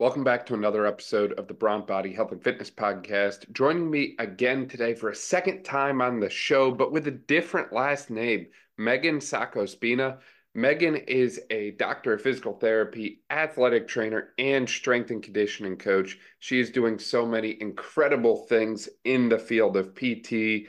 Welcome 0.00 0.22
back 0.22 0.46
to 0.46 0.54
another 0.54 0.86
episode 0.86 1.32
of 1.32 1.48
the 1.48 1.54
Brawn 1.54 1.84
Body 1.84 2.12
Health 2.12 2.30
and 2.30 2.40
Fitness 2.40 2.70
Podcast. 2.70 3.50
Joining 3.50 3.90
me 3.90 4.14
again 4.20 4.68
today 4.68 4.94
for 4.94 5.08
a 5.08 5.14
second 5.14 5.64
time 5.64 6.00
on 6.00 6.20
the 6.20 6.30
show, 6.30 6.70
but 6.70 6.92
with 6.92 7.08
a 7.08 7.10
different 7.10 7.72
last 7.72 8.08
name, 8.08 8.46
Meghan 8.78 9.20
Sak-Ocbina. 9.20 10.18
Meghan 10.56 11.04
is 11.08 11.40
a 11.50 11.72
doctor 11.72 12.12
of 12.12 12.22
physical 12.22 12.52
therapy, 12.52 13.22
athletic 13.28 13.88
trainer, 13.88 14.34
and 14.38 14.68
strength 14.68 15.10
and 15.10 15.20
conditioning 15.20 15.76
coach. 15.76 16.16
She 16.38 16.60
is 16.60 16.70
doing 16.70 17.00
so 17.00 17.26
many 17.26 17.60
incredible 17.60 18.46
things 18.46 18.88
in 19.04 19.28
the 19.28 19.38
field 19.40 19.76
of 19.76 19.96
PT. 19.96 20.68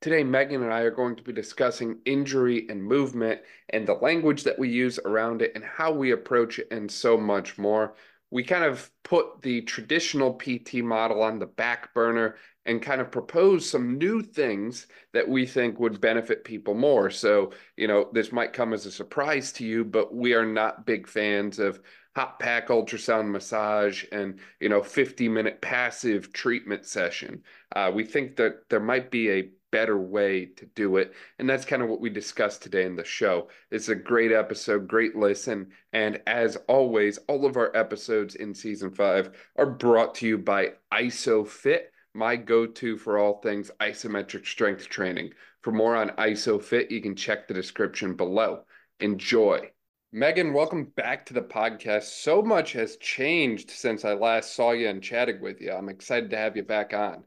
Today, 0.00 0.22
Meghan 0.22 0.62
and 0.62 0.72
I 0.72 0.82
are 0.82 0.92
going 0.92 1.16
to 1.16 1.24
be 1.24 1.32
discussing 1.32 1.98
injury 2.04 2.68
and 2.68 2.80
movement 2.80 3.40
and 3.70 3.88
the 3.88 3.94
language 3.94 4.44
that 4.44 4.60
we 4.60 4.68
use 4.68 5.00
around 5.04 5.42
it 5.42 5.50
and 5.56 5.64
how 5.64 5.90
we 5.90 6.12
approach 6.12 6.60
it 6.60 6.68
and 6.70 6.88
so 6.88 7.18
much 7.18 7.58
more 7.58 7.96
we 8.30 8.42
kind 8.42 8.64
of 8.64 8.90
put 9.04 9.40
the 9.42 9.62
traditional 9.62 10.34
PT 10.34 10.76
model 10.76 11.22
on 11.22 11.38
the 11.38 11.46
back 11.46 11.94
burner 11.94 12.36
and 12.66 12.82
kind 12.82 13.00
of 13.00 13.10
propose 13.10 13.68
some 13.68 13.96
new 13.96 14.22
things 14.22 14.86
that 15.14 15.26
we 15.26 15.46
think 15.46 15.80
would 15.80 16.00
benefit 16.00 16.44
people 16.44 16.74
more. 16.74 17.08
So, 17.08 17.52
you 17.76 17.88
know, 17.88 18.10
this 18.12 18.30
might 18.30 18.52
come 18.52 18.74
as 18.74 18.84
a 18.84 18.92
surprise 18.92 19.52
to 19.52 19.64
you, 19.64 19.84
but 19.84 20.14
we 20.14 20.34
are 20.34 20.44
not 20.44 20.84
big 20.84 21.08
fans 21.08 21.58
of 21.58 21.80
hot 22.14 22.38
pack 22.38 22.68
ultrasound 22.68 23.30
massage 23.30 24.04
and, 24.12 24.40
you 24.60 24.68
know, 24.68 24.82
50 24.82 25.28
minute 25.28 25.62
passive 25.62 26.32
treatment 26.32 26.84
session. 26.84 27.42
Uh, 27.74 27.90
we 27.94 28.04
think 28.04 28.36
that 28.36 28.68
there 28.68 28.80
might 28.80 29.10
be 29.10 29.30
a 29.30 29.48
better 29.70 29.98
way 29.98 30.46
to 30.46 30.66
do 30.66 30.96
it. 30.96 31.12
And 31.38 31.48
that's 31.48 31.64
kind 31.64 31.82
of 31.82 31.88
what 31.88 32.00
we 32.00 32.10
discussed 32.10 32.62
today 32.62 32.84
in 32.84 32.96
the 32.96 33.04
show. 33.04 33.48
It's 33.70 33.88
a 33.88 33.94
great 33.94 34.32
episode, 34.32 34.88
great 34.88 35.16
listen. 35.16 35.68
And 35.92 36.20
as 36.26 36.56
always, 36.68 37.18
all 37.28 37.46
of 37.46 37.56
our 37.56 37.74
episodes 37.76 38.34
in 38.34 38.54
season 38.54 38.90
five 38.90 39.30
are 39.56 39.70
brought 39.70 40.14
to 40.16 40.26
you 40.26 40.38
by 40.38 40.72
Isophit, 40.92 41.82
my 42.14 42.36
go 42.36 42.66
to 42.66 42.96
for 42.96 43.18
all 43.18 43.40
things 43.40 43.70
isometric 43.80 44.46
strength 44.46 44.88
training. 44.88 45.32
For 45.62 45.72
more 45.72 45.96
on 45.96 46.10
Isophit, 46.10 46.90
you 46.90 47.02
can 47.02 47.14
check 47.14 47.46
the 47.46 47.54
description 47.54 48.14
below. 48.14 48.64
Enjoy. 49.00 49.70
Meghan, 50.14 50.54
welcome 50.54 50.84
back 50.96 51.26
to 51.26 51.34
the 51.34 51.42
podcast. 51.42 52.04
So 52.04 52.40
much 52.40 52.72
has 52.72 52.96
changed 52.96 53.70
since 53.70 54.06
I 54.06 54.14
last 54.14 54.54
saw 54.54 54.72
you 54.72 54.88
and 54.88 55.02
chatted 55.02 55.42
with 55.42 55.60
you. 55.60 55.70
I'm 55.70 55.90
excited 55.90 56.30
to 56.30 56.38
have 56.38 56.56
you 56.56 56.62
back 56.62 56.94
on. 56.94 57.24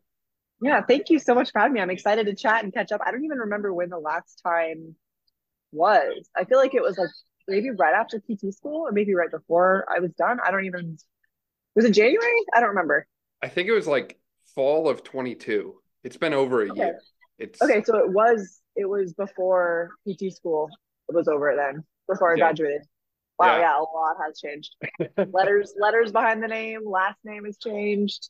Yeah, 0.62 0.81
thank 0.81 1.09
you 1.09 1.17
so 1.17 1.34
much 1.34 1.52
for 1.52 1.59
having 1.59 1.73
me. 1.73 1.81
I'm 1.81 1.90
excited 1.90 2.28
to 2.28 2.36
chat 2.36 2.64
and 2.64 2.72
catch 2.72 2.92
up. 2.92 3.02
I 3.06 3.12
don't 3.12 3.26
even 3.26 3.40
remember 3.40 3.73
when 3.73 3.90
the 3.90 3.98
last 3.98 4.42
time 4.45 4.95
was. 5.72 6.30
I 6.36 6.45
feel 6.45 6.59
like 6.59 6.76
it 6.76 6.81
was 6.81 6.98
like 6.98 7.09
maybe 7.48 7.72
right 7.72 7.95
after 7.95 8.20
PT 8.20 8.54
school 8.54 8.88
or 8.88 8.92
maybe 8.92 9.16
right 9.16 9.32
before 9.32 9.86
I 9.94 10.00
was 10.00 10.12
done. 10.12 10.38
I 10.45 10.52
don't 10.52 10.66
even 10.66 10.98
was 11.76 11.86
it 11.86 11.92
January? 11.92 12.44
I 12.54 12.59
don't 12.59 12.70
remember. 12.70 13.08
I 13.42 13.48
think 13.48 13.70
it 13.70 13.73
was 13.73 13.88
like 13.88 14.20
fall 14.56 14.89
of 14.89 15.04
22. 15.04 15.76
It's 16.04 16.17
been 16.17 16.34
over 16.34 16.62
a 16.62 16.72
okay. 16.72 16.80
year. 16.80 17.00
It's 17.39 17.62
Okay, 17.62 17.82
so 17.84 17.98
it 17.98 18.12
was 18.12 18.62
it 18.76 18.88
was 18.88 19.14
before 19.14 19.92
PT 20.08 20.34
school 20.34 20.70
it 21.09 21.16
was 21.16 21.28
over 21.28 21.54
then, 21.56 21.84
before 22.08 22.32
I 22.32 22.36
yeah. 22.36 22.45
graduated. 22.45 22.82
Wow, 23.39 23.58
yeah. 23.58 23.59
yeah, 23.59 23.80
a 23.80 23.82
lot 23.82 24.17
has 24.23 24.39
changed. 24.39 24.76
letters 25.34 25.73
letters 25.80 26.12
behind 26.12 26.44
the 26.44 26.48
name, 26.48 26.82
last 26.86 27.17
name 27.23 27.45
has 27.45 27.58
changed. 27.58 28.30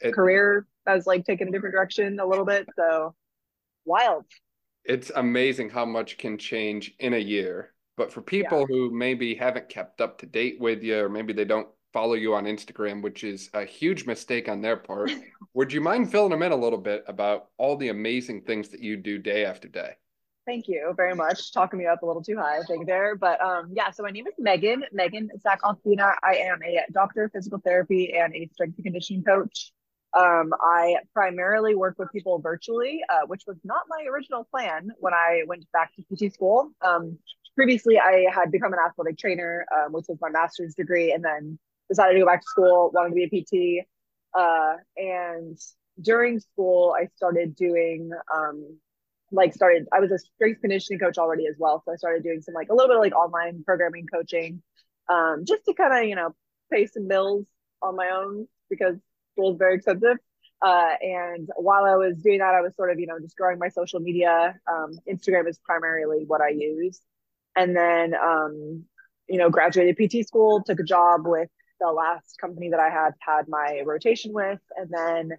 It, 0.00 0.14
career 0.14 0.66
has 0.86 1.06
like 1.06 1.24
taking 1.24 1.48
a 1.48 1.50
different 1.50 1.74
direction 1.74 2.18
a 2.20 2.26
little 2.26 2.44
bit. 2.44 2.66
So 2.76 3.14
wild. 3.84 4.24
It's 4.84 5.10
amazing 5.14 5.70
how 5.70 5.84
much 5.84 6.18
can 6.18 6.38
change 6.38 6.94
in 6.98 7.14
a 7.14 7.18
year. 7.18 7.72
But 7.96 8.12
for 8.12 8.22
people 8.22 8.60
yeah. 8.60 8.66
who 8.68 8.90
maybe 8.90 9.34
haven't 9.34 9.68
kept 9.68 10.00
up 10.00 10.18
to 10.18 10.26
date 10.26 10.58
with 10.58 10.82
you, 10.82 11.04
or 11.04 11.08
maybe 11.08 11.32
they 11.32 11.44
don't 11.44 11.68
follow 11.92 12.14
you 12.14 12.34
on 12.34 12.44
Instagram, 12.44 13.02
which 13.02 13.22
is 13.22 13.50
a 13.54 13.64
huge 13.64 14.06
mistake 14.06 14.48
on 14.48 14.62
their 14.62 14.76
part, 14.76 15.10
would 15.54 15.72
you 15.72 15.80
mind 15.80 16.10
filling 16.10 16.30
them 16.30 16.42
in 16.42 16.52
a 16.52 16.56
little 16.56 16.78
bit 16.78 17.04
about 17.06 17.48
all 17.58 17.76
the 17.76 17.90
amazing 17.90 18.42
things 18.42 18.70
that 18.70 18.80
you 18.80 18.96
do 18.96 19.18
day 19.18 19.44
after 19.44 19.68
day? 19.68 19.92
Thank 20.46 20.66
you 20.66 20.92
very 20.96 21.14
much. 21.14 21.52
Talking 21.52 21.78
me 21.78 21.86
up 21.86 22.02
a 22.02 22.06
little 22.06 22.22
too 22.22 22.36
high, 22.36 22.58
I 22.58 22.62
think 22.62 22.86
there. 22.86 23.14
But 23.14 23.40
um, 23.40 23.70
yeah, 23.72 23.90
so 23.90 24.02
my 24.02 24.10
name 24.10 24.26
is 24.26 24.34
Meghan, 24.44 24.80
Meghan 24.92 25.28
Sak-Ocbina. 25.40 26.14
I 26.22 26.34
am 26.36 26.58
a 26.64 26.80
doctor 26.92 27.24
of 27.24 27.32
physical 27.32 27.60
therapy 27.60 28.14
and 28.14 28.34
a 28.34 28.48
strength 28.52 28.76
and 28.78 28.84
conditioning 28.84 29.22
coach. 29.22 29.72
Um, 30.14 30.52
I 30.60 30.96
primarily 31.14 31.74
work 31.74 31.98
with 31.98 32.10
people 32.12 32.38
virtually, 32.38 33.00
uh, 33.08 33.26
which 33.26 33.42
was 33.46 33.56
not 33.64 33.82
my 33.88 34.04
original 34.10 34.44
plan 34.50 34.90
when 34.98 35.14
I 35.14 35.42
went 35.46 35.64
back 35.72 35.92
to 35.96 36.02
PT 36.02 36.32
school. 36.32 36.70
Um, 36.82 37.18
previously, 37.54 37.98
I 37.98 38.26
had 38.32 38.50
become 38.50 38.72
an 38.72 38.78
athletic 38.86 39.18
trainer, 39.18 39.64
um, 39.74 39.92
which 39.92 40.06
was 40.08 40.18
my 40.20 40.30
master's 40.30 40.74
degree, 40.74 41.12
and 41.12 41.24
then 41.24 41.58
decided 41.88 42.14
to 42.14 42.20
go 42.20 42.26
back 42.26 42.40
to 42.40 42.46
school, 42.46 42.90
wanted 42.92 43.10
to 43.10 43.14
be 43.14 43.24
a 43.24 43.82
PT. 43.82 43.86
Uh, 44.38 44.74
and 44.96 45.58
during 46.00 46.40
school, 46.40 46.94
I 46.98 47.06
started 47.16 47.54
doing 47.56 48.10
um, 48.34 48.78
like 49.30 49.54
started. 49.54 49.86
I 49.92 50.00
was 50.00 50.10
a 50.10 50.18
strength 50.18 50.60
conditioning 50.60 51.00
coach 51.00 51.18
already 51.18 51.46
as 51.46 51.56
well, 51.58 51.82
so 51.84 51.92
I 51.92 51.96
started 51.96 52.22
doing 52.22 52.42
some 52.42 52.54
like 52.54 52.68
a 52.70 52.74
little 52.74 52.88
bit 52.88 52.96
of 52.96 53.02
like 53.02 53.14
online 53.14 53.62
programming 53.64 54.06
coaching, 54.12 54.62
um, 55.10 55.44
just 55.46 55.64
to 55.64 55.74
kind 55.74 55.96
of 55.96 56.08
you 56.08 56.16
know 56.16 56.34
pay 56.70 56.86
some 56.86 57.08
bills 57.08 57.46
on 57.82 57.96
my 57.96 58.10
own 58.14 58.46
because 58.70 58.96
school 59.32 59.52
is 59.52 59.58
very 59.58 59.76
expensive. 59.76 60.18
Uh, 60.62 60.94
and 61.00 61.48
while 61.56 61.84
I 61.84 61.96
was 61.96 62.22
doing 62.22 62.38
that, 62.38 62.54
I 62.54 62.60
was 62.60 62.76
sort 62.76 62.90
of, 62.90 63.00
you 63.00 63.06
know, 63.06 63.18
just 63.18 63.36
growing 63.36 63.58
my 63.58 63.68
social 63.68 63.98
media. 63.98 64.54
Um, 64.70 64.98
Instagram 65.10 65.48
is 65.48 65.58
primarily 65.58 66.24
what 66.24 66.40
I 66.40 66.50
use. 66.50 67.00
And 67.56 67.76
then, 67.76 68.14
um, 68.14 68.84
you 69.28 69.38
know, 69.38 69.50
graduated 69.50 69.96
PT 69.96 70.26
school, 70.26 70.62
took 70.62 70.78
a 70.78 70.84
job 70.84 71.22
with 71.24 71.48
the 71.80 71.88
last 71.88 72.38
company 72.40 72.70
that 72.70 72.78
I 72.78 72.90
had 72.90 73.12
had 73.18 73.48
my 73.48 73.82
rotation 73.84 74.32
with. 74.32 74.60
And 74.76 74.88
then 74.90 75.32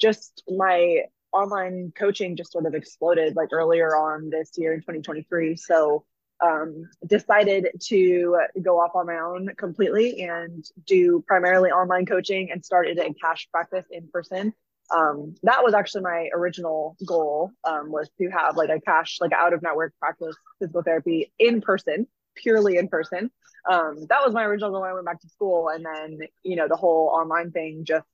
just 0.00 0.42
my 0.48 1.02
online 1.32 1.92
coaching 1.96 2.36
just 2.36 2.52
sort 2.52 2.66
of 2.66 2.74
exploded 2.74 3.36
like 3.36 3.48
earlier 3.52 3.96
on 3.96 4.30
this 4.30 4.52
year 4.56 4.72
in 4.72 4.80
2023. 4.80 5.56
So 5.56 6.04
um, 6.42 6.88
decided 7.06 7.68
to 7.80 8.38
go 8.60 8.80
off 8.80 8.92
on 8.94 9.06
my 9.06 9.18
own 9.18 9.50
completely 9.56 10.22
and 10.22 10.64
do 10.86 11.22
primarily 11.26 11.70
online 11.70 12.04
coaching 12.04 12.50
and 12.50 12.64
started 12.64 12.98
a 12.98 13.14
cash 13.14 13.48
practice 13.52 13.86
in 13.90 14.08
person. 14.08 14.52
Um, 14.94 15.36
that 15.44 15.62
was 15.62 15.72
actually 15.72 16.02
my 16.02 16.28
original 16.34 16.96
goal 17.06 17.52
um, 17.64 17.90
was 17.90 18.10
to 18.18 18.28
have 18.28 18.56
like 18.56 18.68
a 18.68 18.80
cash, 18.80 19.18
like 19.20 19.32
out 19.32 19.52
of 19.52 19.62
network 19.62 19.94
practice 19.98 20.36
physical 20.58 20.82
therapy 20.82 21.32
in 21.38 21.60
person, 21.60 22.06
purely 22.34 22.76
in 22.76 22.88
person. 22.88 23.30
Um, 23.70 24.06
that 24.08 24.24
was 24.24 24.34
my 24.34 24.44
original 24.44 24.70
goal 24.70 24.80
when 24.82 24.90
I 24.90 24.94
went 24.94 25.06
back 25.06 25.20
to 25.20 25.28
school. 25.28 25.68
And 25.68 25.86
then, 25.86 26.18
you 26.42 26.56
know, 26.56 26.66
the 26.68 26.76
whole 26.76 27.08
online 27.08 27.52
thing 27.52 27.84
just 27.84 28.06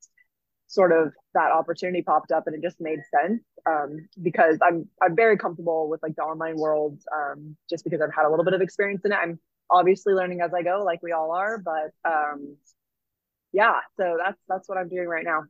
sort 0.68 0.92
of 0.92 1.12
that 1.34 1.50
opportunity 1.50 2.02
popped 2.02 2.30
up 2.30 2.46
and 2.46 2.54
it 2.54 2.62
just 2.62 2.80
made 2.80 3.00
sense 3.10 3.42
um, 3.66 4.06
because 4.22 4.58
I'm 4.62 4.88
I'm 5.02 5.16
very 5.16 5.36
comfortable 5.36 5.88
with 5.88 6.02
like 6.02 6.14
the 6.14 6.22
online 6.22 6.56
world 6.56 7.00
um, 7.14 7.56
just 7.68 7.84
because 7.84 8.00
I've 8.00 8.14
had 8.14 8.26
a 8.26 8.30
little 8.30 8.44
bit 8.44 8.54
of 8.54 8.60
experience 8.60 9.02
in 9.04 9.12
it. 9.12 9.16
I'm 9.16 9.40
obviously 9.70 10.14
learning 10.14 10.40
as 10.42 10.52
I 10.54 10.62
go, 10.62 10.82
like 10.84 11.02
we 11.02 11.12
all 11.12 11.32
are, 11.32 11.58
but 11.58 11.92
um, 12.08 12.56
yeah, 13.52 13.80
so 13.96 14.16
that's 14.22 14.38
that's 14.48 14.68
what 14.68 14.78
I'm 14.78 14.88
doing 14.88 15.08
right 15.08 15.24
now 15.24 15.44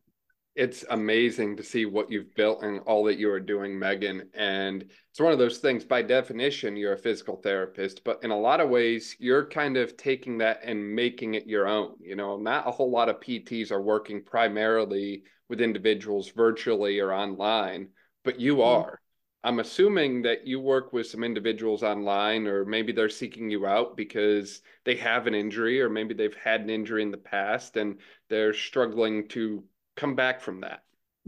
it's 0.59 0.85
amazing 0.91 1.57
to 1.57 1.63
see 1.63 1.87
what 1.87 2.11
you've 2.11 2.35
built 2.35 2.65
and 2.65 2.81
all 2.81 3.05
that 3.05 3.17
you 3.17 3.31
are 3.31 3.39
doing, 3.39 3.79
Meghan. 3.79 4.23
And 4.35 4.91
it's 5.11 5.21
one 5.21 5.33
of 5.33 5.39
those 5.39 5.59
things, 5.59 5.85
by 5.85 6.03
definition, 6.03 6.75
you're 6.75 6.95
a 6.95 6.99
physical 6.99 7.37
therapist, 7.37 8.03
but 8.03 8.19
in 8.25 8.33
a 8.33 8.39
lot 8.39 8.59
of 8.59 8.69
ways, 8.69 9.15
you're 9.21 9.47
kind 9.47 9.77
of 9.77 9.97
taking 9.97 10.39
that 10.39 10.59
and 10.65 10.97
making 10.97 11.35
it 11.35 11.47
your 11.47 11.69
own. 11.69 11.95
You 12.01 12.17
know, 12.17 12.37
not 12.39 12.67
a 12.67 12.73
whole 12.73 12.91
lot 12.91 13.09
of 13.09 13.21
PTs 13.21 13.71
are 13.71 13.81
working 13.81 14.21
primarily 14.21 15.23
with 15.49 15.61
individuals 15.61 16.31
virtually 16.31 16.99
or 16.99 17.13
online, 17.13 17.91
but 18.25 18.41
you 18.41 18.57
mm-hmm. 18.57 18.83
are. 18.83 19.01
I'm 19.45 19.61
assuming 19.61 20.23
that 20.23 20.45
you 20.45 20.59
work 20.59 20.93
with 20.93 21.07
some 21.07 21.23
individuals 21.23 21.85
online, 21.85 22.49
or 22.49 22.65
maybe 22.65 22.91
they're 22.91 23.09
seeking 23.09 23.49
you 23.49 23.65
out 23.65 23.97
because 23.97 24.61
they 24.85 24.97
have 24.97 25.29
an 25.29 25.37
injury, 25.37 25.81
or 25.81 25.89
maybe 25.89 26.15
they've 26.15 26.35
had 26.35 26.63
an 26.63 26.69
injury 26.69 27.03
in 27.03 27.13
the 27.13 27.17
past 27.17 27.77
and 27.77 28.01
they're 28.29 28.53
struggling 28.53 29.29
to 29.29 29.63
come 29.99 30.15
back 30.15 30.41
from 30.41 30.61
that? 30.61 30.81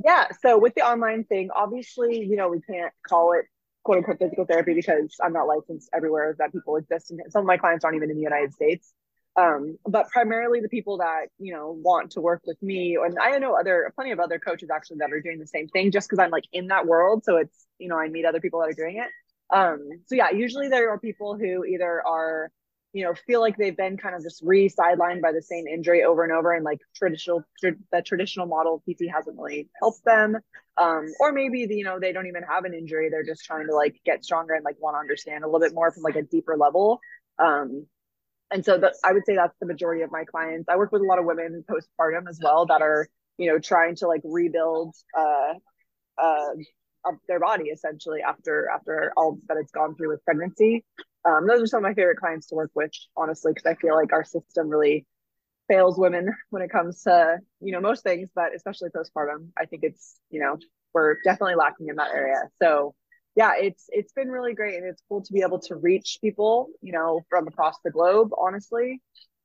Yeah. 0.05 0.29
So 0.43 0.59
with 0.59 0.75
the 0.75 0.83
online 0.83 1.25
thing, 1.25 1.51
obviously, 1.55 2.25
you 2.25 2.37
know, 2.37 2.49
we 2.49 2.61
can't 2.61 2.93
call 3.07 3.33
it 3.33 3.45
quote 3.83 3.99
unquote 3.99 4.19
physical 4.19 4.47
therapy 4.47 4.75
because 4.75 5.17
I'm 5.23 5.33
not 5.33 5.47
licensed 5.47 5.91
everywhere 5.93 6.35
that 6.39 6.53
people 6.53 6.77
exist. 6.77 7.11
And 7.11 7.21
some 7.29 7.41
of 7.41 7.47
my 7.47 7.57
clients 7.57 7.85
aren't 7.85 7.97
even 7.97 8.11
in 8.11 8.17
the 8.17 8.23
United 8.23 8.55
States. 8.55 8.93
Um, 9.37 9.79
but 9.87 10.09
primarily 10.09 10.61
the 10.61 10.69
people 10.69 10.99
that, 10.99 11.27
you 11.39 11.53
know, 11.53 11.79
want 11.83 12.13
to 12.13 12.21
work 12.21 12.43
with 12.47 12.61
me. 12.63 12.97
And 13.03 13.17
I 13.19 13.39
know 13.39 13.55
other, 13.59 13.93
plenty 13.95 14.11
of 14.11 14.21
other 14.21 14.39
coaches 14.39 14.71
actually 14.75 14.99
that 14.99 15.13
are 15.13 15.21
doing 15.21 15.39
the 15.39 15.47
same 15.47 15.69
thing 15.69 15.93
just 15.93 16.09
because 16.09 16.19
I'm 16.19 16.31
like 16.31 16.45
in 16.53 16.69
that 16.69 16.87
world. 16.87 17.25
So 17.25 17.37
it's, 17.37 17.67
you 17.79 17.89
know, 17.89 17.99
I 17.99 18.09
meet 18.09 18.25
other 18.25 18.41
people 18.41 18.61
that 18.61 18.71
are 18.71 18.73
doing 18.73 18.97
it. 18.97 19.09
Um, 19.55 19.89
so 20.07 20.15
yeah, 20.15 20.31
usually 20.31 20.69
there 20.69 20.91
are 20.91 20.99
people 20.99 21.37
who 21.37 21.65
either 21.65 22.03
are 22.07 22.51
you 22.93 23.05
know 23.05 23.15
feel 23.27 23.41
like 23.41 23.57
they've 23.57 23.77
been 23.77 23.97
kind 23.97 24.15
of 24.15 24.23
just 24.23 24.43
re-sidelined 24.45 25.21
by 25.21 25.33
the 25.33 25.43
same 25.43 25.67
injury 25.67 26.03
over 26.03 26.25
and 26.25 26.33
over 26.33 26.53
and 26.53 26.65
like 26.65 26.81
traditional 26.95 27.45
tr- 27.61 27.69
that 27.93 28.05
traditional 28.05 28.47
model 28.47 28.83
pt 28.89 29.03
hasn't 29.13 29.39
really 29.39 29.69
helped 29.81 30.05
them 30.05 30.37
um, 30.77 31.07
or 31.21 31.33
maybe 31.33 31.67
the, 31.67 31.77
you 31.77 31.85
know 31.85 32.01
they 32.01 32.13
don't 32.13 32.27
even 32.27 32.43
have 32.43 32.65
an 32.65 32.75
injury 32.75 33.09
they're 33.09 33.25
just 33.25 33.45
trying 33.45 33.67
to 33.67 33.75
like 33.75 34.01
get 34.05 34.25
stronger 34.25 34.55
and 34.55 34.65
like 34.65 34.77
want 34.81 34.95
to 34.95 34.99
understand 34.99 35.45
a 35.45 35.47
little 35.47 35.61
bit 35.61 35.75
more 35.75 35.93
from 35.93 36.03
like 36.03 36.17
a 36.17 36.23
deeper 36.23 36.57
level 36.57 37.01
um, 37.39 37.87
and 38.51 38.65
so 38.65 38.79
that 38.79 38.95
I 39.05 39.13
would 39.13 39.25
say 39.25 39.37
that's 39.37 39.57
the 39.61 39.67
majority 39.67 40.03
of 40.03 40.11
my 40.11 40.25
clients. 40.25 40.69
I 40.69 40.77
work 40.77 40.93
with 40.93 41.03
a 41.03 41.05
lot 41.05 41.19
of 41.19 41.25
women 41.25 41.65
postpartum 41.69 42.29
as 42.29 42.41
well 42.43 42.67
that 42.67 42.83
are, 42.83 43.09
you 43.39 43.51
know, 43.51 43.59
trying 43.59 43.95
to 43.97 44.09
like 44.09 44.23
rebuild 44.25 44.95
uh, 45.17 45.55
uh, 46.21 47.13
their 47.29 47.41
body 47.41 47.65
essentially 47.65 48.21
after 48.23 48.69
after 48.69 49.13
all 49.17 49.39
that 49.49 49.57
it's 49.57 49.71
gone 49.71 49.95
through 49.95 50.11
with 50.11 50.25
pregnancy. 50.25 50.85
Um, 51.25 51.47
those 51.47 51.63
are 51.63 51.67
some 51.67 51.79
of 51.79 51.83
my 51.83 51.95
favorite 51.95 52.19
clients 52.19 52.49
to 52.49 52.55
work 52.55 52.71
with, 52.75 52.93
honestly, 53.17 53.53
because 53.53 53.67
I 53.67 53.75
feel 53.75 53.95
like 53.95 54.13
our 54.13 54.25
system 54.25 54.69
really 54.69 55.07
fails 55.69 55.99
women 55.99 56.35
when 56.51 56.63
it 56.63 56.71
comes 56.71 57.03
to 57.03 57.39
you 57.61 57.73
know 57.73 57.81
most 57.81 58.03
things, 58.03 58.31
but 58.35 58.55
especially 58.55 58.91
postpartum. 58.91 59.49
I 59.59 59.67
think 59.67 59.83
it's 59.85 60.17
you 60.31 60.41
know 60.41 60.59
we're 60.95 61.17
definitely 61.25 61.57
lacking 61.57 61.89
in 61.89 61.97
that 61.97 62.11
area. 62.15 62.43
So 62.61 62.95
yeah, 63.37 63.53
it's 63.57 63.85
it's 63.91 64.13
been 64.13 64.29
really 64.29 64.55
great 64.55 64.77
and 64.77 64.87
it's 64.87 65.03
cool 65.09 65.23
to 65.23 65.33
be 65.33 65.43
able 65.43 65.61
to 65.61 65.77
reach 65.77 66.19
people, 66.21 66.69
you 66.83 66.93
know, 66.93 67.23
from 67.29 67.47
across 67.47 67.77
the 67.85 67.91
globe, 67.91 68.31
honestly. 68.37 69.01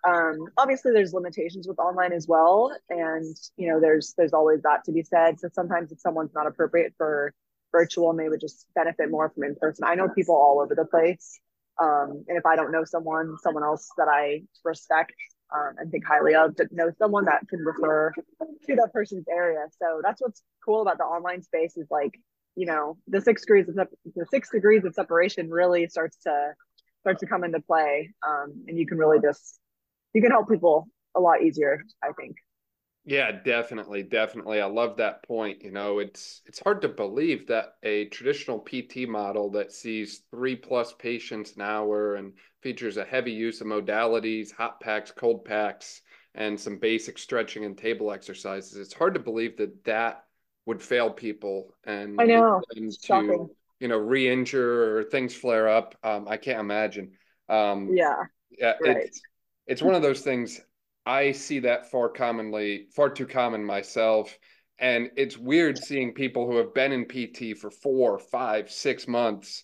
Um, 0.08 0.48
obviously 0.58 0.92
there's 0.92 1.14
limitations 1.14 1.68
with 1.68 1.80
online 1.80 2.14
as 2.14 2.28
well. 2.28 2.76
And, 2.90 3.36
you 3.58 3.70
know, 3.70 3.80
there's 3.80 4.14
there's 4.18 4.34
always 4.34 4.62
that 4.64 4.84
to 4.86 4.92
be 4.92 5.04
said. 5.04 5.40
So 5.40 5.50
sometimes 5.54 5.92
if 5.92 6.00
someone's 6.00 6.34
not 6.34 6.48
appropriate 6.48 6.94
for 6.98 7.34
virtual 7.72 8.10
and 8.10 8.20
they 8.20 8.30
would 8.30 8.40
just 8.40 8.66
benefit 8.76 9.12
more 9.12 9.30
from 9.30 9.44
in 9.44 9.56
person. 9.56 9.84
I 9.86 9.96
know 9.96 10.08
people 10.10 10.36
all 10.36 10.62
over 10.62 10.76
the 10.76 10.86
place. 10.86 11.40
Um, 11.82 12.24
and 12.28 12.38
if 12.38 12.46
I 12.46 12.56
don't 12.56 12.72
know 12.72 12.84
someone, 12.84 13.38
someone 13.42 13.64
else 13.64 13.90
that 13.98 14.08
I 14.08 14.44
respect 14.64 15.14
um, 15.54 15.76
and 15.78 15.92
think 15.92 16.06
highly 16.06 16.36
of, 16.36 16.56
to 16.56 16.68
know 16.72 16.92
someone 16.98 17.26
that 17.26 17.48
can 17.50 17.60
refer 17.60 18.12
to 18.40 18.76
that 18.76 18.92
person's 18.94 19.26
area. 19.30 19.66
So 19.82 20.02
that's 20.04 20.22
what's 20.22 20.42
cool 20.64 20.82
about 20.82 20.98
the 20.98 21.04
online 21.04 21.42
space 21.42 21.78
is 21.78 21.88
like 21.92 22.20
you 22.56 22.66
know 22.66 22.98
the 23.08 23.22
six 23.22 23.42
degrees 23.42 23.68
of 23.70 23.76
the 23.76 24.26
six 24.32 24.50
degrees 24.50 24.84
of 24.86 24.94
separation 24.94 25.50
really 25.50 25.88
starts 25.88 26.18
to 26.24 26.54
starts 27.02 27.20
to 27.20 27.28
come 27.28 27.44
into 27.44 27.60
play 27.60 28.12
um, 28.28 28.64
and 28.68 28.78
you 28.78 28.88
can 28.88 28.98
really 28.98 29.20
just 29.22 29.60
you 30.14 30.22
can 30.22 30.32
help 30.32 30.50
people 30.50 30.88
a 31.16 31.20
lot 31.20 31.42
easier 31.42 31.84
i 32.04 32.12
think 32.14 32.36
yeah 33.06 33.32
definitely 33.32 34.04
definitely 34.04 34.60
i 34.60 34.66
love 34.66 34.98
that 34.98 35.24
point 35.24 35.64
you 35.64 35.72
know 35.72 36.00
it's 36.00 36.42
it's 36.46 36.60
hard 36.60 36.82
to 36.82 36.90
believe 36.90 37.48
that 37.48 37.76
a 37.84 38.06
traditional 38.06 38.60
pt 38.60 39.08
model 39.08 39.50
that 39.52 39.72
sees 39.72 40.24
three 40.32 40.56
plus 40.56 40.94
patients 40.94 41.56
an 41.56 41.62
hour 41.62 42.16
and 42.16 42.34
features 42.62 42.98
a 42.98 43.06
heavy 43.06 43.32
use 43.32 43.62
of 43.62 43.68
modalities 43.68 44.52
hot 44.52 44.80
packs 44.80 45.12
cold 45.12 45.46
packs 45.46 46.02
and 46.34 46.60
some 46.60 46.78
basic 46.78 47.18
stretching 47.18 47.64
and 47.64 47.78
table 47.78 48.12
exercises 48.12 48.76
it's 48.76 48.94
hard 48.94 49.14
to 49.14 49.20
believe 49.20 49.56
that 49.58 49.84
that 49.84 50.24
would 50.66 50.82
fail 50.82 51.12
people 51.12 51.74
and 51.86 52.20
I 52.20 52.26
know 52.26 52.62
to 53.04 53.50
you 53.80 53.88
know 53.88 53.98
re-injure 53.98 54.98
or 54.98 55.04
things 55.04 55.36
flare 55.36 55.68
up. 55.70 55.96
Um, 56.04 56.28
I 56.28 56.38
can't 56.38 56.60
imagine. 56.60 57.12
Um, 57.50 57.92
yeah, 57.94 58.24
yeah, 58.58 58.74
right. 58.82 58.98
it's 58.98 59.22
it's 59.68 59.82
one 59.82 59.96
of 59.96 60.02
those 60.02 60.22
things. 60.22 60.62
I 61.06 61.32
see 61.32 61.60
that 61.60 61.92
far 61.92 62.10
commonly, 62.10 62.88
far 62.96 63.10
too 63.10 63.28
common 63.28 63.64
myself. 63.64 64.38
And 64.80 65.12
it's 65.16 65.38
weird 65.38 65.78
seeing 65.78 66.14
people 66.14 66.46
who 66.46 66.58
have 66.58 66.74
been 66.74 66.92
in 66.92 67.06
PT 67.06 67.58
for 67.58 67.70
four, 67.70 68.20
five, 68.20 68.70
six 68.70 69.08
months, 69.08 69.64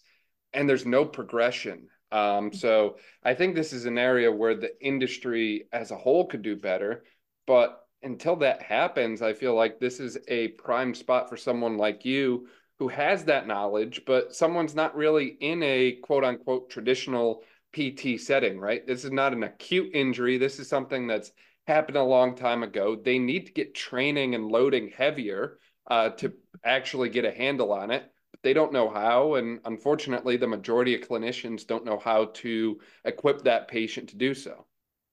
and 0.54 0.70
there's 0.70 0.86
no 0.86 1.04
progression. 1.04 1.88
Um, 2.12 2.54
so 2.54 2.98
I 3.24 3.34
think 3.34 3.56
this 3.56 3.74
is 3.74 3.86
an 3.86 3.98
area 3.98 4.32
where 4.32 4.56
the 4.56 4.72
industry 4.86 5.68
as 5.74 5.92
a 5.92 5.98
whole 5.98 6.28
could 6.28 6.42
do 6.42 6.56
better. 6.56 7.04
But 7.48 7.82
until 8.04 8.36
that 8.38 8.62
happens, 8.62 9.22
I 9.22 9.34
feel 9.34 9.56
like 9.56 9.80
this 9.80 10.00
is 10.00 10.18
a 10.28 10.50
prime 10.50 10.94
spot 10.94 11.30
for 11.30 11.38
someone 11.38 11.78
like 11.78 12.06
you 12.06 12.48
who 12.80 12.88
has 12.88 13.26
that 13.26 13.48
knowledge, 13.48 14.02
but 14.08 14.34
someone's 14.34 14.76
not 14.76 14.96
really 14.96 15.38
in 15.40 15.62
a 15.62 15.94
quote 16.02 16.24
unquote 16.24 16.70
traditional 16.70 17.44
PT 17.74 18.20
setting, 18.20 18.60
right? 18.60 18.86
This 18.86 19.06
is 19.06 19.12
not 19.12 19.34
an 19.34 19.44
acute 19.44 19.92
injury. 19.94 20.38
This 20.38 20.60
is 20.60 20.68
something 20.68 21.08
that's 21.08 21.32
happened 21.68 21.98
a 21.98 22.04
long 22.04 22.36
time 22.36 22.64
ago. 22.64 22.96
They 22.96 23.20
need 23.20 23.48
to 23.48 23.54
get 23.54 23.76
training 23.76 24.36
and 24.36 24.48
loading 24.48 24.90
heavier 24.90 25.60
uh, 25.90 26.10
to 26.10 26.34
actually 26.64 27.10
get 27.10 27.26
a 27.26 27.32
handle 27.32 27.72
on 27.72 27.92
it. 27.92 28.04
But 28.32 28.42
they 28.44 28.54
don't 28.54 28.74
know 28.74 28.90
how. 28.90 29.36
And 29.36 29.60
unfortunately, 29.66 30.38
the 30.38 30.48
majority 30.48 30.96
of 30.96 31.08
clinicians 31.08 31.66
don't 31.66 31.86
know 31.86 32.00
how 32.00 32.26
to 32.26 32.80
equip 33.06 33.44
that 33.44 33.68
patient 33.68 34.10
to 34.10 34.18
do 34.18 34.34
so. 34.34 34.66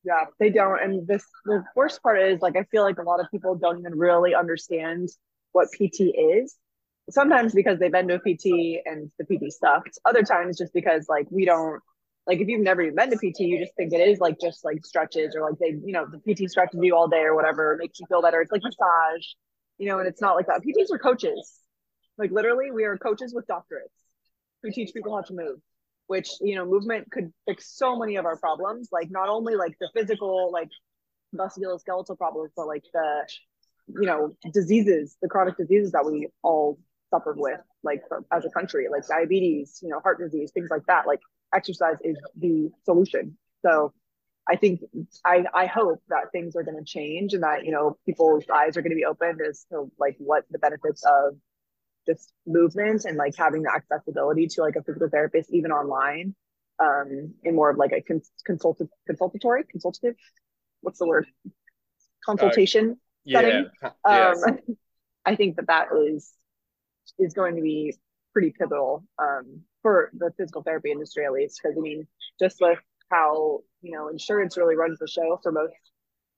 Yeah, 0.05 0.25
they 0.39 0.51
don't. 0.51 0.81
And 0.83 1.07
this 1.07 1.25
the 1.45 1.65
worst 1.75 2.03
part 2.03 2.21
is 2.21 2.41
like 2.41 2.57
I 2.57 2.65
feel 2.71 2.83
like 2.83 2.99
a 2.99 3.03
lot 3.03 3.21
of 3.21 3.31
people 3.31 3.57
don't 3.57 3.81
even 3.81 3.99
really 3.99 4.35
understand 4.35 5.09
what 5.53 5.69
PT 5.73 6.01
is. 6.17 6.57
Sometimes 7.11 7.55
because 7.55 7.79
they've 7.79 7.91
been 7.91 8.09
to 8.09 8.15
a 8.15 8.19
PT 8.19 8.83
and 8.85 9.11
the 9.19 9.25
PT 9.25 9.53
sucked. 9.53 9.99
Other 10.05 10.23
times 10.23 10.59
just 10.59 10.73
because 10.73 11.07
like 11.09 11.27
we 11.31 11.45
don't 11.45 11.83
like 12.29 12.41
if 12.41 12.49
you've 12.49 12.61
never 12.61 12.83
even 12.83 12.95
been 12.95 13.11
to 13.11 13.17
PT, 13.17 13.41
you 13.41 13.59
just 13.59 13.75
think 13.75 13.93
it 13.93 14.07
is 14.07 14.21
like 14.21 14.39
just 14.41 14.65
like 14.65 14.85
stretches 14.85 15.35
or 15.35 15.49
like 15.49 15.59
they, 15.59 15.71
you 15.85 15.93
know, 15.93 16.07
the 16.07 16.19
PT 16.19 16.51
stretches 16.51 16.79
you 16.83 16.95
all 16.95 17.09
day 17.09 17.23
or 17.23 17.35
whatever, 17.35 17.77
makes 17.81 17.99
you 17.99 18.07
feel 18.07 18.23
better. 18.23 18.41
It's 18.41 18.53
like 18.53 18.63
massage, 18.63 19.25
you 19.79 19.89
know, 19.89 19.99
and 19.99 20.07
it's 20.07 20.21
not 20.21 20.37
like 20.37 20.47
that. 20.47 20.61
PTs 20.63 20.95
are 20.95 20.99
coaches. 20.99 21.55
Like 22.19 22.31
literally, 22.31 22.71
we 22.71 22.85
are 22.85 22.97
coaches 22.99 23.33
with 23.35 23.47
doctorates 23.47 23.97
who 24.63 24.71
teach 24.71 24.93
people 24.93 25.17
how 25.17 25.23
to 25.23 25.35
move 25.35 25.59
which 26.09 26.31
you 26.41 26.57
know 26.57 26.67
movement 26.67 27.09
could 27.11 27.33
fix 27.47 27.77
so 27.77 27.97
many 27.97 28.17
of 28.17 28.25
our 28.25 28.37
problems 28.37 28.89
like 28.91 29.09
not 29.11 29.29
only 29.29 29.55
like 29.55 29.77
the 29.79 29.89
physical 29.95 30.51
like 30.53 30.71
musculoskeletal 31.37 32.17
problems 32.19 32.51
but 32.57 32.67
like 32.67 32.83
the 32.93 33.29
you 34.01 34.07
know 34.07 34.33
diseases 34.53 35.17
the 35.23 35.29
chronic 35.29 35.57
diseases 35.57 35.93
that 35.93 36.05
we 36.05 36.27
all 36.43 36.79
suffered 37.11 37.39
with 37.39 37.61
like 37.85 38.03
as 38.33 38.45
a 38.45 38.51
country 38.51 38.87
like 38.91 39.07
diabetes 39.07 39.79
you 39.83 39.89
know 39.89 40.01
heart 40.01 40.19
disease 40.19 40.51
things 40.53 40.69
like 40.71 40.85
that 40.87 41.07
like 41.07 41.21
exercise 41.55 41.97
is 42.03 42.17
the 42.37 42.71
solution. 42.85 43.37
So 43.62 43.93
i 44.49 44.56
think 44.56 44.81
i 45.25 45.45
i 45.55 45.67
hope 45.67 46.03
that 46.09 46.33
things 46.33 46.56
are 46.56 46.62
going 46.62 46.77
to 46.77 46.85
change 46.85 47.35
and 47.35 47.43
that 47.43 47.65
you 47.65 47.71
know 47.71 47.97
people's 48.06 48.45
eyes 48.53 48.77
are 48.77 48.83
going 48.83 48.91
to 48.91 48.97
be 48.97 49.05
opened 49.05 49.41
as 49.47 49.67
to 49.71 49.91
like 49.99 50.17
what 50.19 50.45
the 50.50 50.59
benefits 50.59 51.05
of 51.05 51.37
just 52.06 52.33
movement 52.47 53.05
and 53.05 53.17
like 53.17 53.37
having 53.37 53.62
the 53.62 53.71
accessibility 53.71 54.47
to 54.47 54.62
like 54.62 54.77
a 54.77 54.83
physical 54.83 55.09
therapist 55.09 55.50
even 55.53 55.71
online 55.71 56.35
um 56.81 57.35
in 57.45 57.55
more 57.55 57.71
of 57.71 57.77
like 57.77 57.93
a 57.93 58.00
cons- 58.00 58.31
consultative 58.45 58.89
consultatory 59.06 59.65
consultative 59.65 60.15
what's 60.81 60.99
the 60.99 61.06
word? 61.06 61.27
Consultation 62.25 62.91
uh, 62.91 62.95
yeah, 63.25 63.41
setting? 63.41 63.71
yes. 64.06 64.45
um 64.45 64.59
i 65.27 65.35
think 65.35 65.56
that 65.56 65.67
that 65.67 65.89
is 65.95 66.33
is 67.19 67.35
going 67.35 67.56
to 67.56 67.62
be 67.62 67.95
pretty 68.33 68.53
pivotal 68.59 69.05
um 69.19 69.62
for 69.88 70.11
the 70.19 70.31
physical 70.37 70.62
therapy 70.62 70.90
industry 70.90 71.25
at 71.25 71.32
least 71.32 71.61
because 71.62 71.75
i 71.79 71.81
mean 71.81 72.06
just 72.38 72.58
with 72.61 72.79
how 73.11 73.61
you 73.81 73.93
know 73.93 74.08
insurance 74.08 74.58
really 74.58 74.76
runs 74.76 74.99
the 74.99 75.08
show 75.08 75.40
for 75.43 75.50
most 75.50 75.73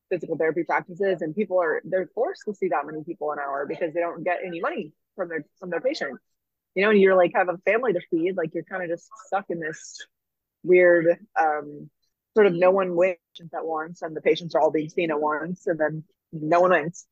physical 0.08 0.36
therapy 0.36 0.62
practices 0.62 1.20
and 1.20 1.34
people 1.34 1.60
are 1.60 1.82
they're 1.84 2.08
forced 2.14 2.42
to 2.44 2.54
see 2.54 2.68
that 2.68 2.86
many 2.86 3.02
people 3.02 3.32
an 3.32 3.38
hour 3.40 3.66
because 3.66 3.92
they 3.92 4.00
don't 4.00 4.22
get 4.22 4.38
any 4.46 4.60
money 4.60 4.92
from 5.16 5.28
their 5.28 5.44
from 5.58 5.70
their 5.70 5.80
patients. 5.80 6.20
You 6.76 6.84
know 6.84 6.90
and 6.90 7.00
you're 7.00 7.16
like 7.16 7.32
have 7.34 7.48
a 7.48 7.58
family 7.58 7.92
to 7.92 8.00
feed 8.08 8.36
like 8.36 8.54
you're 8.54 8.64
kind 8.64 8.84
of 8.84 8.88
just 8.88 9.08
stuck 9.26 9.46
in 9.48 9.58
this 9.58 9.98
weird 10.62 11.18
um 11.40 11.90
sort 12.34 12.46
of 12.46 12.54
no 12.54 12.70
one 12.70 12.94
wins 12.94 13.16
at 13.52 13.64
once 13.64 14.02
and 14.02 14.16
the 14.16 14.20
patients 14.20 14.54
are 14.54 14.60
all 14.60 14.70
being 14.70 14.88
seen 14.88 15.10
at 15.10 15.20
once 15.20 15.66
and 15.66 15.80
then 15.80 16.04
no 16.32 16.60
one 16.60 16.70
wins. 16.70 17.06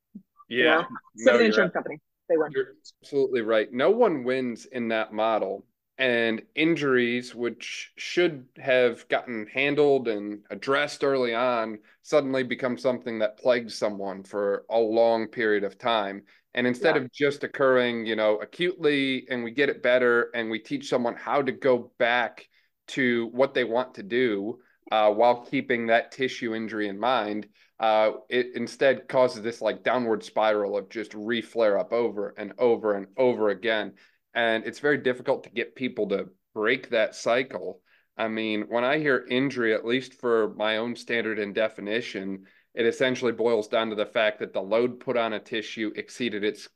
Yeah. 0.49 0.85
you 1.17 1.25
know? 1.27 1.33
no, 1.33 1.39
insurance 1.41 1.59
right. 1.59 1.73
company. 1.73 2.01
They 2.29 2.37
win. 2.37 2.53
You're 2.55 2.75
absolutely 3.03 3.41
right. 3.41 3.73
No 3.73 3.91
one 3.91 4.23
wins 4.23 4.67
in 4.67 4.89
that 4.89 5.13
model 5.13 5.65
and 5.99 6.43
injuries 6.55 7.35
which 7.35 7.93
should 7.97 8.47
have 8.57 9.07
gotten 9.09 9.47
handled 9.53 10.07
and 10.07 10.41
addressed 10.51 11.03
early 11.03 11.35
on 11.35 11.79
suddenly 12.03 12.43
become 12.43 12.79
something 12.79 13.19
that 13.19 13.39
plagues 13.39 13.75
someone 13.75 14.23
for 14.23 14.65
a 14.71 14.79
long 14.79 15.27
period 15.27 15.65
of 15.65 15.79
time 15.79 16.23
and 16.55 16.67
instead 16.67 16.95
yeah. 16.95 17.03
of 17.03 17.13
just 17.13 17.43
occurring 17.43 18.07
you 18.07 18.15
know 18.15 18.37
acutely 18.37 19.27
and 19.29 19.43
we 19.43 19.51
get 19.51 19.69
it 19.69 19.83
better 19.83 20.31
and 20.35 20.49
we 20.49 20.59
teach 20.59 20.89
someone 20.89 21.17
how 21.17 21.43
to 21.43 21.53
go 21.53 21.91
back 21.99 22.49
to 22.87 23.27
what 23.33 23.53
they 23.53 23.65
want 23.65 23.95
to 23.95 24.03
do 24.03 24.59
uh, 24.91 25.11
while 25.11 25.45
keeping 25.45 25.87
that 25.87 26.13
tissue 26.13 26.55
injury 26.55 26.89
in 26.89 26.99
mind 26.99 27.47
uh, 27.81 28.13
it 28.29 28.49
instead 28.55 29.07
causes 29.09 29.43
this 29.43 29.61
like 29.61 29.85
downward 29.85 30.23
spiral 30.23 30.77
of 30.77 30.89
just 30.89 31.13
reflare 31.13 31.79
up 31.79 31.93
over 31.93 32.35
and 32.37 32.53
over 32.59 32.95
and 32.95 33.07
over 33.17 33.51
again 33.51 33.93
and 34.39 34.65
it's 34.65 34.79
very 34.79 34.99
difficult 34.99 35.43
to 35.43 35.51
get 35.51 35.75
people 35.75 36.09
to 36.09 36.29
break 36.55 36.91
that 36.91 37.17
cycle. 37.17 37.81
I 38.17 38.29
mean 38.29 38.67
when 38.69 38.85
i 38.85 38.99
hear 38.99 39.27
injury 39.31 39.75
at 39.75 39.87
least 39.87 40.15
for 40.15 40.55
my 40.55 40.79
own 40.79 40.97
standard 40.97 41.39
and 41.39 41.55
definition 41.55 42.45
it 42.75 42.87
essentially 42.87 43.33
boils 43.33 43.69
down 43.69 43.91
to 43.91 43.97
the 43.97 44.07
fact 44.07 44.39
that 44.41 44.53
the 44.53 44.61
load 44.61 45.01
put 45.01 45.17
on 45.17 45.33
a 45.33 45.41
tissue 45.41 45.93
exceeded 45.97 46.43
its 46.45 46.69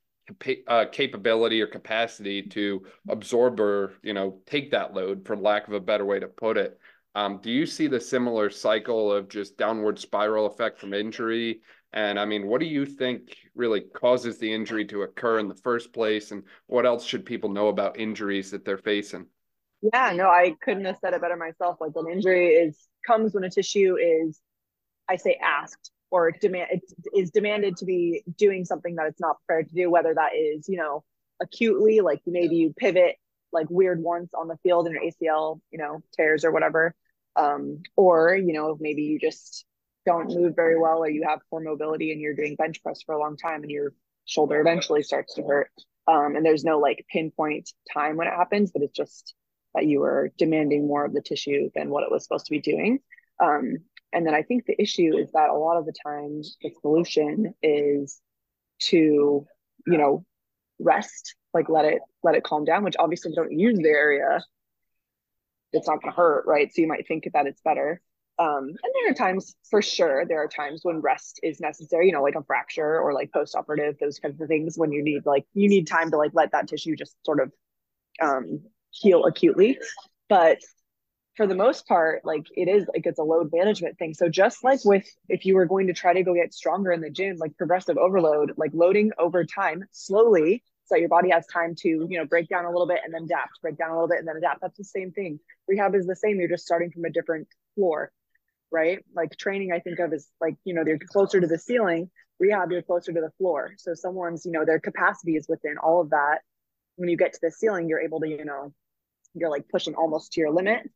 uh, 0.69 0.87
capability 0.93 1.61
or 1.61 1.67
capacity 1.67 2.43
to 2.43 2.85
absorb 3.09 3.61
or 3.61 3.95
you 4.03 4.13
know 4.13 4.41
take 4.47 4.71
that 4.71 4.95
load 4.95 5.27
for 5.27 5.37
lack 5.37 5.67
of 5.69 5.75
a 5.75 5.81
better 5.81 6.05
way 6.05 6.19
to 6.21 6.29
put 6.29 6.57
it. 6.57 6.79
Um, 7.15 7.41
do 7.43 7.51
you 7.51 7.67
see 7.67 7.89
the 7.89 8.01
similar 8.01 8.49
cycle 8.51 9.13
of 9.13 9.29
just 9.29 9.59
downward 9.59 9.99
spiral 9.99 10.47
effect 10.47 10.79
from 10.79 10.95
injury 10.95 11.61
and 11.93 12.19
i 12.19 12.25
mean 12.25 12.47
what 12.47 12.61
do 12.61 12.67
you 12.67 12.87
think 12.87 13.37
really 13.55 13.81
causes 13.81 14.39
the 14.39 14.53
injury 14.53 14.85
to 14.87 15.03
occur 15.03 15.39
in 15.39 15.49
the 15.49 15.55
first 15.55 15.93
place? 15.93 16.31
And 16.31 16.43
what 16.67 16.87
else 16.87 17.05
should 17.05 17.27
people 17.27 17.51
know 17.51 17.69
about 17.69 17.99
injuries 17.99 18.51
that 18.51 18.65
they're 18.65 18.79
facing? 18.79 19.27
Yeah 19.93 20.13
no 20.15 20.29
i 20.29 20.55
couldn't 20.63 20.85
have 20.85 20.99
said 21.01 21.15
it 21.15 21.21
better 21.21 21.37
myself. 21.37 21.79
Like 21.81 21.93
an 21.97 22.11
injury 22.11 22.49
is 22.49 22.79
comes 23.07 23.35
when 23.35 23.45
a 23.45 23.51
tissue 23.51 23.97
is, 23.97 24.41
I 25.09 25.17
say 25.17 25.39
asked 25.43 25.91
or 26.11 26.31
demand 26.31 26.69
it 26.71 26.83
is 27.15 27.31
demanded 27.31 27.77
to 27.79 27.85
be 27.85 28.23
doing 28.37 28.65
something 28.65 28.95
that 28.97 29.07
it's 29.07 29.21
not 29.21 29.39
prepared 29.47 29.69
to 29.69 29.75
do, 29.75 29.91
whether 29.91 30.15
that 30.15 30.35
is, 30.37 30.69
you 30.69 30.77
know, 30.77 31.03
acutely, 31.41 32.01
like 32.01 32.21
maybe 32.27 32.57
you 32.57 32.73
pivot 32.77 33.17
like 33.53 33.67
weird 33.71 34.01
once 34.01 34.33
on 34.35 34.49
the 34.49 34.57
field 34.63 34.87
and 34.87 34.95
your 34.95 35.05
ACL, 35.05 35.61
you 35.71 35.79
know, 35.79 36.03
tears 36.17 36.45
or 36.45 36.53
whatever. 36.53 36.95
Um, 37.35 37.83
or, 37.97 38.35
you 38.35 38.53
know, 38.53 38.77
maybe 38.79 39.03
you 39.03 39.19
just 39.19 39.65
don't 40.05 40.29
move 40.29 40.55
very 40.57 40.79
well 40.79 40.99
or 40.99 41.11
you 41.11 41.25
have 41.27 41.41
poor 41.51 41.61
mobility 41.61 42.13
and 42.13 42.21
you're 42.21 42.35
doing 42.35 42.57
bench 42.57 42.83
press 42.83 43.03
for 43.05 43.15
a 43.15 43.21
long 43.21 43.37
time 43.37 43.63
and 43.63 43.71
your 43.71 43.93
shoulder 44.25 44.61
eventually 44.61 45.03
starts 45.03 45.35
to 45.35 45.43
hurt. 45.43 45.71
Um, 46.07 46.35
and 46.37 46.45
there's 46.45 46.65
no 46.65 46.79
like 46.79 47.07
pinpoint 47.11 47.71
time 47.93 48.17
when 48.17 48.27
it 48.27 48.35
happens, 48.35 48.73
but 48.73 48.83
it's 48.83 48.97
just 48.97 49.35
that 49.75 49.87
you 49.87 50.01
were 50.01 50.33
demanding 50.37 50.87
more 50.87 51.05
of 51.05 51.13
the 51.13 51.23
tissue 51.23 51.71
than 51.75 51.91
what 51.91 52.03
it 52.03 52.11
was 52.11 52.25
supposed 52.25 52.47
to 52.47 52.51
be 52.51 52.61
doing. 52.61 52.99
Um, 53.41 53.79
and 54.13 54.27
then 54.27 54.35
I 54.35 54.43
think 54.43 54.67
the 54.67 54.81
issue 54.81 55.17
is 55.17 55.31
that 55.33 55.49
a 55.49 55.55
lot 55.55 55.79
of 55.79 55.87
the 55.87 55.95
times 56.05 56.57
the 56.63 56.71
solution 56.83 57.55
is 57.63 58.21
to, 58.81 59.47
you 59.87 59.99
know, 59.99 60.25
rest, 60.79 61.35
like 61.55 61.69
let 61.69 61.85
it 61.85 62.01
let 62.23 62.35
it 62.35 62.45
calm 62.45 62.65
down, 62.65 62.85
which 62.85 62.97
obviously 62.99 63.33
don't 63.35 63.53
use 63.53 63.79
the 63.79 63.89
area, 63.89 64.43
it's 65.73 65.89
not 65.89 66.03
gonna 66.03 66.15
hurt, 66.15 66.45
right? 66.47 66.73
So 66.73 66.83
you 66.83 66.89
might 66.89 67.07
think 67.07 67.29
that 67.33 67.47
it's 67.47 67.63
better. 67.63 68.01
Um, 68.39 68.65
and 68.65 68.93
there 68.95 69.11
are 69.11 69.15
times 69.15 69.55
for 69.71 69.83
sure, 69.83 70.25
there 70.27 70.43
are 70.43 70.49
times 70.49 70.81
when 70.83 71.01
rest 71.01 71.39
is 71.43 71.61
necessary, 71.61 72.07
you 72.07 72.13
know, 72.13 72.23
like 72.23 72.35
a 72.35 72.43
fracture 72.43 72.99
or 72.99 73.13
like 73.13 73.33
post-operative, 73.33 73.97
those 74.01 74.19
kinds 74.19 74.41
of 74.41 74.49
things 74.49 74.77
when 74.77 74.91
you 74.91 75.03
need 75.03 75.27
like 75.27 75.45
you 75.55 75.69
need 75.69 75.87
time 75.87 76.11
to 76.11 76.17
like 76.17 76.33
let 76.35 76.53
that 76.53 76.69
tissue 76.69 76.97
just 76.97 77.15
sort 77.25 77.41
of 77.41 77.53
um 78.21 78.61
heal 78.91 79.25
acutely. 79.25 79.79
But 80.29 80.59
for 81.37 81.47
the 81.47 81.55
most 81.55 81.87
part, 81.87 82.25
like 82.25 82.47
it 82.57 82.69
is 82.69 82.87
like 82.95 83.07
it's 83.07 83.19
a 83.19 83.23
load 83.23 83.51
management 83.53 83.99
thing. 83.99 84.15
So 84.15 84.29
just 84.29 84.65
like 84.65 84.81
with 84.85 85.07
if 85.29 85.45
you 85.45 85.55
were 85.55 85.67
going 85.67 85.87
to 85.87 85.93
try 85.93 86.13
to 86.15 86.23
go 86.23 86.35
get 86.35 86.55
stronger 86.55 86.91
in 86.93 87.01
the 87.01 87.11
gym, 87.11 87.37
like 87.37 87.57
progressive 87.57 87.99
overload, 87.99 88.53
like 88.57 88.71
loading 88.75 89.13
over 89.19 89.45
time 89.45 89.85
slowly 89.93 90.63
so 90.85 90.97
your 90.97 91.09
body 91.09 91.31
has 91.31 91.47
time 91.47 91.75
to, 91.77 91.89
you 91.89 92.19
know, 92.19 92.27
break 92.27 92.49
down 92.49 92.65
a 92.65 92.71
little 92.71 92.87
bit 92.87 93.01
and 93.05 93.15
then 93.15 93.23
adapt, 93.23 93.61
break 93.63 93.79
down 93.79 93.91
a 93.91 93.95
little 93.95 94.09
bit 94.09 94.19
and 94.19 94.29
then 94.29 94.37
adapt. 94.37 94.61
That's 94.61 94.77
the 94.77 94.85
same 94.85 95.11
thing. 95.13 95.39
Rehab 95.67 95.95
is 95.95 96.07
the 96.07 96.17
same. 96.17 96.39
You're 96.39 96.49
just 96.49 96.67
starting 96.67 96.91
from 96.91 97.05
a 97.05 97.11
different 97.11 97.49
floor, 97.75 98.13
right? 98.73 98.99
Like 99.15 99.37
training, 99.37 99.73
I 99.73 99.81
think 99.81 99.99
of 99.99 100.13
as 100.13 100.27
like, 100.41 100.57
you 100.65 100.75
know, 100.75 100.85
they're 100.85 100.99
closer 100.99 101.41
to 101.41 101.47
the 101.47 101.59
ceiling. 101.59 102.11
Rehab, 102.41 102.73
you're 102.73 102.83
closer 102.83 103.13
to 103.13 103.21
the 103.21 103.31
floor. 103.39 103.75
So 103.77 103.95
someone's, 103.95 104.45
you 104.45 104.53
know, 104.53 104.65
their 104.65 104.81
capacity 104.81 105.37
is 105.37 105.47
within 105.49 105.77
all 105.79 106.01
of 106.01 106.11
that. 106.11 106.39
When 106.97 107.09
you 107.09 107.17
get 107.17 107.35
to 107.35 107.39
the 107.43 107.51
ceiling, 107.51 107.89
you're 107.89 108.01
able 108.01 108.21
to, 108.21 108.29
you 108.29 108.45
know, 108.45 108.73
you're 109.35 109.51
like 109.51 109.69
pushing 109.69 109.95
almost 109.95 110.33
to 110.33 110.41
your 110.41 110.51
limit 110.51 110.91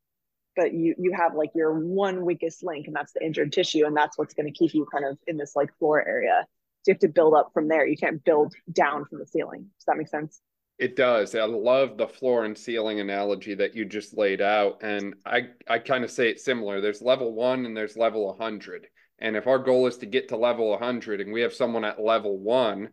but 0.56 0.72
you 0.72 0.94
you 0.98 1.12
have 1.12 1.34
like 1.34 1.50
your 1.54 1.72
one 1.78 2.24
weakest 2.24 2.64
link 2.64 2.86
and 2.86 2.96
that's 2.96 3.12
the 3.12 3.24
injured 3.24 3.52
tissue 3.52 3.86
and 3.86 3.96
that's 3.96 4.18
what's 4.18 4.34
going 4.34 4.46
to 4.46 4.58
keep 4.58 4.74
you 4.74 4.86
kind 4.90 5.04
of 5.04 5.18
in 5.26 5.36
this 5.36 5.54
like 5.54 5.70
floor 5.78 6.06
area 6.06 6.44
so 6.82 6.90
you 6.90 6.94
have 6.94 7.00
to 7.00 7.08
build 7.08 7.34
up 7.34 7.50
from 7.52 7.68
there 7.68 7.86
you 7.86 7.96
can't 7.96 8.24
build 8.24 8.54
down 8.72 9.04
from 9.04 9.18
the 9.18 9.26
ceiling 9.26 9.60
does 9.78 9.84
that 9.86 9.96
make 9.96 10.08
sense 10.08 10.40
it 10.78 10.96
does 10.96 11.34
i 11.34 11.44
love 11.44 11.96
the 11.96 12.06
floor 12.06 12.44
and 12.44 12.56
ceiling 12.56 13.00
analogy 13.00 13.54
that 13.54 13.74
you 13.74 13.84
just 13.84 14.16
laid 14.16 14.40
out 14.40 14.78
and 14.82 15.14
i 15.24 15.48
i 15.68 15.78
kind 15.78 16.04
of 16.04 16.10
say 16.10 16.28
it 16.28 16.40
similar 16.40 16.80
there's 16.80 17.02
level 17.02 17.34
one 17.34 17.66
and 17.66 17.76
there's 17.76 17.96
level 17.96 18.26
100 18.26 18.86
and 19.18 19.36
if 19.36 19.46
our 19.46 19.58
goal 19.58 19.86
is 19.86 19.96
to 19.96 20.06
get 20.06 20.28
to 20.28 20.36
level 20.36 20.70
100 20.70 21.20
and 21.20 21.32
we 21.32 21.40
have 21.40 21.54
someone 21.54 21.84
at 21.84 22.02
level 22.02 22.38
one 22.38 22.90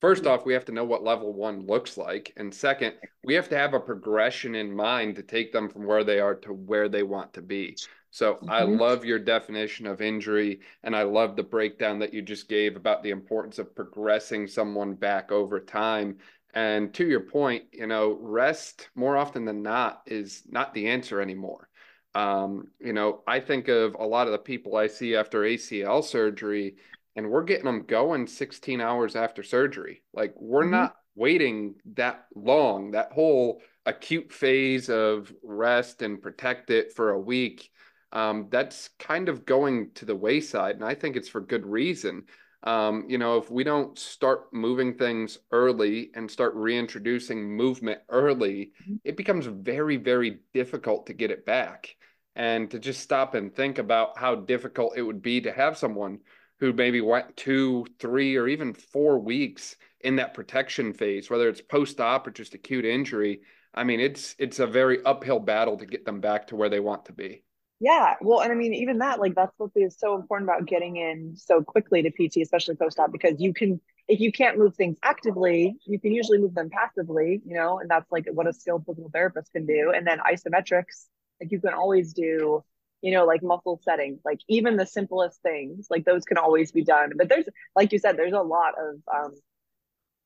First 0.00 0.26
off, 0.26 0.44
we 0.44 0.52
have 0.52 0.66
to 0.66 0.72
know 0.72 0.84
what 0.84 1.02
level 1.02 1.32
one 1.32 1.66
looks 1.66 1.96
like. 1.96 2.32
And 2.36 2.54
second, 2.54 2.94
we 3.24 3.34
have 3.34 3.48
to 3.48 3.56
have 3.56 3.72
a 3.72 3.80
progression 3.80 4.54
in 4.54 4.74
mind 4.74 5.16
to 5.16 5.22
take 5.22 5.52
them 5.52 5.70
from 5.70 5.86
where 5.86 6.04
they 6.04 6.20
are 6.20 6.34
to 6.34 6.52
where 6.52 6.88
they 6.88 7.02
want 7.02 7.32
to 7.34 7.42
be. 7.42 7.76
So 8.10 8.34
mm-hmm. 8.34 8.50
I 8.50 8.62
love 8.62 9.04
your 9.06 9.18
definition 9.18 9.86
of 9.86 10.02
injury. 10.02 10.60
And 10.82 10.94
I 10.94 11.02
love 11.02 11.34
the 11.34 11.42
breakdown 11.42 11.98
that 12.00 12.12
you 12.12 12.20
just 12.20 12.48
gave 12.48 12.76
about 12.76 13.02
the 13.02 13.10
importance 13.10 13.58
of 13.58 13.74
progressing 13.74 14.46
someone 14.46 14.94
back 14.94 15.32
over 15.32 15.60
time. 15.60 16.18
And 16.56 16.92
to 16.94 17.06
your 17.06 17.20
point, 17.20 17.64
you 17.70 17.86
know, 17.86 18.16
rest 18.18 18.88
more 18.94 19.18
often 19.18 19.44
than 19.44 19.62
not 19.62 20.02
is 20.06 20.42
not 20.48 20.72
the 20.72 20.88
answer 20.88 21.20
anymore. 21.20 21.68
Um, 22.14 22.68
you 22.80 22.94
know, 22.94 23.20
I 23.26 23.40
think 23.40 23.68
of 23.68 23.94
a 23.94 24.06
lot 24.06 24.26
of 24.26 24.32
the 24.32 24.38
people 24.38 24.74
I 24.74 24.86
see 24.86 25.14
after 25.16 25.42
ACL 25.42 26.02
surgery 26.02 26.76
and 27.14 27.28
we're 27.28 27.44
getting 27.44 27.66
them 27.66 27.84
going 27.86 28.26
16 28.26 28.80
hours 28.80 29.16
after 29.16 29.42
surgery. 29.42 30.02
Like 30.14 30.32
we're 30.36 30.62
mm-hmm. 30.62 30.70
not 30.70 30.96
waiting 31.14 31.74
that 31.94 32.24
long. 32.34 32.92
That 32.92 33.12
whole 33.12 33.60
acute 33.84 34.32
phase 34.32 34.88
of 34.88 35.30
rest 35.42 36.00
and 36.00 36.22
protect 36.22 36.70
it 36.70 36.94
for 36.94 37.10
a 37.10 37.20
week, 37.20 37.70
um, 38.12 38.46
that's 38.48 38.88
kind 38.98 39.28
of 39.28 39.44
going 39.44 39.90
to 39.96 40.06
the 40.06 40.16
wayside. 40.16 40.76
And 40.76 40.84
I 40.84 40.94
think 40.94 41.16
it's 41.16 41.28
for 41.28 41.42
good 41.42 41.66
reason. 41.66 42.24
Um, 42.62 43.04
you 43.08 43.18
know, 43.18 43.38
if 43.38 43.50
we 43.50 43.64
don't 43.64 43.98
start 43.98 44.52
moving 44.52 44.94
things 44.94 45.38
early 45.52 46.10
and 46.14 46.30
start 46.30 46.54
reintroducing 46.54 47.56
movement 47.56 48.00
early, 48.08 48.72
mm-hmm. 48.82 48.96
it 49.04 49.16
becomes 49.16 49.46
very, 49.46 49.96
very 49.96 50.40
difficult 50.52 51.06
to 51.06 51.14
get 51.14 51.30
it 51.30 51.46
back. 51.46 51.94
And 52.34 52.70
to 52.72 52.78
just 52.78 53.00
stop 53.00 53.34
and 53.34 53.54
think 53.54 53.78
about 53.78 54.18
how 54.18 54.34
difficult 54.34 54.96
it 54.96 55.02
would 55.02 55.22
be 55.22 55.40
to 55.42 55.52
have 55.52 55.78
someone 55.78 56.18
who 56.58 56.72
maybe 56.72 57.00
went 57.00 57.36
two, 57.36 57.86
three, 57.98 58.36
or 58.36 58.48
even 58.48 58.74
four 58.74 59.18
weeks 59.18 59.76
in 60.00 60.16
that 60.16 60.34
protection 60.34 60.92
phase, 60.92 61.30
whether 61.30 61.48
it's 61.48 61.62
post-op 61.62 62.26
or 62.26 62.30
just 62.30 62.54
acute 62.54 62.84
injury. 62.84 63.40
I 63.74 63.84
mean, 63.84 64.00
it's 64.00 64.34
it's 64.38 64.58
a 64.58 64.66
very 64.66 65.02
uphill 65.04 65.38
battle 65.38 65.76
to 65.78 65.86
get 65.86 66.04
them 66.04 66.20
back 66.20 66.48
to 66.48 66.56
where 66.56 66.68
they 66.68 66.80
want 66.80 67.06
to 67.06 67.12
be. 67.12 67.42
Yeah, 67.78 68.14
well, 68.22 68.40
and 68.40 68.50
I 68.50 68.54
mean, 68.54 68.72
even 68.72 68.98
that, 68.98 69.20
like, 69.20 69.34
that's 69.34 69.52
what 69.58 69.70
is 69.76 69.98
so 69.98 70.14
important 70.16 70.48
about 70.48 70.66
getting 70.66 70.96
in 70.96 71.34
so 71.36 71.62
quickly 71.62 72.02
to 72.02 72.10
PT, 72.10 72.40
especially 72.40 72.74
post-op, 72.76 73.12
because 73.12 73.38
you 73.38 73.52
can, 73.52 73.80
if 74.08 74.18
you 74.18 74.32
can't 74.32 74.56
move 74.58 74.74
things 74.74 74.96
actively, 75.02 75.76
you 75.84 76.00
can 76.00 76.12
usually 76.12 76.38
move 76.38 76.54
them 76.54 76.70
passively, 76.70 77.42
you 77.44 77.54
know, 77.54 77.78
and 77.78 77.90
that's 77.90 78.10
like 78.10 78.26
what 78.32 78.46
a 78.46 78.52
skilled 78.54 78.86
physical 78.86 79.10
therapist 79.12 79.52
can 79.52 79.66
do. 79.66 79.92
And 79.94 80.06
then 80.06 80.20
isometrics, 80.20 81.06
like, 81.40 81.52
you 81.52 81.60
can 81.60 81.74
always 81.74 82.12
do 82.14 82.64
you 83.02 83.12
know, 83.12 83.26
like 83.26 83.42
muscle 83.42 83.78
setting, 83.84 84.18
like 84.24 84.40
even 84.48 84.76
the 84.76 84.86
simplest 84.86 85.40
things, 85.42 85.86
like 85.90 86.04
those 86.06 86.24
can 86.24 86.38
always 86.38 86.72
be 86.72 86.82
done. 86.82 87.12
But 87.14 87.28
there's, 87.28 87.44
like 87.76 87.92
you 87.92 87.98
said, 87.98 88.16
there's 88.16 88.32
a 88.32 88.40
lot 88.40 88.72
of, 88.80 88.96
um, 89.14 89.32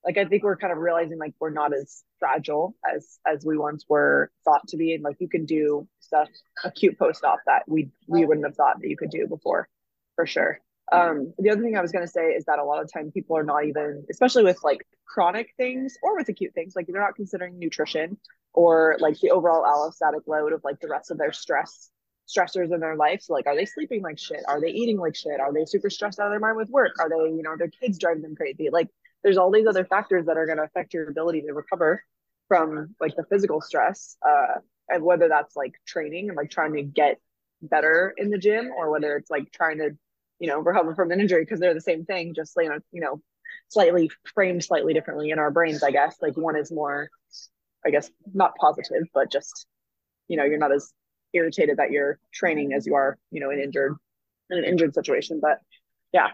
like 0.05 0.17
I 0.17 0.25
think 0.25 0.43
we're 0.43 0.57
kind 0.57 0.73
of 0.73 0.79
realizing 0.79 1.19
like 1.19 1.35
we're 1.39 1.51
not 1.51 1.75
as 1.75 2.03
fragile 2.19 2.75
as 2.95 3.19
as 3.27 3.45
we 3.45 3.59
once 3.59 3.85
were 3.89 4.31
thought 4.45 4.67
to 4.69 4.77
be, 4.77 4.95
and 4.95 5.05
like 5.05 5.17
you 5.21 5.29
can 5.29 5.45
do 5.45 5.87
stuff 6.11 6.29
acute 6.65 6.99
post 6.99 7.23
op 7.25 7.39
that 7.47 7.63
we 7.69 7.91
we 8.09 8.25
wouldn't 8.25 8.47
have 8.47 8.57
thought 8.57 8.81
that 8.81 8.89
you 8.89 8.97
could 8.97 9.11
do 9.11 9.27
before, 9.27 9.69
for 10.17 10.27
sure. 10.27 10.61
Um, 10.93 11.33
the 11.39 11.51
other 11.51 11.63
thing 11.63 11.77
I 11.77 11.83
was 11.83 11.93
going 11.93 12.05
to 12.05 12.11
say 12.11 12.31
is 12.39 12.47
that 12.47 12.59
a 12.59 12.65
lot 12.65 12.83
of 12.83 12.93
time 12.93 13.13
people 13.13 13.37
are 13.37 13.45
not 13.45 13.65
even, 13.65 14.05
especially 14.11 14.43
with 14.43 14.59
like 14.65 14.81
chronic 15.07 15.55
things 15.57 15.97
or 16.03 16.17
with 16.17 16.29
acute 16.29 16.53
things, 16.53 16.75
like 16.75 16.89
they're 16.89 17.01
not 17.01 17.15
considering 17.15 17.61
nutrition 17.61 18.19
or 18.55 18.97
like 18.99 19.17
the 19.21 19.31
overall 19.31 19.63
allostatic 19.63 20.27
load 20.27 20.53
of 20.53 20.63
like 20.65 20.81
the 20.81 20.89
rest 20.89 21.13
of 21.13 21.19
their 21.19 21.33
stress 21.33 21.91
stressors 22.29 22.75
in 22.75 22.81
their 22.81 22.97
life. 22.97 23.23
So 23.23 23.35
like, 23.35 23.47
are 23.47 23.57
they 23.57 23.67
sleeping 23.67 24.03
like 24.03 24.19
shit? 24.19 24.43
Are 24.49 24.61
they 24.61 24.71
eating 24.71 24.99
like 24.99 25.15
shit? 25.15 25.41
Are 25.41 25.53
they 25.53 25.65
super 25.65 25.91
stressed 25.91 26.19
out 26.19 26.27
of 26.27 26.33
their 26.33 26.41
mind 26.41 26.57
with 26.57 26.71
work? 26.71 26.93
Are 26.99 27.09
they, 27.09 27.31
you 27.37 27.43
know, 27.43 27.57
their 27.57 27.71
kids 27.81 27.99
driving 27.99 28.23
them 28.23 28.37
crazy? 28.37 28.69
Like, 28.71 28.89
there's 29.23 29.37
all 29.37 29.51
these 29.51 29.67
other 29.67 29.85
factors 29.85 30.27
that 30.27 30.37
are 30.37 30.47
going 30.47 30.59
to 30.59 30.65
affect 30.65 30.95
your 30.95 31.09
ability 31.09 31.43
to 31.43 31.53
recover 31.53 32.03
from 32.49 32.95
like 33.01 33.15
the 33.17 33.25
physical 33.25 33.61
stress. 33.61 34.17
Uh, 34.27 34.61
and 34.93 35.03
whether 35.03 35.29
that's 35.29 35.57
like 35.57 35.75
training 35.87 36.29
and 36.29 36.37
like 36.37 36.51
trying 36.51 36.75
to 36.75 36.83
get 36.83 37.19
better 37.63 38.15
in 38.17 38.31
the 38.31 38.39
gym, 38.39 38.71
or 38.77 38.91
whether 38.91 39.17
it's 39.17 39.31
like 39.31 39.51
trying 39.53 39.79
to, 39.79 39.91
you 40.39 40.49
know, 40.49 40.59
recover 40.61 40.95
from 40.95 41.11
an 41.11 41.21
injury 41.21 41.43
because 41.43 41.61
they're 41.61 41.75
the 41.75 41.81
same 41.81 42.05
thing, 42.05 42.35
just 42.35 42.53
you 42.57 42.69
know, 42.69 42.79
you 42.93 43.01
know, 43.01 43.21
slightly 43.69 44.11
framed 44.35 44.65
slightly 44.65 44.95
differently 44.95 45.31
in 45.31 45.39
our 45.39 45.51
brains. 45.51 45.83
I 45.83 45.91
guess 45.91 46.17
like 46.21 46.37
one 46.37 46.57
is 46.57 46.73
more, 46.73 47.09
I 47.85 47.91
guess, 47.91 48.11
not 48.33 48.55
positive, 48.57 49.05
but 49.15 49.31
just 49.31 49.67
you 50.29 50.37
know, 50.37 50.45
you're 50.45 50.59
not 50.59 50.73
as 50.73 50.93
irritated 51.33 51.77
that 51.79 51.91
you're 51.91 52.19
training 52.33 52.73
as 52.73 52.87
you 52.87 52.95
are, 52.95 53.19
you 53.31 53.41
know, 53.41 53.51
an 53.51 53.61
injured 53.61 53.97
in 54.51 54.59
an 54.59 54.65
injured 54.65 54.95
situation. 54.95 55.41
But 55.41 55.61
yeah. 56.13 56.29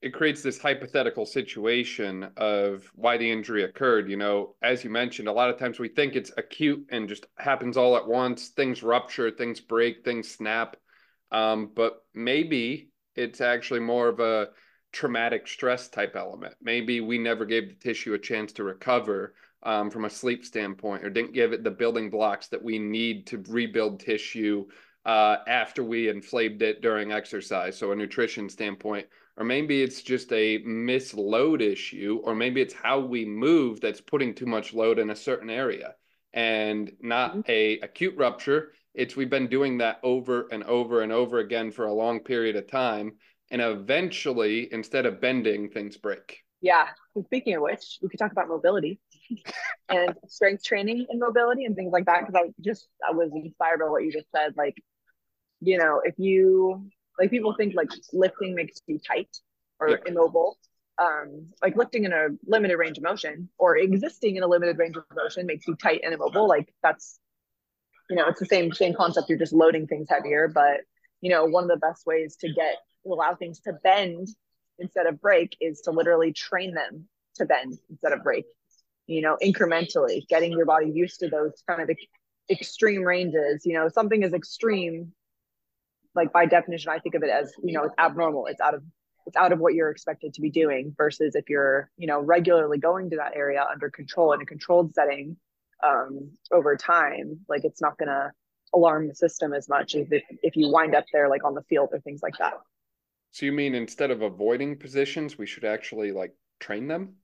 It 0.00 0.14
creates 0.14 0.42
this 0.42 0.60
hypothetical 0.60 1.26
situation 1.26 2.30
of 2.36 2.90
why 2.94 3.16
the 3.16 3.30
injury 3.30 3.64
occurred. 3.64 4.08
You 4.08 4.16
know, 4.16 4.54
as 4.62 4.84
you 4.84 4.90
mentioned, 4.90 5.28
a 5.28 5.32
lot 5.32 5.50
of 5.50 5.58
times 5.58 5.78
we 5.78 5.88
think 5.88 6.14
it's 6.14 6.32
acute 6.36 6.86
and 6.90 7.08
just 7.08 7.26
happens 7.36 7.76
all 7.76 7.96
at 7.96 8.06
once. 8.06 8.48
Things 8.50 8.82
rupture, 8.82 9.30
things 9.30 9.60
break, 9.60 10.04
things 10.04 10.30
snap. 10.30 10.76
Um, 11.32 11.72
but 11.74 12.04
maybe 12.14 12.90
it's 13.16 13.40
actually 13.40 13.80
more 13.80 14.08
of 14.08 14.20
a 14.20 14.48
traumatic 14.92 15.46
stress 15.48 15.88
type 15.88 16.14
element. 16.16 16.54
Maybe 16.62 17.00
we 17.00 17.18
never 17.18 17.44
gave 17.44 17.68
the 17.68 17.74
tissue 17.74 18.14
a 18.14 18.18
chance 18.18 18.52
to 18.54 18.64
recover 18.64 19.34
um, 19.62 19.90
from 19.90 20.04
a 20.04 20.10
sleep 20.10 20.44
standpoint 20.44 21.04
or 21.04 21.10
didn't 21.10 21.34
give 21.34 21.52
it 21.52 21.64
the 21.64 21.70
building 21.70 22.10
blocks 22.10 22.48
that 22.48 22.62
we 22.62 22.78
need 22.78 23.26
to 23.26 23.42
rebuild 23.48 24.00
tissue 24.00 24.66
uh, 25.04 25.38
after 25.46 25.82
we 25.82 26.08
inflamed 26.08 26.62
it 26.62 26.80
during 26.80 27.12
exercise. 27.12 27.76
So, 27.76 27.92
a 27.92 27.96
nutrition 27.96 28.48
standpoint, 28.48 29.06
or 29.38 29.44
maybe 29.44 29.82
it's 29.82 30.02
just 30.02 30.32
a 30.32 30.58
misload 30.64 31.62
issue, 31.62 32.20
or 32.24 32.34
maybe 32.34 32.60
it's 32.60 32.74
how 32.74 32.98
we 32.98 33.24
move 33.24 33.80
that's 33.80 34.00
putting 34.00 34.34
too 34.34 34.46
much 34.46 34.74
load 34.74 34.98
in 34.98 35.10
a 35.10 35.16
certain 35.16 35.48
area 35.48 35.94
and 36.32 36.90
not 37.00 37.30
mm-hmm. 37.30 37.40
a 37.48 37.78
acute 37.78 38.16
rupture. 38.16 38.72
It's 38.94 39.14
we've 39.14 39.30
been 39.30 39.46
doing 39.46 39.78
that 39.78 40.00
over 40.02 40.48
and 40.50 40.64
over 40.64 41.02
and 41.02 41.12
over 41.12 41.38
again 41.38 41.70
for 41.70 41.86
a 41.86 41.92
long 41.92 42.18
period 42.18 42.56
of 42.56 42.66
time. 42.66 43.12
And 43.52 43.62
eventually, 43.62 44.68
instead 44.72 45.06
of 45.06 45.20
bending, 45.20 45.70
things 45.70 45.96
break. 45.96 46.40
Yeah. 46.60 46.88
Speaking 47.26 47.54
of 47.54 47.62
which, 47.62 47.98
we 48.02 48.08
could 48.08 48.18
talk 48.18 48.32
about 48.32 48.48
mobility 48.48 48.98
and 49.88 50.14
strength 50.26 50.64
training 50.64 51.06
and 51.08 51.20
mobility 51.20 51.64
and 51.64 51.76
things 51.76 51.92
like 51.92 52.06
that. 52.06 52.26
Cause 52.26 52.34
I 52.34 52.48
just, 52.60 52.88
I 53.08 53.12
was 53.12 53.30
inspired 53.32 53.78
by 53.78 53.86
what 53.86 54.02
you 54.02 54.12
just 54.12 54.26
said. 54.34 54.54
Like, 54.56 54.76
you 55.60 55.78
know, 55.78 56.02
if 56.04 56.14
you, 56.18 56.90
like 57.18 57.30
people 57.30 57.54
think 57.54 57.74
like 57.74 57.90
lifting 58.12 58.54
makes 58.54 58.80
you 58.86 58.98
tight 58.98 59.36
or 59.80 59.90
yeah. 59.90 59.96
immobile. 60.06 60.56
Um, 61.00 61.46
like 61.62 61.76
lifting 61.76 62.04
in 62.04 62.12
a 62.12 62.28
limited 62.46 62.76
range 62.76 62.98
of 62.98 63.04
motion 63.04 63.48
or 63.56 63.76
existing 63.76 64.34
in 64.34 64.42
a 64.42 64.48
limited 64.48 64.78
range 64.78 64.96
of 64.96 65.04
motion 65.14 65.46
makes 65.46 65.66
you 65.68 65.76
tight 65.76 66.00
and 66.02 66.12
immobile. 66.12 66.48
Like 66.48 66.74
that's, 66.82 67.20
you 68.10 68.16
know, 68.16 68.26
it's 68.26 68.40
the 68.40 68.46
same 68.46 68.72
same 68.72 68.94
concept. 68.94 69.28
You're 69.28 69.38
just 69.38 69.52
loading 69.52 69.86
things 69.86 70.08
heavier, 70.10 70.48
but 70.48 70.80
you 71.20 71.30
know, 71.30 71.44
one 71.44 71.64
of 71.64 71.70
the 71.70 71.76
best 71.76 72.04
ways 72.04 72.36
to 72.40 72.52
get 72.52 72.76
allow 73.06 73.34
things 73.34 73.60
to 73.60 73.72
bend 73.84 74.28
instead 74.78 75.06
of 75.06 75.20
break 75.20 75.56
is 75.60 75.80
to 75.82 75.90
literally 75.90 76.32
train 76.32 76.74
them 76.74 77.08
to 77.36 77.44
bend 77.44 77.78
instead 77.90 78.12
of 78.12 78.22
break. 78.22 78.44
You 79.06 79.22
know, 79.22 79.38
incrementally 79.42 80.26
getting 80.28 80.52
your 80.52 80.66
body 80.66 80.90
used 80.90 81.20
to 81.20 81.28
those 81.28 81.62
kind 81.66 81.80
of 81.80 81.96
extreme 82.50 83.02
ranges. 83.02 83.64
You 83.64 83.74
know, 83.74 83.88
something 83.88 84.22
is 84.22 84.34
extreme, 84.34 85.12
like 86.18 86.32
by 86.32 86.46
definition, 86.46 86.90
I 86.90 86.98
think 86.98 87.14
of 87.14 87.22
it 87.22 87.30
as 87.30 87.52
you 87.62 87.72
know, 87.72 87.84
it's 87.84 87.94
abnormal. 87.96 88.46
It's 88.46 88.60
out 88.60 88.74
of 88.74 88.82
it's 89.28 89.36
out 89.36 89.52
of 89.52 89.60
what 89.60 89.74
you're 89.74 89.90
expected 89.90 90.32
to 90.34 90.40
be 90.40 90.50
doing 90.50 90.94
versus 90.96 91.34
if 91.34 91.48
you're 91.48 91.90
you 91.96 92.06
know 92.06 92.18
regularly 92.20 92.78
going 92.78 93.10
to 93.10 93.16
that 93.16 93.36
area 93.36 93.64
under 93.70 93.90
control 93.90 94.32
in 94.32 94.40
a 94.40 94.46
controlled 94.46 94.94
setting 94.94 95.36
um, 95.84 96.30
over 96.50 96.76
time 96.76 97.38
like 97.48 97.64
it's 97.64 97.80
not 97.80 97.96
going 97.98 98.08
to 98.08 98.32
alarm 98.74 99.06
the 99.06 99.14
system 99.14 99.52
as 99.52 99.68
much 99.68 99.94
as 99.94 100.10
if, 100.10 100.22
if 100.42 100.56
you 100.56 100.70
wind 100.70 100.94
up 100.94 101.04
there 101.12 101.28
like 101.28 101.44
on 101.44 101.54
the 101.54 101.62
field 101.68 101.90
or 101.92 102.00
things 102.00 102.20
like 102.22 102.36
that. 102.38 102.54
So 103.30 103.46
you 103.46 103.52
mean 103.52 103.74
instead 103.74 104.10
of 104.10 104.22
avoiding 104.22 104.76
positions 104.76 105.38
we 105.38 105.46
should 105.46 105.64
actually 105.64 106.10
like 106.10 106.34
train 106.58 106.88
them? 106.88 107.14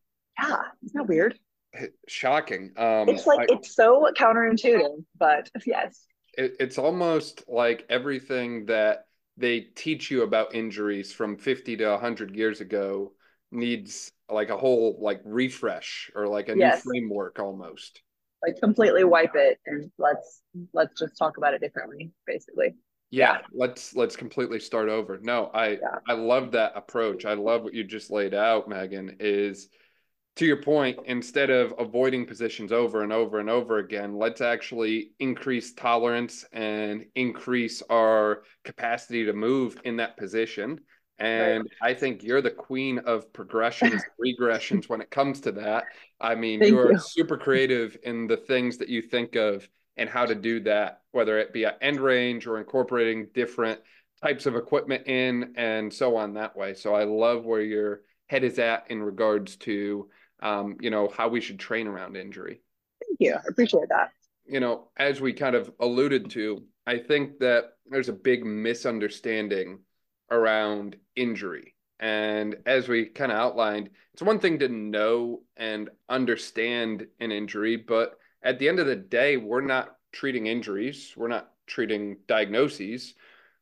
Yeah. 0.41 0.61
Isn't 0.85 0.99
that 0.99 1.09
weird? 1.09 1.39
Shocking. 2.07 2.73
Um 2.77 3.09
it's 3.09 3.27
like 3.27 3.51
I, 3.51 3.55
it's 3.55 3.75
so 3.75 4.07
counterintuitive 4.17 5.05
but 5.19 5.51
yes 5.67 6.07
it, 6.37 6.57
it's 6.61 6.79
almost 6.79 7.45
like 7.49 7.87
everything 7.89 8.67
that 8.67 9.07
they 9.37 9.61
teach 9.61 10.11
you 10.11 10.23
about 10.23 10.55
injuries 10.55 11.13
from 11.13 11.37
50 11.37 11.77
to 11.79 11.87
100 11.91 12.37
years 12.37 12.61
ago 12.61 13.13
needs 13.51 14.13
like 14.29 14.51
a 14.51 14.57
whole 14.57 14.99
like 15.01 15.21
refresh 15.25 16.11
or 16.15 16.27
like 16.27 16.49
a 16.49 16.57
yes. 16.57 16.85
new 16.85 16.91
framework 16.91 17.39
almost 17.39 18.03
like 18.45 18.61
completely 18.61 19.05
wipe 19.05 19.35
it 19.35 19.59
and 19.67 19.91
let's 19.99 20.43
let's 20.73 20.99
just 20.99 21.17
talk 21.17 21.37
about 21.37 21.55
it 21.55 21.61
differently 21.61 22.11
basically 22.27 22.75
yeah, 23.11 23.35
yeah. 23.35 23.39
let's 23.53 23.95
let's 23.95 24.17
completely 24.17 24.59
start 24.59 24.89
over 24.89 25.19
no 25.23 25.51
i 25.55 25.71
yeah. 25.71 25.99
i 26.09 26.15
love 26.15 26.53
that 26.53 26.73
approach 26.75 27.25
i 27.25 27.35
love 27.35 27.63
what 27.63 27.75
you 27.75 27.85
just 27.85 28.11
laid 28.11 28.35
out 28.35 28.69
meghan 28.69 29.15
is 29.21 29.69
to 30.37 30.45
your 30.45 30.61
point, 30.61 30.99
instead 31.05 31.51
of 31.51 31.75
avoiding 31.79 32.27
positions 32.27 32.73
over 32.73 33.03
and 33.03 33.13
over 33.13 33.39
and 33.39 33.49
over 33.49 33.79
again, 33.79 34.17
let's 34.17 34.41
actually 34.41 35.13
increase 35.21 35.75
tolerance 35.75 36.45
and 36.53 37.07
increase 37.15 37.83
our 37.89 38.43
capacity 38.65 39.25
to 39.25 39.33
move 39.33 39.81
in 39.85 39.97
that 39.97 40.17
position. 40.17 40.81
And 41.21 41.63
right. 41.81 41.93
I 41.93 41.95
think 41.95 42.25
you're 42.25 42.43
the 42.43 42.51
queen 42.51 42.99
of 42.99 43.33
progressions, 43.33 44.03
regressions 44.25 44.89
when 44.89 45.01
it 45.01 45.11
comes 45.11 45.41
to 45.43 45.53
that. 45.53 45.85
I 46.21 46.35
mean, 46.35 46.59
Thank 46.59 46.73
you're 46.73 46.93
you. 46.93 46.99
super 46.99 47.39
creative 47.39 47.97
in 48.03 48.27
the 48.27 48.37
things 48.37 48.77
that 48.79 48.89
you 48.89 49.03
think 49.03 49.37
of 49.37 49.69
and 49.97 50.09
how 50.09 50.27
to 50.27 50.35
do 50.35 50.59
that, 50.61 51.03
whether 51.13 51.39
it 51.39 51.53
be 51.53 51.65
at 51.65 51.79
end 51.81 52.01
range 52.01 52.49
or 52.49 52.59
incorporating 52.59 53.29
different 53.33 53.79
types 54.21 54.47
of 54.47 54.57
equipment 54.57 55.07
in 55.07 55.53
and 55.57 55.93
so 55.93 56.17
on 56.17 56.35
that 56.35 56.57
way. 56.57 56.75
So 56.75 56.93
I 56.93 57.05
love 57.05 57.45
where 57.45 57.61
your 57.61 58.01
head 58.27 58.43
is 58.43 58.59
at 58.59 58.91
in 58.91 59.01
regards 59.01 59.57
to 59.57 60.09
um, 60.45 60.77
you 60.81 60.91
know, 60.91 61.09
how 61.09 61.29
we 61.29 61.41
should 61.41 61.59
train 61.59 61.89
around 61.89 62.17
injury. 62.17 62.61
Thank 63.05 63.19
you. 63.19 63.35
I 63.35 63.49
appreciate 63.49 63.89
that. 63.89 64.11
You 64.47 64.61
know, 64.61 64.91
as 64.97 65.21
we 65.21 65.33
kind 65.33 65.57
of 65.57 65.73
alluded 65.81 66.31
to, 66.33 66.63
I 66.87 66.99
think 66.99 67.39
that 67.39 67.73
there's 67.87 68.11
a 68.11 68.13
big 68.13 68.45
misunderstanding 68.45 69.81
around 70.31 70.97
injury. 71.17 71.75
And 71.99 72.57
as 72.67 72.89
we 72.89 73.07
kind 73.07 73.33
of 73.33 73.39
outlined, 73.39 73.89
it's 74.13 74.23
one 74.23 74.39
thing 74.39 74.59
to 74.59 74.69
know 74.69 75.43
and 75.57 75.89
understand 76.09 77.07
an 77.21 77.33
injury, 77.33 77.77
but 77.77 78.19
at 78.43 78.59
the 78.59 78.69
end 78.69 78.79
of 78.79 78.87
the 78.87 78.97
day, 78.97 79.39
we're 79.39 79.63
not 79.63 79.97
treating 80.13 80.47
injuries, 80.47 81.15
we're 81.17 81.29
not 81.29 81.53
treating 81.67 82.19
diagnoses, 82.29 83.15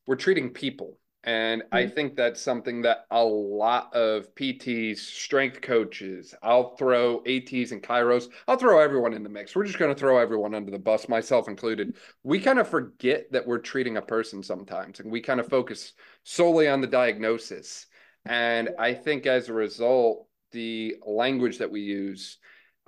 we're 0.07 0.16
treating 0.16 0.50
people. 0.50 0.98
And 1.24 1.62
mm-hmm. 1.62 1.74
I 1.74 1.87
think 1.87 2.16
that's 2.16 2.40
something 2.40 2.82
that 2.82 3.06
a 3.11 3.22
lot 3.22 3.94
of 3.94 4.35
PTs, 4.35 4.98
strength 4.98 5.61
coaches, 5.61 6.35
I'll 6.42 6.76
throw 6.76 7.18
ATs 7.20 7.70
and 7.70 7.82
chiros, 7.82 8.28
I'll 8.48 8.56
throw 8.56 8.80
everyone 8.80 9.14
in 9.14 9.22
the 9.22 9.28
mix. 9.28 9.54
We're 9.54 9.66
just 9.66 9.78
going 9.78 9.94
to 9.94 9.98
throw 9.98 10.18
everyone 10.18 10.54
under 10.54 10.70
the 10.70 10.78
bus, 10.78 11.08
myself 11.08 11.48
included. 11.48 11.96
We 12.24 12.40
kind 12.40 12.58
of 12.58 12.68
forget 12.68 13.30
that 13.32 13.46
we're 13.46 13.58
treating 13.58 13.96
a 13.96 14.02
person 14.02 14.42
sometimes 14.42 15.00
and 15.00 15.12
we 15.12 15.20
kind 15.20 15.38
of 15.38 15.48
focus 15.48 15.92
solely 16.24 16.68
on 16.68 16.80
the 16.80 16.87
diagnosis. 16.87 17.87
And 18.24 18.70
I 18.78 18.94
think 18.94 19.26
as 19.26 19.48
a 19.48 19.54
result, 19.54 20.26
the 20.50 20.96
language 21.06 21.58
that 21.58 21.70
we 21.70 21.80
use 21.80 22.38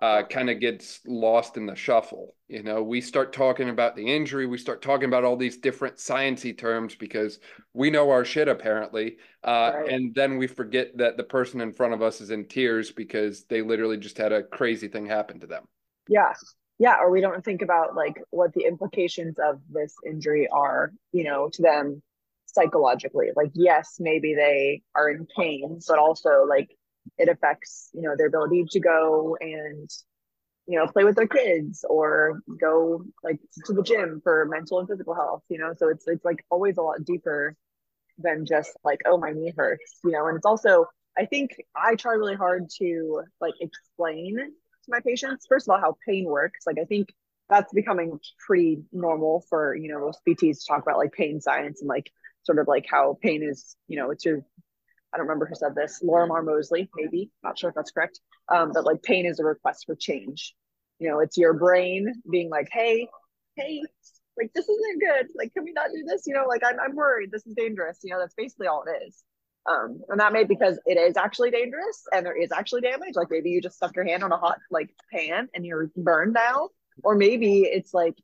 uh, 0.04 0.22
kind 0.22 0.50
of 0.50 0.60
gets 0.60 1.00
lost 1.06 1.56
in 1.56 1.64
the 1.64 1.74
shuffle. 1.74 2.34
You 2.48 2.62
know, 2.62 2.82
we 2.82 3.00
start 3.00 3.32
talking 3.32 3.70
about 3.70 3.96
the 3.96 4.06
injury, 4.06 4.44
we 4.44 4.58
start 4.58 4.82
talking 4.82 5.06
about 5.06 5.24
all 5.24 5.34
these 5.34 5.56
different 5.56 5.96
sciency 5.96 6.56
terms 6.56 6.94
because 6.94 7.38
we 7.72 7.88
know 7.88 8.10
our 8.10 8.22
shit 8.22 8.46
apparently, 8.46 9.16
uh, 9.44 9.72
right. 9.74 9.90
and 9.90 10.14
then 10.14 10.36
we 10.36 10.46
forget 10.46 10.94
that 10.98 11.16
the 11.16 11.24
person 11.24 11.62
in 11.62 11.72
front 11.72 11.94
of 11.94 12.02
us 12.02 12.20
is 12.20 12.30
in 12.30 12.46
tears 12.46 12.92
because 12.92 13.44
they 13.44 13.62
literally 13.62 13.96
just 13.96 14.18
had 14.18 14.30
a 14.30 14.42
crazy 14.42 14.88
thing 14.88 15.06
happen 15.06 15.40
to 15.40 15.46
them. 15.46 15.64
Yeah, 16.06 16.34
yeah, 16.78 16.98
or 17.00 17.10
we 17.10 17.22
don't 17.22 17.42
think 17.42 17.62
about 17.62 17.94
like 17.94 18.20
what 18.28 18.52
the 18.52 18.66
implications 18.66 19.38
of 19.38 19.62
this 19.70 19.94
injury 20.06 20.46
are, 20.52 20.92
you 21.12 21.24
know, 21.24 21.48
to 21.54 21.62
them 21.62 22.02
psychologically. 22.44 23.28
Like, 23.34 23.52
yes, 23.54 23.96
maybe 23.98 24.34
they 24.34 24.82
are 24.94 25.08
in 25.08 25.26
pain, 25.34 25.80
but 25.88 25.98
also 25.98 26.44
like 26.46 26.68
it 27.18 27.28
affects 27.28 27.90
you 27.94 28.02
know 28.02 28.14
their 28.16 28.26
ability 28.26 28.64
to 28.70 28.80
go 28.80 29.36
and 29.40 29.88
you 30.66 30.78
know 30.78 30.86
play 30.86 31.04
with 31.04 31.16
their 31.16 31.28
kids 31.28 31.84
or 31.88 32.40
go 32.60 33.02
like 33.22 33.38
to 33.66 33.72
the 33.72 33.82
gym 33.82 34.20
for 34.22 34.46
mental 34.46 34.78
and 34.78 34.88
physical 34.88 35.14
health 35.14 35.42
you 35.48 35.58
know? 35.58 35.74
So 35.76 35.88
it's 35.88 36.06
it's 36.08 36.24
like 36.24 36.44
always 36.50 36.78
a 36.78 36.82
lot 36.82 37.04
deeper 37.04 37.54
than 38.18 38.46
just 38.46 38.70
like 38.84 39.00
oh 39.06 39.18
my 39.18 39.32
knee 39.32 39.52
hurts 39.56 39.98
you 40.04 40.12
know? 40.12 40.26
And 40.26 40.36
it's 40.36 40.46
also 40.46 40.86
i 41.18 41.26
think 41.26 41.50
i 41.76 41.94
try 41.94 42.14
really 42.14 42.36
hard 42.36 42.68
to 42.78 43.22
like 43.40 43.54
explain 43.60 44.36
to 44.36 44.88
my 44.88 45.00
patients 45.00 45.46
first 45.48 45.68
of 45.68 45.72
all 45.74 45.80
how 45.80 45.96
pain 46.06 46.24
works. 46.24 46.66
Like 46.66 46.78
i 46.80 46.84
think 46.84 47.12
that's 47.48 47.72
becoming 47.72 48.18
pretty 48.46 48.82
normal 48.92 49.44
for 49.48 49.74
you 49.76 49.88
know 49.88 50.00
most 50.00 50.20
pts 50.26 50.60
to 50.60 50.66
talk 50.66 50.82
about 50.82 50.96
like 50.96 51.12
pain 51.12 51.40
science 51.40 51.80
and 51.80 51.88
like 51.88 52.10
sort 52.42 52.58
of 52.58 52.66
like 52.68 52.86
how 52.90 53.18
pain 53.22 53.42
is 53.42 53.76
you 53.88 53.98
know 53.98 54.10
it's 54.10 54.24
your 54.24 54.40
I 55.14 55.16
don't 55.16 55.26
remember 55.26 55.46
who 55.46 55.54
said 55.54 55.76
this, 55.76 56.00
Lorimer 56.02 56.42
Moseley, 56.42 56.90
maybe, 56.96 57.30
not 57.44 57.56
sure 57.56 57.70
if 57.70 57.76
that's 57.76 57.92
correct. 57.92 58.18
Um, 58.48 58.72
but 58.74 58.84
like 58.84 59.02
pain 59.02 59.26
is 59.26 59.38
a 59.38 59.44
request 59.44 59.84
for 59.86 59.94
change. 59.94 60.54
You 60.98 61.08
know, 61.08 61.20
it's 61.20 61.36
your 61.36 61.54
brain 61.54 62.12
being 62.30 62.50
like, 62.50 62.68
hey, 62.72 63.08
hey, 63.56 63.82
like 64.36 64.52
this 64.54 64.68
isn't 64.68 65.00
good. 65.00 65.28
Like, 65.36 65.52
can 65.54 65.64
we 65.64 65.72
not 65.72 65.90
do 65.94 66.04
this? 66.06 66.22
You 66.26 66.34
know, 66.34 66.46
like 66.48 66.62
I'm, 66.64 66.78
I'm 66.80 66.96
worried. 66.96 67.30
This 67.30 67.46
is 67.46 67.54
dangerous. 67.54 68.00
You 68.02 68.12
know, 68.12 68.18
that's 68.18 68.34
basically 68.34 68.66
all 68.66 68.84
it 68.86 69.06
is. 69.06 69.22
Um, 69.66 70.00
and 70.08 70.20
that 70.20 70.32
may 70.32 70.44
because 70.44 70.78
it 70.84 70.98
is 70.98 71.16
actually 71.16 71.50
dangerous 71.50 72.02
and 72.12 72.26
there 72.26 72.36
is 72.36 72.52
actually 72.52 72.82
damage. 72.82 73.14
Like 73.14 73.28
maybe 73.30 73.50
you 73.50 73.62
just 73.62 73.76
stuck 73.76 73.96
your 73.96 74.04
hand 74.04 74.22
on 74.22 74.32
a 74.32 74.36
hot 74.36 74.58
like 74.70 74.90
pan 75.12 75.48
and 75.54 75.64
you're 75.64 75.90
burned 75.96 76.34
now, 76.34 76.68
or 77.02 77.14
maybe 77.14 77.62
it's 77.62 77.94
like 77.94 78.14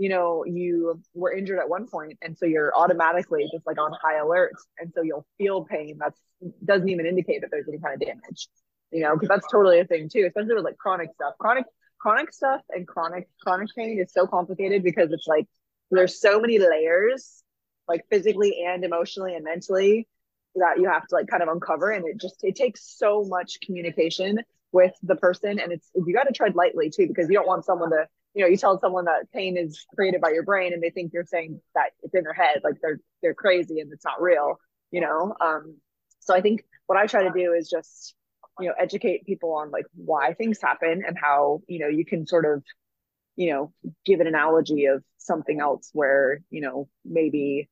you 0.00 0.08
know 0.08 0.44
you 0.46 0.98
were 1.12 1.30
injured 1.30 1.58
at 1.58 1.68
one 1.68 1.86
point 1.86 2.18
and 2.22 2.36
so 2.36 2.46
you're 2.46 2.74
automatically 2.74 3.46
just 3.52 3.66
like 3.66 3.78
on 3.78 3.92
high 4.02 4.18
alert 4.18 4.54
and 4.78 4.90
so 4.94 5.02
you'll 5.02 5.26
feel 5.36 5.62
pain 5.62 5.98
that's 5.98 6.18
doesn't 6.64 6.88
even 6.88 7.04
indicate 7.04 7.42
that 7.42 7.50
there's 7.50 7.68
any 7.68 7.78
kind 7.78 7.94
of 7.94 8.00
damage 8.00 8.48
you 8.92 9.02
know 9.02 9.12
because 9.14 9.28
that's 9.28 9.46
totally 9.52 9.78
a 9.78 9.84
thing 9.84 10.08
too 10.08 10.24
especially 10.26 10.54
with 10.54 10.64
like 10.64 10.78
chronic 10.78 11.10
stuff. 11.14 11.34
Chronic 11.38 11.66
chronic 11.98 12.32
stuff 12.32 12.62
and 12.70 12.88
chronic 12.88 13.28
chronic 13.42 13.68
pain 13.76 14.00
is 14.00 14.10
so 14.10 14.26
complicated 14.26 14.82
because 14.82 15.12
it's 15.12 15.26
like 15.26 15.46
there's 15.90 16.18
so 16.18 16.40
many 16.40 16.58
layers 16.58 17.44
like 17.86 18.02
physically 18.08 18.64
and 18.66 18.84
emotionally 18.84 19.34
and 19.34 19.44
mentally 19.44 20.08
that 20.54 20.78
you 20.78 20.88
have 20.88 21.06
to 21.08 21.14
like 21.14 21.26
kind 21.26 21.42
of 21.42 21.50
uncover 21.50 21.90
and 21.90 22.06
it 22.06 22.18
just 22.18 22.42
it 22.42 22.56
takes 22.56 22.96
so 22.96 23.22
much 23.24 23.58
communication 23.60 24.38
with 24.72 24.94
the 25.02 25.16
person 25.16 25.60
and 25.60 25.72
it's 25.72 25.90
you 25.94 26.14
got 26.14 26.24
to 26.24 26.32
tread 26.32 26.54
lightly 26.54 26.88
too 26.88 27.06
because 27.06 27.28
you 27.28 27.34
don't 27.34 27.46
want 27.46 27.66
someone 27.66 27.90
to 27.90 28.06
you 28.34 28.42
know, 28.42 28.48
you 28.48 28.56
tell 28.56 28.78
someone 28.78 29.06
that 29.06 29.30
pain 29.32 29.56
is 29.56 29.84
created 29.94 30.20
by 30.20 30.30
your 30.30 30.44
brain 30.44 30.72
and 30.72 30.82
they 30.82 30.90
think 30.90 31.12
you're 31.12 31.24
saying 31.24 31.60
that 31.74 31.90
it's 32.02 32.14
in 32.14 32.24
their 32.24 32.32
head, 32.32 32.60
like 32.62 32.76
they're 32.80 33.00
they're 33.22 33.34
crazy 33.34 33.80
and 33.80 33.92
it's 33.92 34.04
not 34.04 34.22
real, 34.22 34.58
you 34.90 35.00
know. 35.00 35.34
Um, 35.40 35.76
so 36.20 36.34
I 36.34 36.40
think 36.40 36.64
what 36.86 36.98
I 36.98 37.06
try 37.06 37.24
to 37.24 37.30
do 37.30 37.52
is 37.52 37.68
just, 37.68 38.14
you 38.58 38.68
know, 38.68 38.74
educate 38.78 39.26
people 39.26 39.54
on 39.54 39.70
like 39.70 39.86
why 39.94 40.34
things 40.34 40.60
happen 40.62 41.02
and 41.06 41.16
how, 41.20 41.62
you 41.66 41.80
know, 41.80 41.88
you 41.88 42.04
can 42.04 42.26
sort 42.26 42.44
of, 42.44 42.62
you 43.36 43.50
know, 43.50 43.72
give 44.04 44.20
an 44.20 44.26
analogy 44.26 44.84
of 44.86 45.02
something 45.18 45.60
else 45.60 45.90
where, 45.92 46.40
you 46.50 46.60
know, 46.60 46.88
maybe 47.04 47.68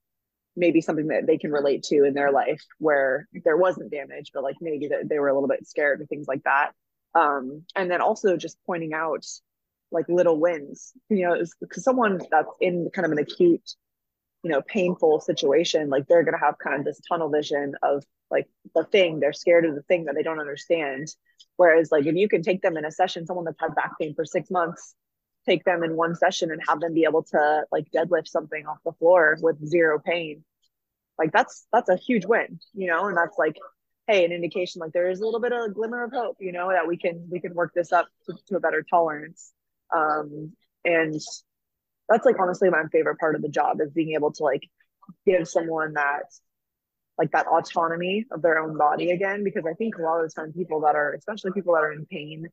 maybe 0.56 0.80
something 0.80 1.06
that 1.06 1.24
they 1.26 1.38
can 1.38 1.52
relate 1.52 1.84
to 1.84 2.04
in 2.04 2.14
their 2.14 2.32
life 2.32 2.64
where 2.78 3.28
there 3.44 3.56
wasn't 3.56 3.92
damage, 3.92 4.32
but 4.34 4.42
like 4.42 4.56
maybe 4.60 4.88
that 4.88 5.08
they 5.08 5.20
were 5.20 5.28
a 5.28 5.34
little 5.34 5.48
bit 5.48 5.66
scared 5.68 6.00
or 6.00 6.06
things 6.06 6.26
like 6.26 6.42
that. 6.42 6.72
Um, 7.14 7.64
and 7.76 7.88
then 7.88 8.00
also 8.00 8.36
just 8.36 8.58
pointing 8.66 8.92
out 8.92 9.24
like 9.90 10.08
little 10.08 10.38
wins, 10.38 10.92
you 11.08 11.26
know, 11.26 11.42
because 11.60 11.84
someone 11.84 12.20
that's 12.30 12.48
in 12.60 12.90
kind 12.94 13.06
of 13.06 13.12
an 13.12 13.18
acute, 13.18 13.74
you 14.42 14.50
know, 14.50 14.62
painful 14.62 15.20
situation, 15.20 15.88
like 15.88 16.06
they're 16.06 16.24
going 16.24 16.38
to 16.38 16.44
have 16.44 16.58
kind 16.58 16.78
of 16.78 16.84
this 16.84 17.00
tunnel 17.08 17.30
vision 17.30 17.74
of 17.82 18.04
like 18.30 18.46
the 18.74 18.84
thing, 18.84 19.20
they're 19.20 19.32
scared 19.32 19.64
of 19.64 19.74
the 19.74 19.82
thing 19.82 20.04
that 20.04 20.14
they 20.14 20.22
don't 20.22 20.40
understand. 20.40 21.08
Whereas 21.56 21.90
like 21.90 22.06
if 22.06 22.14
you 22.14 22.28
can 22.28 22.42
take 22.42 22.62
them 22.62 22.76
in 22.76 22.84
a 22.84 22.90
session, 22.90 23.26
someone 23.26 23.44
that's 23.44 23.60
had 23.60 23.74
back 23.74 23.92
pain 23.98 24.14
for 24.14 24.24
six 24.24 24.50
months, 24.50 24.94
take 25.46 25.64
them 25.64 25.82
in 25.82 25.96
one 25.96 26.14
session 26.14 26.50
and 26.50 26.60
have 26.68 26.80
them 26.80 26.94
be 26.94 27.04
able 27.04 27.22
to 27.22 27.62
like 27.72 27.86
deadlift 27.94 28.28
something 28.28 28.66
off 28.66 28.78
the 28.84 28.92
floor 28.92 29.38
with 29.40 29.64
zero 29.66 29.98
pain 29.98 30.44
like 31.18 31.32
that's 31.32 31.66
that's 31.72 31.88
a 31.88 31.96
huge 31.96 32.24
win 32.26 32.60
you 32.74 32.86
know? 32.86 33.06
And 33.08 33.16
that's 33.16 33.38
like 33.38 33.56
hey 34.06 34.24
an 34.24 34.32
indication 34.32 34.80
like 34.80 34.92
there 34.92 35.10
is 35.10 35.20
a 35.20 35.24
little 35.24 35.40
bit 35.40 35.52
of 35.52 35.64
a 35.64 35.70
glimmer 35.70 36.04
of 36.04 36.12
hope 36.12 36.36
you 36.40 36.52
know 36.52 36.70
that 36.70 36.86
we 36.86 36.96
can 36.96 37.26
we 37.30 37.40
can 37.40 37.54
work 37.54 37.72
this 37.74 37.92
up 37.92 38.06
to, 38.26 38.34
to 38.48 38.56
a 38.56 38.60
better 38.60 38.84
tolerance 38.88 39.52
um 39.94 40.52
and 40.84 41.20
that's 42.08 42.24
like 42.24 42.38
honestly 42.40 42.70
my 42.70 42.84
favorite 42.92 43.18
part 43.18 43.34
of 43.34 43.42
the 43.42 43.48
job 43.48 43.80
is 43.80 43.92
being 43.92 44.14
able 44.14 44.32
to 44.32 44.42
like 44.42 44.62
give 45.26 45.48
someone 45.48 45.94
that 45.94 46.24
like 47.16 47.30
that 47.32 47.46
autonomy 47.46 48.24
of 48.30 48.42
their 48.42 48.58
own 48.58 48.76
body 48.76 49.10
again 49.10 49.42
because 49.44 49.64
i 49.66 49.72
think 49.74 49.96
a 49.96 50.02
lot 50.02 50.20
of 50.20 50.28
the 50.28 50.34
time 50.34 50.52
people 50.52 50.80
that 50.80 50.94
are 50.94 51.14
especially 51.14 51.50
people 51.52 51.74
that 51.74 51.82
are 51.82 51.92
in 51.92 52.06
pain 52.06 52.46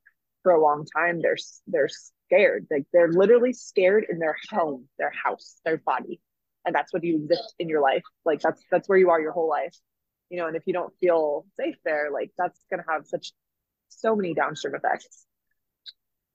for 0.44 0.52
a 0.52 0.62
long 0.62 0.86
time 0.96 1.22
they're 1.22 1.38
they're 1.68 1.90
scared. 2.26 2.68
Like 2.72 2.86
they're 2.94 3.12
literally 3.12 3.54
scared 3.54 4.06
in 4.10 4.20
their 4.20 4.36
home 4.52 4.88
their 4.98 5.12
house 5.12 5.60
their 5.66 5.78
body. 5.78 6.22
And 6.66 6.74
that's 6.74 6.92
what 6.94 7.04
you 7.04 7.18
exist 7.18 7.54
in 7.60 7.70
your 7.70 7.82
life. 7.82 8.04
Like 8.26 8.42
that's 8.42 8.62
that's 8.72 8.90
where 8.90 8.98
you 8.98 9.10
are 9.10 9.22
your 9.22 9.32
whole 9.32 9.50
life. 9.50 9.76
You 10.30 10.38
know 10.38 10.48
and 10.48 10.56
if 10.56 10.64
you 10.66 10.74
don't 10.74 10.94
feel 11.00 11.46
safe 11.56 11.76
there 11.86 12.10
like 12.12 12.32
that's 12.38 12.60
going 12.70 12.82
to 12.84 12.92
have 12.92 13.06
such 13.06 13.32
so 13.90 14.16
many 14.16 14.34
downstream 14.34 14.76
effects 14.76 15.26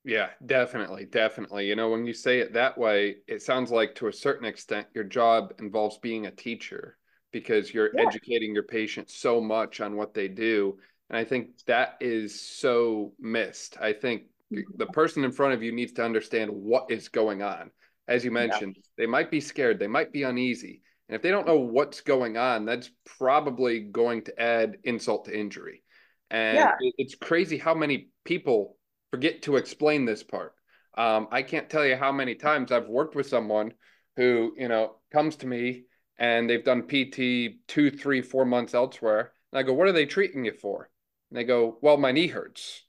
yeah 0.04 0.28
definitely 0.46 1.04
definitely 1.04 1.66
you 1.66 1.76
know 1.76 1.90
when 1.90 2.06
you 2.06 2.14
say 2.14 2.38
it 2.38 2.54
that 2.54 2.76
way 2.78 3.16
it 3.28 3.42
sounds 3.42 3.70
like 3.70 3.94
to 3.94 4.08
a 4.08 4.12
certain 4.12 4.46
extent 4.46 4.86
your 4.94 5.04
job 5.04 5.52
involves 5.58 5.98
being 5.98 6.26
a 6.26 6.30
teacher 6.30 6.96
because 7.32 7.72
you're 7.72 7.90
yeah. 7.94 8.06
educating 8.06 8.54
your 8.54 8.62
patients 8.62 9.14
so 9.14 9.40
much 9.40 9.80
on 9.80 9.96
what 9.96 10.14
they 10.14 10.26
do 10.26 10.78
and 11.10 11.18
i 11.18 11.24
think 11.24 11.48
that 11.66 11.96
is 12.00 12.40
so 12.40 13.12
missed 13.20 13.76
i 13.80 13.92
think 13.92 14.22
the 14.50 14.62
mm-hmm. 14.62 14.92
person 14.92 15.22
in 15.22 15.32
front 15.32 15.52
of 15.52 15.62
you 15.62 15.70
needs 15.70 15.92
to 15.92 16.04
understand 16.04 16.50
what 16.50 16.90
is 16.90 17.08
going 17.08 17.42
on 17.42 17.70
as 18.10 18.24
you 18.24 18.32
mentioned, 18.32 18.74
yeah. 18.76 18.82
they 18.98 19.06
might 19.06 19.30
be 19.30 19.40
scared, 19.40 19.78
they 19.78 19.86
might 19.86 20.12
be 20.12 20.24
uneasy. 20.24 20.82
And 21.08 21.14
if 21.14 21.22
they 21.22 21.30
don't 21.30 21.46
know 21.46 21.60
what's 21.60 22.00
going 22.00 22.36
on, 22.36 22.64
that's 22.64 22.90
probably 23.18 23.80
going 23.80 24.24
to 24.24 24.42
add 24.42 24.78
insult 24.82 25.26
to 25.26 25.38
injury. 25.38 25.84
And 26.28 26.56
yeah. 26.56 26.72
it's 26.98 27.14
crazy 27.14 27.56
how 27.56 27.74
many 27.74 28.08
people 28.24 28.76
forget 29.10 29.42
to 29.42 29.56
explain 29.56 30.04
this 30.04 30.22
part. 30.22 30.54
Um, 30.96 31.28
I 31.30 31.42
can't 31.42 31.70
tell 31.70 31.86
you 31.86 31.96
how 31.96 32.12
many 32.12 32.34
times 32.34 32.72
I've 32.72 32.88
worked 32.88 33.14
with 33.14 33.28
someone 33.28 33.74
who, 34.16 34.54
you 34.56 34.68
know, 34.68 34.96
comes 35.12 35.36
to 35.36 35.46
me 35.46 35.84
and 36.18 36.48
they've 36.48 36.64
done 36.64 36.82
PT 36.82 37.66
two, 37.66 37.90
three, 37.90 38.22
four 38.22 38.44
months 38.44 38.74
elsewhere. 38.74 39.32
And 39.52 39.58
I 39.58 39.62
go, 39.62 39.72
what 39.72 39.88
are 39.88 39.92
they 39.92 40.06
treating 40.06 40.44
you 40.44 40.52
for? 40.52 40.90
And 41.30 41.38
they 41.38 41.44
go, 41.44 41.78
well, 41.80 41.96
my 41.96 42.12
knee 42.12 42.26
hurts. 42.26 42.82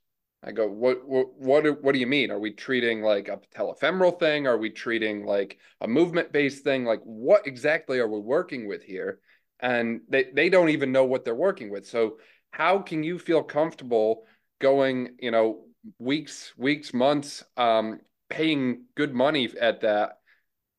I 0.44 0.52
go, 0.52 0.68
what, 0.68 1.08
what, 1.08 1.34
what, 1.38 1.64
do, 1.64 1.74
what 1.74 1.94
do 1.94 2.00
you 2.00 2.08
mean? 2.08 2.32
Are 2.32 2.40
we 2.40 2.52
treating 2.52 3.02
like 3.04 3.28
a 3.28 3.38
patellofemoral 3.38 4.20
thing? 4.20 4.48
Are 4.48 4.58
we 4.58 4.72
treating 4.72 5.24
like 5.24 5.60
a 5.80 5.88
movement 5.88 6.32
based 6.32 6.64
thing? 6.64 6.84
Like, 6.84 7.02
what 7.04 7.46
exactly 7.46 8.00
are 8.00 8.08
we 8.08 8.20
working 8.20 8.68
with 8.68 8.84
here? 8.84 9.20
And 9.60 10.02
they, 10.10 10.32
they 10.34 10.50
don't 10.50 10.70
even 10.70 10.92
know 10.92 11.06
what 11.06 11.24
they're 11.24 11.36
working 11.36 11.70
with. 11.70 11.86
So, 11.88 12.18
how 12.50 12.80
can 12.80 13.04
you 13.04 13.18
feel 13.20 13.44
comfortable 13.44 14.26
going, 14.60 15.16
you 15.20 15.32
know, 15.32 15.64
weeks, 16.00 16.54
weeks, 16.58 16.94
months, 16.94 17.44
um, 17.58 18.00
paying 18.30 18.86
good 18.96 19.14
money 19.14 19.50
at 19.60 19.82
that 19.82 20.20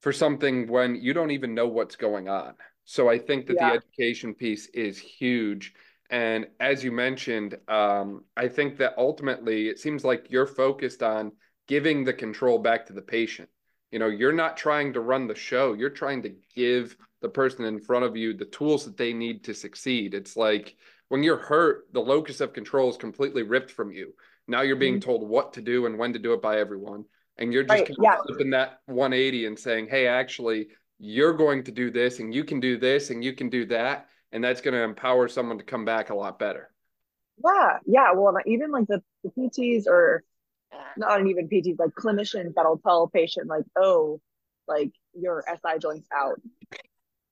for 0.01 0.13
something 0.13 0.69
when 0.69 0.97
you 0.97 1.13
don't 1.13 1.31
even 1.31 1.55
know 1.55 1.69
what's 1.69 1.97
going 1.97 2.29
on? 2.29 2.55
So, 2.85 3.09
I 3.09 3.19
think 3.19 3.47
that 3.47 3.57
yeah. 3.57 3.71
the 3.71 3.77
education 3.77 4.35
piece 4.35 4.67
is 4.69 4.99
huge 4.99 5.75
and 6.13 6.47
as 6.61 6.85
you 6.85 6.93
mentioned, 6.93 7.57
um, 7.69 8.25
I 8.37 8.47
think 8.47 8.77
that 8.77 8.93
ultimately 8.99 9.69
it 9.69 9.79
seems 9.79 10.05
like 10.05 10.31
you're 10.31 10.47
focused 10.47 11.03
on 11.03 11.33
giving 11.67 12.05
the 12.05 12.13
control 12.13 12.59
back 12.59 12.85
to 12.87 12.93
the 12.93 13.01
patient. 13.01 13.49
You 13.91 13.99
know, 13.99 14.09
you're 14.09 14.31
not 14.31 14.59
trying 14.59 14.93
to 14.93 15.01
run 15.01 15.27
the 15.27 15.35
show, 15.35 15.73
you're 15.73 15.89
trying 15.89 16.23
to 16.25 16.35
give 16.55 16.99
the 17.23 17.31
person 17.31 17.65
in 17.65 17.81
front 17.81 18.05
of 18.05 18.15
you 18.15 18.35
the 18.35 18.45
tools 18.45 18.85
that 18.85 18.99
they 18.99 19.15
need 19.15 19.45
to 19.45 19.55
succeed. 19.55 20.13
It's 20.13 20.37
like 20.37 20.77
when 21.09 21.23
you're 21.23 21.39
hurt, 21.39 21.87
the 21.95 22.01
locus 22.01 22.43
of 22.43 22.53
control 22.53 22.91
is 22.91 22.99
completely 22.99 23.43
ripped 23.43 23.71
from 23.71 23.91
you. 23.91 24.13
Now 24.49 24.63
you're 24.63 24.77
being 24.77 24.95
mm-hmm. 24.95 25.11
told 25.11 25.29
what 25.29 25.55
to 25.55 25.61
do 25.61 25.87
and 25.87 25.99
when 25.99 26.13
to 26.13 26.19
do 26.19 26.33
it 26.33 26.43
by 26.43 26.59
everyone. 26.59 27.05
And 27.39 27.53
you're 27.53 27.63
just 27.63 27.89
right, 27.89 27.97
yeah. 28.03 28.17
flipping 28.27 28.51
that 28.51 28.81
180 28.87 29.47
and 29.47 29.59
saying, 29.59 29.89
hey, 29.89 30.07
actually, 30.07 30.69
you're 30.99 31.33
going 31.33 31.65
to 31.65 31.73
do 31.73 31.91
this 31.91 32.21
and 32.21 32.35
you 32.35 32.45
can 32.45 32.61
do 32.61 32.79
this 32.79 33.11
and 33.11 33.25
you 33.25 33.33
can 33.33 33.49
do 33.49 33.65
that 33.67 34.09
and 34.33 34.43
that's 34.43 34.61
going 34.61 34.75
to 34.75 34.83
empower 34.83 35.29
someone 35.29 35.59
to 35.59 35.65
come 35.65 35.85
back 35.85 36.11
a 36.11 36.15
lot 36.15 36.39
better. 36.39 36.71
Yeah, 37.45 37.79
yeah. 37.87 38.13
Well, 38.15 38.35
even 38.47 38.71
like 38.71 38.87
the, 38.87 39.03
the 39.23 39.31
PTs 39.31 39.87
or 39.87 40.25
not 40.97 41.27
even 41.27 41.49
PTs, 41.49 41.79
like 41.79 41.91
clinicians 41.91 42.55
that'll 42.55 42.79
tell 42.79 43.05
a 43.05 43.11
patient 43.11 43.47
like, 43.47 43.65
oh, 43.77 44.21
like 44.67 44.93
your 45.15 45.45
SI 45.49 45.79
joints 45.81 46.09
out, 46.15 46.41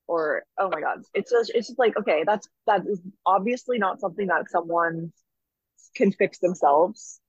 or 0.07 0.43
oh 0.59 0.69
my 0.69 0.81
god, 0.81 1.03
it's 1.15 1.31
just 1.31 1.53
it's 1.55 1.69
just 1.69 1.79
like 1.79 1.97
okay, 1.97 2.25
that's 2.27 2.49
that 2.67 2.83
is 2.87 3.01
obviously 3.25 3.79
not 3.79 4.01
something 4.01 4.27
that 4.27 4.51
someone 4.51 5.13
can 5.95 6.13
fix 6.13 6.39
themselves 6.39 7.21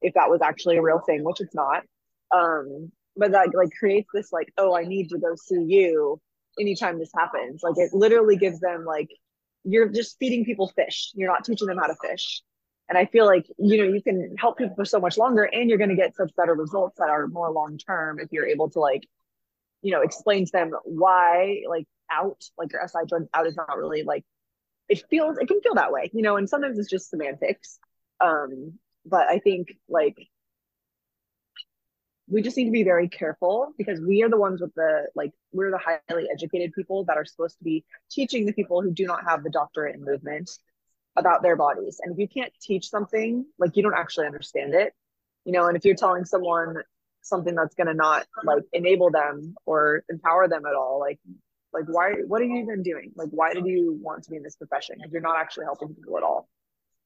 if 0.00 0.14
that 0.14 0.30
was 0.30 0.40
actually 0.42 0.76
a 0.76 0.82
real 0.82 1.00
thing, 1.00 1.24
which 1.24 1.40
it's 1.40 1.54
not. 1.54 1.82
Um, 2.34 2.92
but 3.16 3.32
that 3.32 3.54
like 3.54 3.70
creates 3.78 4.08
this 4.14 4.32
like, 4.32 4.52
oh, 4.58 4.76
I 4.76 4.84
need 4.84 5.08
to 5.10 5.18
go 5.18 5.34
see 5.34 5.62
you 5.66 6.20
anytime 6.58 6.98
this 6.98 7.10
happens. 7.14 7.62
Like 7.62 7.76
it 7.76 7.92
literally 7.92 8.36
gives 8.36 8.60
them 8.60 8.84
like 8.84 9.08
you're 9.64 9.88
just 9.88 10.16
feeding 10.18 10.44
people 10.44 10.72
fish. 10.74 11.10
You're 11.14 11.30
not 11.30 11.44
teaching 11.44 11.66
them 11.66 11.78
how 11.78 11.88
to 11.88 11.96
fish. 12.00 12.42
And 12.88 12.96
I 12.96 13.04
feel 13.06 13.26
like 13.26 13.46
you 13.58 13.76
know 13.76 13.92
you 13.92 14.02
can 14.02 14.34
help 14.38 14.56
people 14.56 14.74
for 14.74 14.84
so 14.84 14.98
much 14.98 15.18
longer, 15.18 15.44
and 15.44 15.68
you're 15.68 15.78
going 15.78 15.90
to 15.90 15.96
get 15.96 16.16
such 16.16 16.34
better 16.36 16.54
results 16.54 16.96
that 16.98 17.10
are 17.10 17.26
more 17.26 17.50
long 17.50 17.76
term 17.76 18.18
if 18.18 18.28
you're 18.30 18.46
able 18.46 18.70
to 18.70 18.80
like, 18.80 19.06
you 19.82 19.92
know, 19.92 20.00
explain 20.00 20.46
to 20.46 20.52
them 20.52 20.70
why 20.84 21.62
like 21.68 21.86
out 22.10 22.42
like 22.56 22.72
your 22.72 22.80
SI 22.86 23.00
joint 23.06 23.28
out 23.34 23.46
is 23.46 23.56
not 23.56 23.76
really 23.76 24.04
like 24.04 24.24
it 24.88 25.02
feels 25.10 25.36
it 25.36 25.48
can 25.48 25.60
feel 25.60 25.74
that 25.74 25.92
way, 25.92 26.10
you 26.14 26.22
know, 26.22 26.36
and 26.36 26.48
sometimes 26.48 26.78
it's 26.78 26.90
just 26.90 27.10
semantics. 27.10 27.78
Um, 28.20 28.78
but 29.06 29.28
I 29.28 29.38
think 29.38 29.72
like 29.88 30.16
we 32.28 32.42
just 32.42 32.56
need 32.56 32.66
to 32.66 32.70
be 32.70 32.84
very 32.84 33.08
careful 33.08 33.72
because 33.78 34.00
we 34.00 34.22
are 34.22 34.28
the 34.28 34.36
ones 34.36 34.60
with 34.60 34.74
the 34.74 35.06
like 35.14 35.32
we're 35.52 35.70
the 35.70 35.78
highly 35.78 36.28
educated 36.30 36.72
people 36.74 37.04
that 37.04 37.16
are 37.16 37.24
supposed 37.24 37.56
to 37.58 37.64
be 37.64 37.84
teaching 38.10 38.44
the 38.44 38.52
people 38.52 38.82
who 38.82 38.90
do 38.90 39.06
not 39.06 39.24
have 39.24 39.42
the 39.42 39.50
doctorate 39.50 39.94
in 39.94 40.04
movement 40.04 40.50
about 41.16 41.42
their 41.42 41.56
bodies. 41.56 42.00
And 42.02 42.12
if 42.12 42.18
you 42.18 42.28
can't 42.28 42.52
teach 42.60 42.90
something 42.90 43.46
like 43.58 43.76
you 43.76 43.82
don't 43.82 43.94
actually 43.94 44.26
understand 44.26 44.74
it 44.74 44.92
you 45.48 45.52
know? 45.52 45.66
And 45.66 45.76
if 45.76 45.84
you're 45.84 45.96
telling 45.96 46.26
someone 46.26 46.76
something 47.22 47.54
that's 47.54 47.74
going 47.74 47.86
to 47.86 47.94
not 47.94 48.26
like 48.44 48.62
enable 48.72 49.10
them 49.10 49.54
or 49.66 50.04
empower 50.08 50.46
them 50.46 50.64
at 50.66 50.74
all 50.74 51.00
like 51.00 51.18
like 51.72 51.84
why 51.86 52.12
what 52.26 52.40
are 52.40 52.44
you 52.44 52.62
even 52.62 52.82
doing? 52.82 53.12
Like 53.16 53.28
why 53.30 53.52
did 53.54 53.66
you 53.66 53.98
want 54.00 54.22
to 54.24 54.30
be 54.30 54.36
in 54.36 54.42
this 54.42 54.56
profession 54.56 54.96
if 55.00 55.10
you're 55.10 55.20
not 55.20 55.36
actually 55.36 55.64
helping 55.64 55.94
people 55.94 56.16
at 56.16 56.22
all 56.22 56.48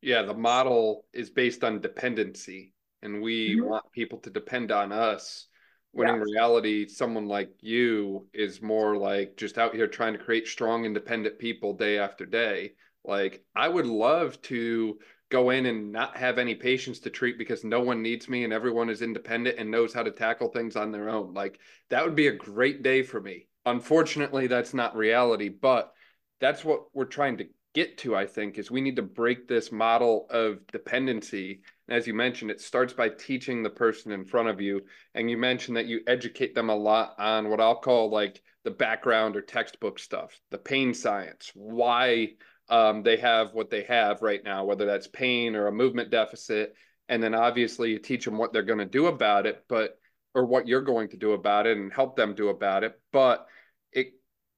yeah 0.02 0.22
the 0.22 0.34
model 0.34 1.06
is 1.12 1.30
based 1.30 1.64
on 1.64 1.80
dependency 1.80 2.74
and 3.02 3.22
we 3.22 3.56
mm-hmm. 3.56 3.68
want 3.68 3.92
people 3.92 4.18
to 4.18 4.30
depend 4.30 4.70
on 4.70 4.92
us 4.92 5.46
when 5.92 6.08
yeah. 6.08 6.14
in 6.14 6.20
reality 6.20 6.86
someone 6.86 7.26
like 7.26 7.50
you 7.60 8.26
is 8.34 8.60
more 8.60 8.96
like 8.96 9.36
just 9.36 9.56
out 9.56 9.74
here 9.74 9.86
trying 9.86 10.12
to 10.12 10.18
create 10.18 10.46
strong 10.46 10.84
independent 10.84 11.38
people 11.38 11.72
day 11.72 11.98
after 11.98 12.26
day 12.26 12.72
like 13.04 13.44
i 13.54 13.68
would 13.68 13.86
love 13.86 14.40
to 14.42 14.98
go 15.30 15.48
in 15.48 15.64
and 15.64 15.90
not 15.90 16.14
have 16.16 16.36
any 16.36 16.54
patients 16.54 16.98
to 16.98 17.08
treat 17.08 17.38
because 17.38 17.64
no 17.64 17.80
one 17.80 18.02
needs 18.02 18.28
me 18.28 18.44
and 18.44 18.52
everyone 18.52 18.90
is 18.90 19.00
independent 19.00 19.58
and 19.58 19.70
knows 19.70 19.94
how 19.94 20.02
to 20.02 20.10
tackle 20.10 20.48
things 20.48 20.76
on 20.76 20.92
their 20.92 21.08
own 21.08 21.32
like 21.32 21.58
that 21.88 22.04
would 22.04 22.14
be 22.14 22.26
a 22.26 22.32
great 22.32 22.82
day 22.82 23.02
for 23.02 23.20
me 23.20 23.46
unfortunately 23.64 24.46
that's 24.46 24.74
not 24.74 24.96
reality 24.96 25.48
but 25.48 25.92
that's 26.40 26.64
what 26.64 26.82
we're 26.92 27.04
trying 27.04 27.38
to 27.38 27.46
get 27.74 27.98
to 27.98 28.14
i 28.14 28.26
think 28.26 28.58
is 28.58 28.70
we 28.70 28.80
need 28.80 28.96
to 28.96 29.02
break 29.02 29.48
this 29.48 29.72
model 29.72 30.26
of 30.30 30.66
dependency 30.68 31.62
as 31.92 32.06
you 32.06 32.14
mentioned, 32.14 32.50
it 32.50 32.60
starts 32.60 32.94
by 32.94 33.10
teaching 33.10 33.62
the 33.62 33.70
person 33.70 34.12
in 34.12 34.24
front 34.24 34.48
of 34.48 34.60
you. 34.60 34.82
And 35.14 35.30
you 35.30 35.36
mentioned 35.36 35.76
that 35.76 35.86
you 35.86 36.00
educate 36.06 36.54
them 36.54 36.70
a 36.70 36.74
lot 36.74 37.14
on 37.18 37.50
what 37.50 37.60
I'll 37.60 37.80
call 37.80 38.10
like 38.10 38.40
the 38.64 38.70
background 38.70 39.36
or 39.36 39.42
textbook 39.42 39.98
stuff, 39.98 40.40
the 40.50 40.58
pain 40.58 40.94
science, 40.94 41.50
why 41.54 42.28
um, 42.70 43.02
they 43.02 43.18
have 43.18 43.52
what 43.52 43.68
they 43.68 43.82
have 43.82 44.22
right 44.22 44.42
now, 44.42 44.64
whether 44.64 44.86
that's 44.86 45.06
pain 45.06 45.54
or 45.54 45.66
a 45.66 45.72
movement 45.72 46.10
deficit. 46.10 46.74
And 47.10 47.22
then 47.22 47.34
obviously 47.34 47.90
you 47.90 47.98
teach 47.98 48.24
them 48.24 48.38
what 48.38 48.54
they're 48.54 48.62
going 48.62 48.78
to 48.78 48.86
do 48.86 49.06
about 49.06 49.44
it. 49.46 49.62
But 49.68 49.98
or 50.34 50.46
what 50.46 50.66
you're 50.66 50.80
going 50.80 51.10
to 51.10 51.18
do 51.18 51.32
about 51.32 51.66
it 51.66 51.76
and 51.76 51.92
help 51.92 52.16
them 52.16 52.34
do 52.34 52.48
about 52.48 52.84
it. 52.84 52.98
But 53.12 53.46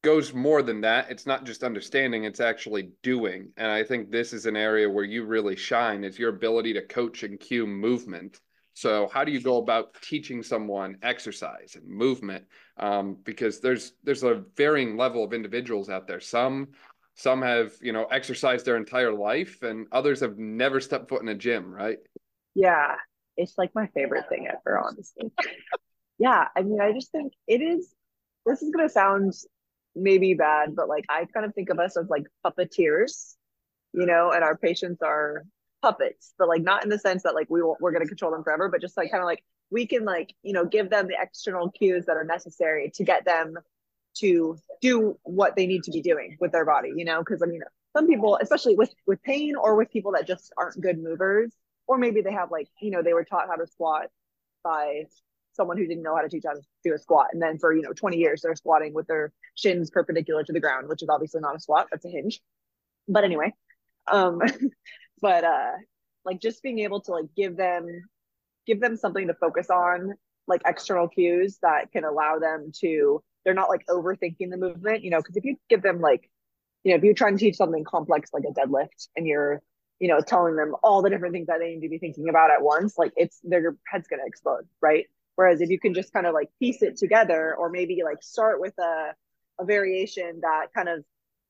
goes 0.05 0.35
more 0.35 0.63
than 0.63 0.83
that. 0.83 1.11
It's 1.11 1.27
not 1.27 1.45
just 1.45 1.65
understanding, 1.65 2.25
it's 2.25 2.39
actually 2.39 2.91
doing. 3.03 3.49
And 3.57 3.73
I 3.73 3.83
think 3.83 4.11
this 4.11 4.33
is 4.33 4.47
an 4.47 4.57
area 4.57 4.89
where 4.89 5.05
you 5.05 5.25
really 5.25 5.57
shine 5.57 6.05
is 6.05 6.19
your 6.19 6.29
ability 6.29 6.75
to 6.75 6.83
coach 6.83 7.25
and 7.25 7.41
cue 7.41 7.67
movement. 7.67 8.41
So 8.75 9.09
how 9.13 9.25
do 9.25 9.33
you 9.33 9.41
go 9.41 9.57
about 9.57 9.95
teaching 10.03 10.43
someone 10.43 10.99
exercise 11.03 11.75
and 11.77 11.89
movement? 11.89 12.45
Um, 12.77 13.17
because 13.25 13.61
there's 13.61 13.95
there's 14.05 14.25
a 14.25 14.45
varying 14.57 14.97
level 14.97 15.25
of 15.25 15.33
individuals 15.33 15.89
out 15.89 16.07
there. 16.07 16.21
Some 16.21 16.69
some 17.15 17.41
have 17.43 17.73
you 17.81 17.93
know 17.93 18.05
exercised 18.05 18.67
their 18.67 18.77
entire 18.77 19.13
life, 19.13 19.63
and 19.63 19.87
others 19.91 20.21
have 20.21 20.39
never 20.39 20.81
stepped 20.81 21.09
foot 21.09 21.23
in 21.23 21.29
a 21.29 21.35
gym. 21.35 21.73
Right? 21.73 21.99
Yeah, 22.55 22.97
it's 23.37 23.57
like 23.57 23.71
my 23.75 23.87
favorite 23.95 24.29
thing 24.29 24.49
ever, 24.49 24.79
honestly. 24.79 25.33
yeah, 26.19 26.49
I 26.57 26.63
mean, 26.63 26.81
I 26.81 26.93
just 26.93 27.11
think 27.13 27.33
it 27.47 27.63
is. 27.63 27.95
This 28.45 28.61
is 28.61 28.71
gonna 28.71 28.89
sound 28.91 29.33
maybe 29.95 30.35
bad, 30.35 30.75
but 30.75 30.89
like 30.89 31.05
I 31.09 31.27
kind 31.27 31.47
of 31.47 31.55
think 31.55 31.71
of 31.71 31.79
us 31.79 31.97
as 31.97 32.09
like 32.09 32.25
puppeteers, 32.45 33.35
you 33.93 34.07
know, 34.07 34.31
and 34.33 34.43
our 34.43 34.57
patients 34.57 35.03
are 35.03 35.45
puppets, 35.83 36.35
but 36.39 36.49
like 36.49 36.63
not 36.63 36.83
in 36.85 36.91
the 36.91 36.99
sense 36.99 37.23
that 37.25 37.35
like 37.35 37.49
we 37.51 37.63
we're 37.63 37.93
gonna 37.93 38.07
control 38.07 38.33
them 38.33 38.43
forever, 38.43 38.69
but 38.69 38.81
just 38.81 38.97
like 38.97 39.11
kind 39.11 39.23
of 39.23 39.27
like 39.27 39.45
we 39.71 39.87
can 39.87 40.05
like 40.05 40.35
you 40.43 40.53
know 40.53 40.65
give 40.65 40.91
them 40.91 41.07
the 41.07 41.17
external 41.21 41.71
cues 41.71 42.07
that 42.07 42.17
are 42.17 42.25
necessary 42.25 42.91
to 42.95 43.05
get 43.05 43.25
them 43.25 43.55
to 44.17 44.57
do 44.81 45.19
what 45.25 45.57
they 45.57 45.67
need 45.67 45.83
to 45.83 45.91
be 45.91 46.01
doing 46.01 46.37
with 46.41 46.53
their 46.53 46.65
body, 46.65 46.93
you 46.95 47.05
know, 47.05 47.19
because 47.21 47.43
I 47.43 47.47
mean 47.47 47.63
some 47.97 48.07
people, 48.07 48.39
especially 48.41 48.77
with 48.77 48.93
with 49.07 49.23
pain 49.23 49.55
or 49.57 49.77
with 49.77 49.91
people 49.91 50.13
that 50.13 50.27
just 50.27 50.53
aren't 50.57 50.81
good 50.81 50.99
movers, 50.99 51.53
or 51.87 51.99
maybe 51.99 52.21
they 52.23 52.33
have 52.33 52.51
like 52.51 52.69
you 52.81 52.91
know 52.91 53.03
they 53.03 53.15
were 53.15 53.25
taught 53.25 53.49
how 53.49 53.57
to 53.57 53.67
squat 53.67 54.07
by 54.63 55.05
someone 55.55 55.77
who 55.77 55.87
didn't 55.87 56.03
know 56.03 56.15
how 56.15 56.23
to 56.23 56.29
teach 56.29 56.45
how 56.47 56.53
to 56.53 56.61
do 56.83 56.95
a 56.95 56.99
squat 56.99 57.29
and 57.33 57.41
then 57.41 57.59
for 57.59 57.75
you 57.75 57.83
know 57.83 57.93
20 57.93 58.17
years 58.17 58.43
they're 58.43 58.55
squatting 58.55 58.93
with 58.95 59.07
their 59.07 59.33
shins 59.55 59.91
perpendicular 59.91 60.43
to 60.45 60.53
the 60.53 60.61
ground 60.61 60.89
which 60.89 61.03
is 61.03 61.09
obviously 61.09 61.41
not 61.41 61.57
a 61.57 61.61
squat 61.61 61.87
that's 61.91 62.05
a 62.05 62.09
hinge 62.09 62.41
but 63.09 63.25
anyway 63.25 63.53
um 64.11 64.41
but 65.21 65.45
uh 65.45 65.73
like 66.25 66.41
just 66.41 66.63
being 66.63 66.81
able 66.81 67.01
to 67.01 67.13
like 67.13 67.27
give 67.37 67.57
them 67.57 67.87
give 68.67 68.81
them 68.81 68.97
something 68.97 69.27
to 69.27 69.35
focus 69.35 69.71
on 69.71 70.15
like 70.47 70.63
external 70.67 71.09
cues 71.09 71.59
that 71.63 71.91
can 71.93 72.05
allow 72.05 72.39
them 72.39 72.71
to 72.81 73.23
they're 73.45 73.55
not 73.55 73.69
like 73.69 73.85
overthinking 73.89 74.51
the 74.51 74.57
movement 74.57 75.05
you 75.05 75.11
know 75.11 75.19
because 75.19 75.37
if 75.37 75.45
you 75.45 75.57
give 75.69 75.83
them 75.83 76.01
like 76.01 76.31
you 76.83 76.91
know 76.91 76.97
if 76.97 77.05
you're 77.05 77.15
trying 77.15 77.37
to 77.37 77.45
teach 77.45 77.57
something 77.57 77.85
complex 77.85 78.31
like 78.33 78.45
a 78.49 78.53
deadlift 78.53 79.09
and 79.17 79.27
you're 79.27 79.63
you 80.01 80.09
know, 80.09 80.21
telling 80.21 80.57
them 80.57 80.75
all 80.83 81.03
the 81.03 81.11
different 81.11 81.33
things 81.33 81.47
that 81.47 81.61
they 81.61 81.75
need 81.75 81.81
to 81.83 81.89
be 81.89 81.99
thinking 81.99 82.29
about 82.29 82.51
at 82.51 82.63
once, 82.63 82.99
like 82.99 83.13
it's 83.17 83.41
their 83.43 83.77
head's 83.87 84.09
gonna 84.09 84.23
explode, 84.27 84.67
right? 84.81 85.07
Whereas 85.37 85.61
if 85.61 85.71
you 85.71 85.81
can 85.81 85.95
just 85.95 86.13
kind 86.13 86.27
of 86.27 86.35
like 86.35 86.51
piece 86.61 86.83
it 86.83 86.97
together, 86.97 87.55
or 87.59 87.71
maybe 87.71 88.03
like 88.05 88.23
start 88.23 88.61
with 88.61 88.75
a 88.79 89.13
a 89.61 89.65
variation 89.65 90.41
that 90.43 90.67
kind 90.75 90.89
of 90.89 91.05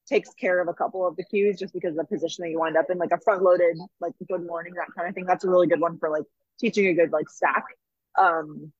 takes 0.07 0.31
care 0.35 0.61
of 0.61 0.68
a 0.68 0.75
couple 0.75 1.07
of 1.07 1.16
the 1.16 1.25
cues 1.25 1.59
just 1.59 1.73
because 1.73 1.92
of 1.92 1.97
the 1.97 2.05
position 2.05 2.42
that 2.42 2.51
you 2.51 2.59
wind 2.59 2.77
up 2.77 2.90
in, 2.90 2.99
like 2.99 3.12
a 3.12 3.20
front 3.20 3.42
loaded, 3.42 3.77
like 4.01 4.12
good 4.29 4.47
morning, 4.47 4.75
that 4.75 4.88
kind 4.97 5.09
of 5.09 5.14
thing. 5.14 5.25
That's 5.27 5.44
a 5.44 5.49
really 5.49 5.66
good 5.66 5.81
one 5.81 5.99
for 5.99 6.11
like 6.11 6.25
teaching 6.61 6.87
a 6.88 6.94
good 6.94 7.12
like 7.12 7.29
stack. 7.29 7.64
Um, 8.18 8.73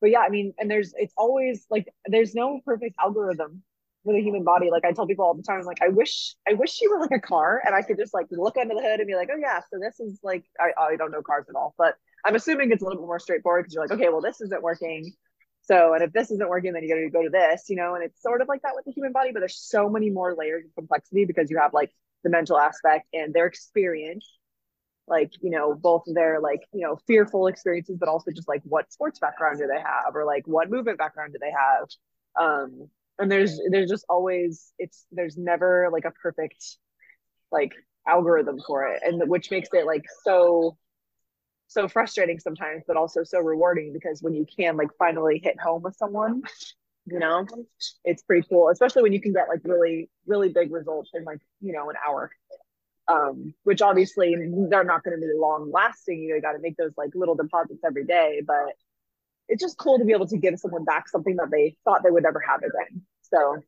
but 0.00 0.10
yeah, 0.10 0.20
I 0.20 0.28
mean, 0.28 0.54
and 0.58 0.70
there's 0.70 0.94
it's 0.96 1.14
always 1.16 1.66
like 1.70 1.88
there's 2.06 2.34
no 2.34 2.60
perfect 2.64 2.96
algorithm 3.00 3.62
with 4.04 4.16
a 4.16 4.20
human 4.20 4.44
body. 4.44 4.70
Like 4.70 4.84
I 4.84 4.92
tell 4.92 5.06
people 5.06 5.24
all 5.24 5.34
the 5.34 5.42
time, 5.42 5.62
like 5.62 5.82
I 5.82 5.88
wish 5.88 6.34
I 6.48 6.54
wish 6.54 6.80
you 6.80 6.90
were 6.90 7.00
like 7.00 7.10
a 7.12 7.20
car 7.20 7.60
and 7.64 7.74
I 7.74 7.82
could 7.82 7.98
just 7.98 8.14
like 8.14 8.26
look 8.30 8.56
under 8.56 8.74
the 8.74 8.82
hood 8.82 9.00
and 9.00 9.06
be 9.06 9.16
like, 9.16 9.30
oh 9.32 9.38
yeah, 9.40 9.60
so 9.70 9.78
this 9.80 9.98
is 10.00 10.20
like 10.22 10.44
I 10.60 10.70
I 10.80 10.96
don't 10.96 11.10
know 11.10 11.22
cars 11.22 11.46
at 11.48 11.56
all, 11.56 11.74
but 11.78 11.96
I'm 12.24 12.34
assuming 12.34 12.70
it's 12.72 12.82
a 12.82 12.84
little 12.84 13.00
bit 13.02 13.06
more 13.06 13.18
straightforward 13.18 13.64
because 13.64 13.74
you're 13.74 13.84
like, 13.84 13.92
okay, 13.92 14.08
well 14.08 14.20
this 14.20 14.40
isn't 14.40 14.62
working. 14.62 15.12
So 15.62 15.94
and 15.94 16.02
if 16.02 16.12
this 16.12 16.30
isn't 16.30 16.48
working, 16.48 16.72
then 16.72 16.82
you 16.82 16.88
gotta 16.88 17.10
go 17.10 17.22
to 17.22 17.30
this, 17.30 17.64
you 17.68 17.76
know, 17.76 17.94
and 17.94 18.04
it's 18.04 18.20
sort 18.22 18.40
of 18.40 18.48
like 18.48 18.62
that 18.62 18.72
with 18.74 18.84
the 18.84 18.92
human 18.92 19.12
body, 19.12 19.32
but 19.32 19.40
there's 19.40 19.58
so 19.58 19.88
many 19.88 20.10
more 20.10 20.34
layers 20.34 20.64
of 20.64 20.74
complexity 20.74 21.24
because 21.24 21.50
you 21.50 21.58
have 21.58 21.74
like 21.74 21.90
the 22.24 22.30
mental 22.30 22.58
aspect 22.58 23.06
and 23.12 23.32
their 23.32 23.46
experience 23.46 24.38
like 25.08 25.32
you 25.40 25.50
know 25.50 25.74
both 25.74 26.02
their 26.06 26.40
like 26.40 26.60
you 26.72 26.86
know 26.86 26.98
fearful 27.06 27.46
experiences 27.46 27.96
but 27.98 28.08
also 28.08 28.30
just 28.30 28.48
like 28.48 28.62
what 28.64 28.92
sports 28.92 29.18
background 29.18 29.58
do 29.58 29.66
they 29.66 29.80
have 29.80 30.14
or 30.14 30.24
like 30.24 30.46
what 30.46 30.70
movement 30.70 30.98
background 30.98 31.32
do 31.32 31.38
they 31.40 31.50
have 31.50 31.88
um 32.40 32.88
and 33.18 33.30
there's 33.30 33.60
there's 33.70 33.90
just 33.90 34.04
always 34.08 34.72
it's 34.78 35.06
there's 35.10 35.36
never 35.36 35.88
like 35.92 36.04
a 36.04 36.10
perfect 36.10 36.76
like 37.50 37.72
algorithm 38.06 38.58
for 38.66 38.86
it 38.86 39.02
and 39.04 39.28
which 39.28 39.50
makes 39.50 39.68
it 39.72 39.86
like 39.86 40.04
so 40.24 40.76
so 41.68 41.86
frustrating 41.88 42.38
sometimes 42.38 42.82
but 42.86 42.96
also 42.96 43.22
so 43.22 43.38
rewarding 43.38 43.92
because 43.92 44.20
when 44.22 44.34
you 44.34 44.44
can 44.44 44.76
like 44.76 44.88
finally 44.98 45.40
hit 45.42 45.58
home 45.60 45.82
with 45.82 45.94
someone 45.96 46.42
you 47.06 47.18
know 47.18 47.46
it's 48.04 48.22
pretty 48.22 48.46
cool 48.48 48.68
especially 48.70 49.02
when 49.02 49.12
you 49.12 49.20
can 49.20 49.32
get 49.32 49.48
like 49.48 49.60
really 49.64 50.10
really 50.26 50.48
big 50.48 50.72
results 50.72 51.10
in 51.14 51.24
like 51.24 51.40
you 51.60 51.72
know 51.72 51.88
an 51.88 51.96
hour 52.06 52.30
um 53.06 53.54
which 53.62 53.80
obviously 53.80 54.34
they're 54.68 54.84
not 54.84 55.02
going 55.04 55.18
to 55.18 55.20
be 55.20 55.32
long 55.34 55.70
lasting 55.72 56.22
you 56.22 56.30
know 56.30 56.34
you 56.34 56.42
got 56.42 56.52
to 56.52 56.58
make 56.58 56.76
those 56.76 56.92
like 56.96 57.10
little 57.14 57.34
deposits 57.34 57.80
every 57.84 58.04
day 58.04 58.42
but 58.46 58.74
it's 59.48 59.62
just 59.62 59.78
cool 59.78 59.98
to 59.98 60.04
be 60.04 60.12
able 60.12 60.26
to 60.26 60.36
give 60.36 60.58
someone 60.58 60.84
back 60.84 61.08
something 61.08 61.36
that 61.36 61.50
they 61.50 61.74
thought 61.84 62.02
they 62.04 62.10
would 62.10 62.22
never 62.22 62.40
have 62.40 62.60
again. 62.60 63.02
So 63.22 63.62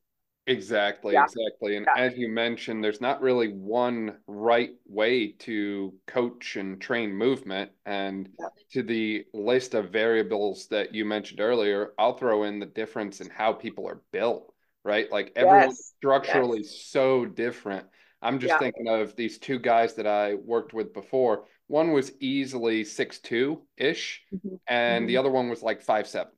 exactly, 0.47 1.15
yeah. 1.15 1.25
exactly. 1.25 1.77
And 1.77 1.87
yeah. 1.95 2.03
as 2.03 2.17
you 2.17 2.29
mentioned, 2.29 2.83
there's 2.83 3.01
not 3.01 3.23
really 3.23 3.49
one 3.49 4.17
right 4.27 4.71
way 4.87 5.33
to 5.41 5.95
coach 6.07 6.57
and 6.57 6.81
train 6.81 7.13
movement. 7.13 7.71
And 7.87 8.29
yeah. 8.39 8.47
to 8.73 8.83
the 8.83 9.25
list 9.33 9.75
of 9.75 9.91
variables 9.91 10.67
that 10.69 10.95
you 10.95 11.05
mentioned 11.05 11.41
earlier, 11.41 11.93
I'll 11.99 12.17
throw 12.17 12.45
in 12.45 12.59
the 12.59 12.67
difference 12.67 13.21
in 13.21 13.31
how 13.31 13.53
people 13.53 13.89
are 13.89 14.03
built, 14.13 14.53
right? 14.85 15.11
Like 15.11 15.33
everyone's 15.37 15.79
yes. 15.79 15.93
structurally 15.99 16.63
yes. 16.63 16.85
so 16.87 17.27
different. 17.27 17.87
I'm 18.23 18.39
just 18.39 18.59
thinking 18.59 18.87
of 18.87 19.17
these 19.17 19.39
two 19.39 19.59
guys 19.59 19.95
that 19.95 20.07
I 20.07 20.35
worked 20.35 20.75
with 20.75 20.93
before 20.93 21.47
one 21.71 21.93
was 21.93 22.11
easily 22.19 22.83
six 22.83 23.21
two 23.21 23.63
ish, 23.77 24.23
mm-hmm. 24.35 24.57
and 24.67 25.03
mm-hmm. 25.03 25.07
the 25.07 25.17
other 25.19 25.31
one 25.31 25.49
was 25.49 25.63
like 25.63 25.81
five 25.81 26.09
seven. 26.09 26.33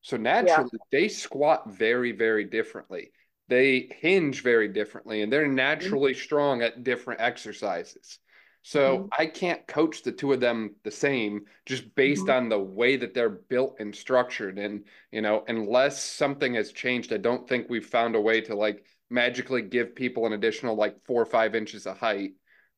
So 0.00 0.16
naturally, 0.16 0.70
they 0.90 1.08
squat 1.08 1.70
very, 1.70 2.12
very 2.12 2.44
differently. 2.44 3.12
They 3.48 3.88
hinge 4.00 4.42
very 4.42 4.68
differently, 4.68 5.22
and 5.22 5.32
they're 5.32 5.44
mm-hmm. 5.44 5.54
naturally 5.54 6.12
mm-hmm. 6.12 6.22
strong 6.22 6.62
at 6.62 6.84
different 6.84 7.20
exercises. 7.20 8.18
So 8.62 8.98
mm-hmm. 8.98 9.06
I 9.18 9.26
can't 9.26 9.66
coach 9.66 10.02
the 10.02 10.12
two 10.12 10.32
of 10.32 10.40
them 10.40 10.74
the 10.84 10.90
same 10.90 11.46
just 11.64 11.94
based 11.94 12.26
mm-hmm. 12.26 12.36
on 12.36 12.48
the 12.48 12.58
way 12.58 12.96
that 12.96 13.14
they're 13.14 13.28
built 13.28 13.76
and 13.78 13.94
structured. 13.94 14.58
And, 14.58 14.84
you 15.10 15.22
know, 15.22 15.44
unless 15.48 16.02
something 16.02 16.54
has 16.54 16.72
changed, 16.72 17.12
I 17.12 17.18
don't 17.18 17.48
think 17.48 17.68
we've 17.68 17.86
found 17.86 18.14
a 18.14 18.20
way 18.20 18.40
to 18.42 18.54
like 18.54 18.84
magically 19.08 19.62
give 19.62 19.94
people 19.94 20.26
an 20.26 20.34
additional 20.34 20.76
like 20.76 21.02
four 21.06 21.22
or 21.22 21.26
five 21.26 21.54
inches 21.54 21.86
of 21.86 21.96
height 21.98 22.32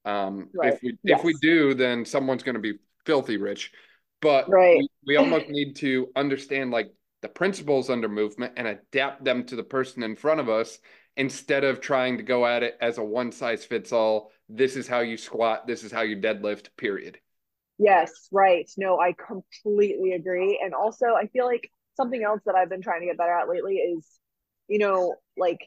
um, 0.04 0.48
right. 0.54 0.74
If 0.74 0.82
we 0.82 0.98
yes. 1.02 1.18
if 1.18 1.24
we 1.24 1.34
do, 1.40 1.74
then 1.74 2.04
someone's 2.04 2.42
going 2.42 2.54
to 2.54 2.60
be 2.60 2.78
filthy 3.04 3.36
rich. 3.36 3.72
But 4.20 4.48
right. 4.48 4.78
we, 4.78 4.88
we 5.06 5.16
almost 5.16 5.48
need 5.48 5.76
to 5.76 6.08
understand 6.14 6.70
like 6.70 6.92
the 7.22 7.28
principles 7.28 7.90
under 7.90 8.08
movement 8.08 8.54
and 8.56 8.66
adapt 8.66 9.24
them 9.24 9.44
to 9.44 9.56
the 9.56 9.62
person 9.62 10.02
in 10.02 10.16
front 10.16 10.40
of 10.40 10.48
us 10.48 10.78
instead 11.16 11.64
of 11.64 11.80
trying 11.80 12.16
to 12.16 12.22
go 12.22 12.46
at 12.46 12.62
it 12.62 12.78
as 12.80 12.98
a 12.98 13.04
one 13.04 13.32
size 13.32 13.64
fits 13.64 13.92
all. 13.92 14.32
This 14.48 14.76
is 14.76 14.88
how 14.88 15.00
you 15.00 15.16
squat. 15.16 15.66
This 15.66 15.84
is 15.84 15.92
how 15.92 16.02
you 16.02 16.16
deadlift. 16.16 16.68
Period. 16.76 17.18
Yes, 17.78 18.28
right. 18.30 18.70
No, 18.76 18.98
I 18.98 19.14
completely 19.26 20.12
agree. 20.12 20.60
And 20.62 20.74
also, 20.74 21.06
I 21.14 21.26
feel 21.28 21.46
like 21.46 21.70
something 21.96 22.22
else 22.22 22.40
that 22.46 22.54
I've 22.54 22.68
been 22.68 22.82
trying 22.82 23.00
to 23.00 23.06
get 23.06 23.18
better 23.18 23.32
at 23.32 23.48
lately 23.48 23.76
is, 23.76 24.06
you 24.68 24.78
know, 24.78 25.14
like 25.36 25.58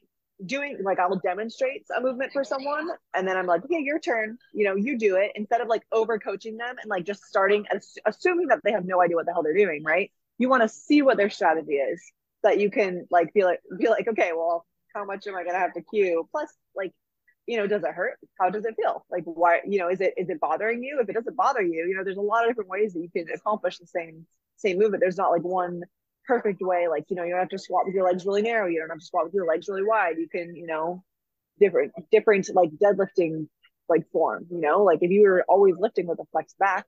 doing 0.46 0.78
like 0.84 1.00
I'll 1.00 1.20
demonstrate 1.20 1.86
a 1.96 2.02
movement 2.02 2.34
for 2.34 2.44
someone 2.44 2.90
and 3.14 3.28
then 3.28 3.38
I'm 3.38 3.46
like, 3.46 3.64
okay, 3.66 3.80
your 3.80 4.00
turn. 4.00 4.38
You 4.54 4.66
know, 4.66 4.76
you 4.76 4.98
do 4.98 5.16
it 5.16 5.32
instead 5.36 5.62
of 5.62 5.68
like 5.68 5.84
over 5.92 6.20
coaching 6.20 6.58
them 6.58 6.76
and 6.82 6.90
like 6.90 7.06
just 7.06 7.24
starting 7.24 7.66
as, 7.74 7.94
assuming 8.06 8.48
that 8.48 8.60
they 8.64 8.72
have 8.72 8.86
no 8.86 9.02
idea 9.02 9.16
what 9.16 9.26
the 9.26 9.34
hell 9.34 9.44
they're 9.44 9.56
doing, 9.56 9.84
right? 9.84 10.12
You 10.44 10.50
want 10.50 10.64
to 10.64 10.68
see 10.68 11.02
what 11.02 11.16
their 11.16 11.30
strategy 11.30 11.76
is 11.76 12.04
that 12.44 12.60
you 12.60 12.70
can 12.70 13.08
like 13.10 13.34
be 13.34 13.46
like 13.46 13.62
be 13.80 13.88
like, 13.88 14.10
okay, 14.10 14.32
well, 14.36 14.66
how 14.94 15.06
much 15.06 15.26
am 15.26 15.38
I 15.38 15.46
gonna 15.46 15.58
have 15.58 15.72
to 15.76 15.82
cue? 15.82 16.28
Plus, 16.32 16.50
like, 16.76 16.92
you 17.48 17.56
know, 17.56 17.66
does 17.66 17.82
it 17.82 17.94
hurt? 17.94 18.20
How 18.38 18.50
does 18.50 18.66
it 18.66 18.76
feel? 18.76 19.06
Like 19.10 19.24
why, 19.24 19.62
you 19.66 19.80
know, 19.80 19.88
is 19.88 20.02
it 20.02 20.14
is 20.18 20.30
it 20.30 20.42
bothering 20.42 20.84
you? 20.84 21.00
If 21.00 21.08
it 21.08 21.14
doesn't 21.14 21.38
bother 21.38 21.62
you, 21.62 21.88
you 21.88 21.96
know, 21.96 22.04
there's 22.04 22.18
a 22.18 22.22
lot 22.34 22.44
of 22.44 22.50
different 22.50 22.70
ways 22.70 22.92
that 22.92 23.00
you 23.00 23.10
can 23.10 23.34
accomplish 23.34 23.78
the 23.78 23.88
same 23.88 24.26
same 24.58 24.78
movement. 24.80 25.00
There's 25.00 25.18
not 25.18 25.32
like 25.32 25.44
one 25.44 25.84
perfect 26.28 26.62
way. 26.62 26.90
Like, 26.90 27.06
you 27.08 27.16
know, 27.16 27.24
you 27.24 27.30
don't 27.32 27.40
have 27.40 27.56
to 27.56 27.58
squat 27.58 27.86
with 27.86 27.96
your 27.96 28.04
legs 28.04 28.26
really 28.26 28.42
narrow. 28.42 28.68
You 28.68 28.80
don't 28.80 28.90
have 28.90 29.00
to 29.00 29.06
squat 29.06 29.24
with 29.24 29.34
your 29.34 29.48
legs 29.48 29.70
really 29.70 29.86
wide. 29.86 30.18
You 30.18 30.28
can, 30.28 30.58
you 30.58 30.68
know, 30.68 31.06
different, 31.58 31.94
different 32.12 32.50
like 32.54 32.72
deadlifting 32.72 33.48
like 33.88 34.04
form, 34.12 34.48
you 34.50 34.60
know, 34.60 34.84
like 34.84 35.00
if 35.02 35.12
you 35.12 35.22
were 35.22 35.46
always 35.48 35.76
lifting 35.78 36.08
with 36.08 36.20
a 36.20 36.26
flex 36.34 36.54
back, 36.60 36.86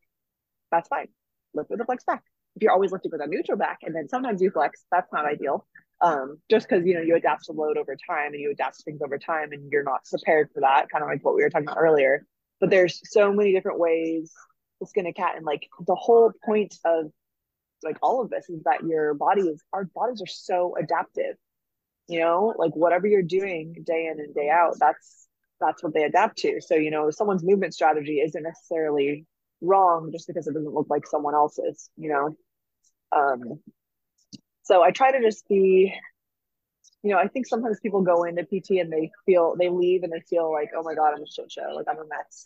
that's 0.72 0.89
fine. 0.89 1.08
Lift 1.54 1.70
with 1.70 1.80
a 1.80 1.86
flex 1.86 2.04
back. 2.04 2.24
If 2.56 2.62
you're 2.62 2.72
always 2.72 2.91
lifting 2.91 3.12
with 3.12 3.22
a 3.22 3.28
neutral 3.28 3.58
back 3.58 3.80
and 3.84 3.96
then 3.96 4.08
sometimes 4.08 4.41
you 4.41 4.52
flex, 4.52 4.86
that's 4.91 5.12
not 5.12 5.26
ideal. 5.26 5.65
Um, 6.02 6.39
just 6.50 6.68
because 6.68 6.86
you 6.86 6.94
know 6.94 7.02
you 7.02 7.15
adapt 7.15 7.46
to 7.46 7.54
load 7.54 7.78
over 7.78 7.96
time 7.96 8.34
and 8.34 8.41
you 8.41 8.52
adapt 8.52 8.78
to 8.78 8.84
things 8.84 9.02
over 9.02 9.18
time 9.18 9.54
and 9.54 9.72
you're 9.72 9.84
not 9.84 10.06
prepared 10.10 10.50
for 10.54 10.60
that, 10.62 10.89
kind 10.89 11.04
of 11.04 11.10
like 11.10 11.24
what 11.24 11.36
we 11.36 11.44
were 11.44 11.50
talking 11.50 11.68
about 11.68 11.80
earlier. 11.80 12.26
But 12.60 12.70
there's 12.70 13.00
so 13.06 13.32
many 13.32 13.54
different 13.54 13.80
ways 13.80 14.34
to 14.80 14.88
skin 14.88 15.06
a 15.06 15.13
cat, 15.13 15.38
and 15.38 15.46
like 15.46 15.68
the 15.88 15.96
whole 15.96 16.34
point 16.46 16.76
of 16.84 17.12
like 17.84 17.98
all 18.02 18.22
of 18.22 18.30
this 18.30 18.50
is 18.50 18.63
that 18.63 18.84
your 18.84 19.13
body 19.13 19.44
is 19.44 19.62
our 19.72 19.86
bodies 19.86 20.22
are 20.22 20.28
so 20.28 20.76
adaptive 20.78 21.36
you 22.08 22.20
know 22.20 22.54
like 22.58 22.76
whatever 22.76 23.08
you're 23.08 23.22
doing 23.22 23.76
day 23.86 24.08
in 24.12 24.20
and 24.20 24.34
day 24.34 24.50
out 24.50 24.76
that's 24.80 25.28
that's 25.60 25.84
what 25.84 25.94
they 25.94 26.04
adapt 26.04 26.38
to 26.38 26.60
so 26.62 26.76
you 26.76 26.91
know 26.91 27.10
someone's 27.12 27.44
movement 27.44 27.74
strategy 27.74 28.20
isn't 28.20 28.44
necessarily 28.44 29.26
wrong 29.62 30.12
just 30.12 30.28
because 30.28 30.48
it 30.48 30.54
doesn't 30.54 30.74
look 30.74 30.88
like 30.89 31.08
someone 31.08 31.34
else's 31.34 31.89
you 31.98 32.10
know 32.10 32.36
um 33.12 33.60
so 34.63 34.84
i 34.84 34.91
try 34.91 35.12
to 35.12 35.22
just 35.22 35.48
be 35.48 35.94
you 37.04 37.12
know 37.12 37.18
i 37.18 37.28
think 37.28 37.46
sometimes 37.48 37.80
people 37.80 38.02
go 38.02 38.24
into 38.24 38.44
pt 38.44 38.82
and 38.82 38.91
they 38.91 39.12
feel 39.26 39.56
they 39.58 39.70
leave 39.70 40.04
and 40.04 40.12
they 40.12 40.22
feel 40.22 40.52
like 40.52 40.70
oh 40.76 40.84
my 40.84 40.96
god 40.96 41.13
i'm 41.15 41.22
a 41.22 41.28
shit 41.28 41.52
show. 41.52 41.74
Like 41.76 41.86
i'm 41.89 41.98
a 41.98 42.08
mess. 42.08 42.46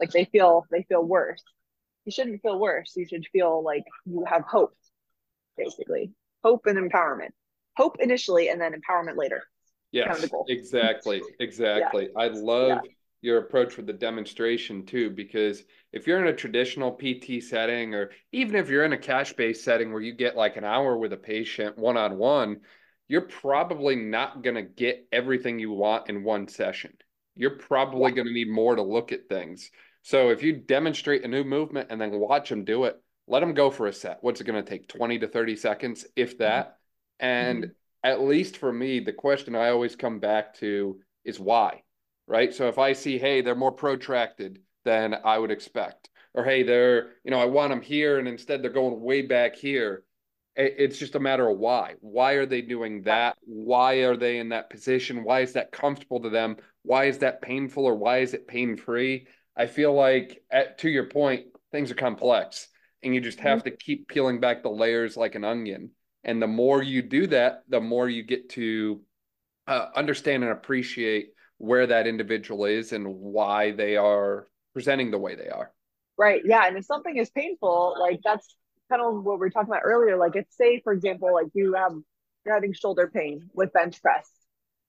Like 0.00 0.10
they 0.12 0.24
feel 0.24 0.66
they 0.70 0.82
feel 0.84 1.04
worse. 1.04 1.42
You 2.06 2.12
shouldn't 2.12 2.40
feel 2.40 2.58
worse. 2.58 2.94
You 2.96 3.06
should 3.06 3.26
feel 3.32 3.62
like 3.62 3.84
you 4.06 4.24
have 4.26 4.42
hope 4.42 4.74
basically. 5.56 6.12
Hope 6.42 6.64
and 6.66 6.78
empowerment. 6.78 7.30
Hope 7.76 7.96
initially 8.00 8.48
and 8.48 8.60
then 8.60 8.72
empowerment 8.72 9.16
later. 9.16 9.42
Yes. 9.92 10.26
exactly. 10.48 11.20
Exactly. 11.38 12.08
Yeah. 12.14 12.22
i 12.22 12.28
love 12.28 12.68
yeah. 12.84 12.90
Your 13.22 13.38
approach 13.38 13.76
with 13.76 13.86
the 13.86 13.92
demonstration 13.92 14.84
too 14.86 15.10
because 15.10 15.64
if 15.92 16.06
you're 16.06 16.20
in 16.20 16.32
a 16.32 16.36
traditional 16.36 16.92
pt 16.92 17.42
setting 17.42 17.94
or 17.94 18.10
even 18.32 18.56
if 18.56 18.68
you're 18.68 18.84
in 18.84 18.92
a 18.92 18.98
cash 18.98 19.32
based 19.34 19.64
setting 19.64 19.92
where 19.92 20.02
you 20.02 20.12
get 20.12 20.36
like 20.36 20.56
an 20.56 20.64
hour 20.64 20.96
with 20.96 21.12
a 21.12 21.16
patient 21.16 21.76
one-on-one 21.78 22.60
you're 23.08 23.20
probably 23.22 23.96
not 23.96 24.42
going 24.42 24.54
to 24.54 24.62
get 24.62 25.06
everything 25.12 25.58
you 25.58 25.70
want 25.70 26.08
in 26.08 26.24
one 26.24 26.48
session 26.48 26.92
you're 27.36 27.58
probably 27.58 28.10
going 28.12 28.26
to 28.26 28.32
need 28.32 28.50
more 28.50 28.74
to 28.74 28.82
look 28.82 29.12
at 29.12 29.28
things 29.28 29.70
so 30.02 30.30
if 30.30 30.42
you 30.42 30.56
demonstrate 30.56 31.24
a 31.24 31.28
new 31.28 31.44
movement 31.44 31.88
and 31.90 32.00
then 32.00 32.18
watch 32.18 32.48
them 32.48 32.64
do 32.64 32.84
it, 32.84 33.00
let 33.26 33.40
them 33.40 33.54
go 33.54 33.70
for 33.70 33.86
a 33.86 33.92
set. 33.92 34.18
What's 34.22 34.40
it 34.40 34.44
going 34.44 34.62
to 34.62 34.68
take? 34.68 34.88
20 34.88 35.20
to 35.20 35.28
30 35.28 35.56
seconds, 35.56 36.06
if 36.16 36.30
mm-hmm. 36.30 36.44
that. 36.44 36.78
And 37.18 37.64
mm-hmm. 37.64 37.70
at 38.02 38.22
least 38.22 38.56
for 38.56 38.72
me, 38.72 39.00
the 39.00 39.12
question 39.12 39.54
I 39.54 39.70
always 39.70 39.96
come 39.96 40.20
back 40.20 40.54
to 40.58 41.00
is 41.24 41.38
why, 41.38 41.82
right? 42.30 42.54
So 42.54 42.68
if 42.68 42.78
I 42.78 42.92
see, 42.92 43.18
hey, 43.18 43.40
they're 43.40 43.56
more 43.56 43.72
protracted 43.72 44.60
than 44.84 45.16
I 45.24 45.36
would 45.36 45.50
expect, 45.50 46.08
or 46.32 46.44
hey, 46.44 46.62
they're, 46.62 47.14
you 47.24 47.32
know, 47.32 47.40
I 47.40 47.46
want 47.46 47.70
them 47.70 47.82
here 47.82 48.20
and 48.20 48.28
instead 48.28 48.62
they're 48.62 48.70
going 48.70 49.00
way 49.00 49.22
back 49.22 49.56
here. 49.56 50.04
It's 50.54 50.96
just 50.98 51.16
a 51.16 51.20
matter 51.20 51.48
of 51.48 51.58
why. 51.58 51.94
Why 52.00 52.34
are 52.34 52.46
they 52.46 52.62
doing 52.62 53.02
that? 53.02 53.36
Why 53.42 53.94
are 54.04 54.16
they 54.16 54.38
in 54.38 54.50
that 54.50 54.70
position? 54.70 55.24
Why 55.24 55.40
is 55.40 55.54
that 55.54 55.72
comfortable 55.72 56.20
to 56.20 56.30
them? 56.30 56.56
Why 56.82 57.06
is 57.06 57.18
that 57.18 57.42
painful 57.42 57.84
or 57.84 57.96
why 57.96 58.18
is 58.18 58.32
it 58.32 58.46
pain 58.46 58.76
free? 58.76 59.26
I 59.56 59.66
feel 59.66 59.92
like, 59.92 60.42
at, 60.52 60.78
to 60.78 60.88
your 60.88 61.06
point, 61.06 61.46
things 61.72 61.90
are 61.90 61.96
complex 61.96 62.68
and 63.02 63.12
you 63.12 63.20
just 63.20 63.40
have 63.40 63.60
mm-hmm. 63.60 63.70
to 63.70 63.76
keep 63.76 64.06
peeling 64.06 64.38
back 64.38 64.62
the 64.62 64.70
layers 64.70 65.16
like 65.16 65.34
an 65.34 65.44
onion. 65.44 65.90
And 66.22 66.40
the 66.40 66.46
more 66.46 66.80
you 66.80 67.02
do 67.02 67.26
that, 67.28 67.64
the 67.68 67.80
more 67.80 68.08
you 68.08 68.22
get 68.22 68.50
to 68.50 69.00
uh, 69.66 69.86
understand 69.96 70.44
and 70.44 70.52
appreciate 70.52 71.30
where 71.60 71.86
that 71.86 72.06
individual 72.06 72.64
is 72.64 72.92
and 72.92 73.06
why 73.06 73.70
they 73.70 73.94
are 73.94 74.48
presenting 74.72 75.10
the 75.10 75.18
way 75.18 75.34
they 75.34 75.50
are. 75.50 75.70
Right. 76.16 76.40
Yeah. 76.42 76.66
And 76.66 76.78
if 76.78 76.86
something 76.86 77.14
is 77.18 77.28
painful, 77.28 77.96
like 78.00 78.20
that's 78.24 78.56
kind 78.88 79.02
of 79.02 79.22
what 79.22 79.38
we 79.38 79.46
are 79.46 79.50
talking 79.50 79.68
about 79.68 79.82
earlier. 79.84 80.16
Like, 80.16 80.36
if 80.36 80.46
say, 80.48 80.80
for 80.80 80.94
example, 80.94 81.34
like 81.34 81.48
you 81.52 81.74
have 81.74 81.92
you're 82.46 82.54
having 82.54 82.72
shoulder 82.72 83.10
pain 83.12 83.50
with 83.52 83.74
bench 83.74 84.00
press, 84.00 84.26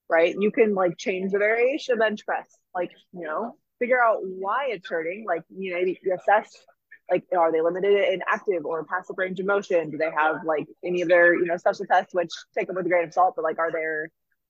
right? 0.10 0.34
You 0.39 0.49
can 0.49 0.73
like 0.73 0.97
change 0.97 1.34
the 1.34 1.39
variation 1.39 1.93
of 1.93 1.99
bench 1.99 2.25
press. 2.25 2.47
Like, 2.73 2.91
you 3.12 3.25
know, 3.25 3.57
figure 3.79 4.01
out 4.01 4.19
why 4.21 4.69
it's 4.69 4.88
hurting. 4.88 5.25
Like, 5.27 5.43
you 5.49 5.73
know, 5.73 5.79
you 5.79 5.95
assess 6.17 6.55
like 7.12 7.25
are 7.38 7.51
they 7.51 7.60
limited 7.60 8.13
in 8.13 8.21
active 8.29 8.65
or 8.65 8.86
passive 8.86 9.17
range 9.17 9.41
of 9.41 9.45
motion? 9.45 9.89
Do 9.89 9.97
they 9.97 10.10
have 10.10 10.38
like 10.45 10.67
any 10.86 11.01
of 11.01 11.10
their, 11.10 11.36
you 11.36 11.47
know, 11.47 11.57
special 11.57 11.86
tests, 11.86 12.13
which 12.13 12.31
take 12.57 12.67
them 12.67 12.77
with 12.77 12.86
a 12.86 12.89
grain 12.89 13.03
of 13.03 13.13
salt, 13.13 13.34
but 13.36 13.43
like 13.43 13.60
are 13.60 13.73
there 13.73 14.10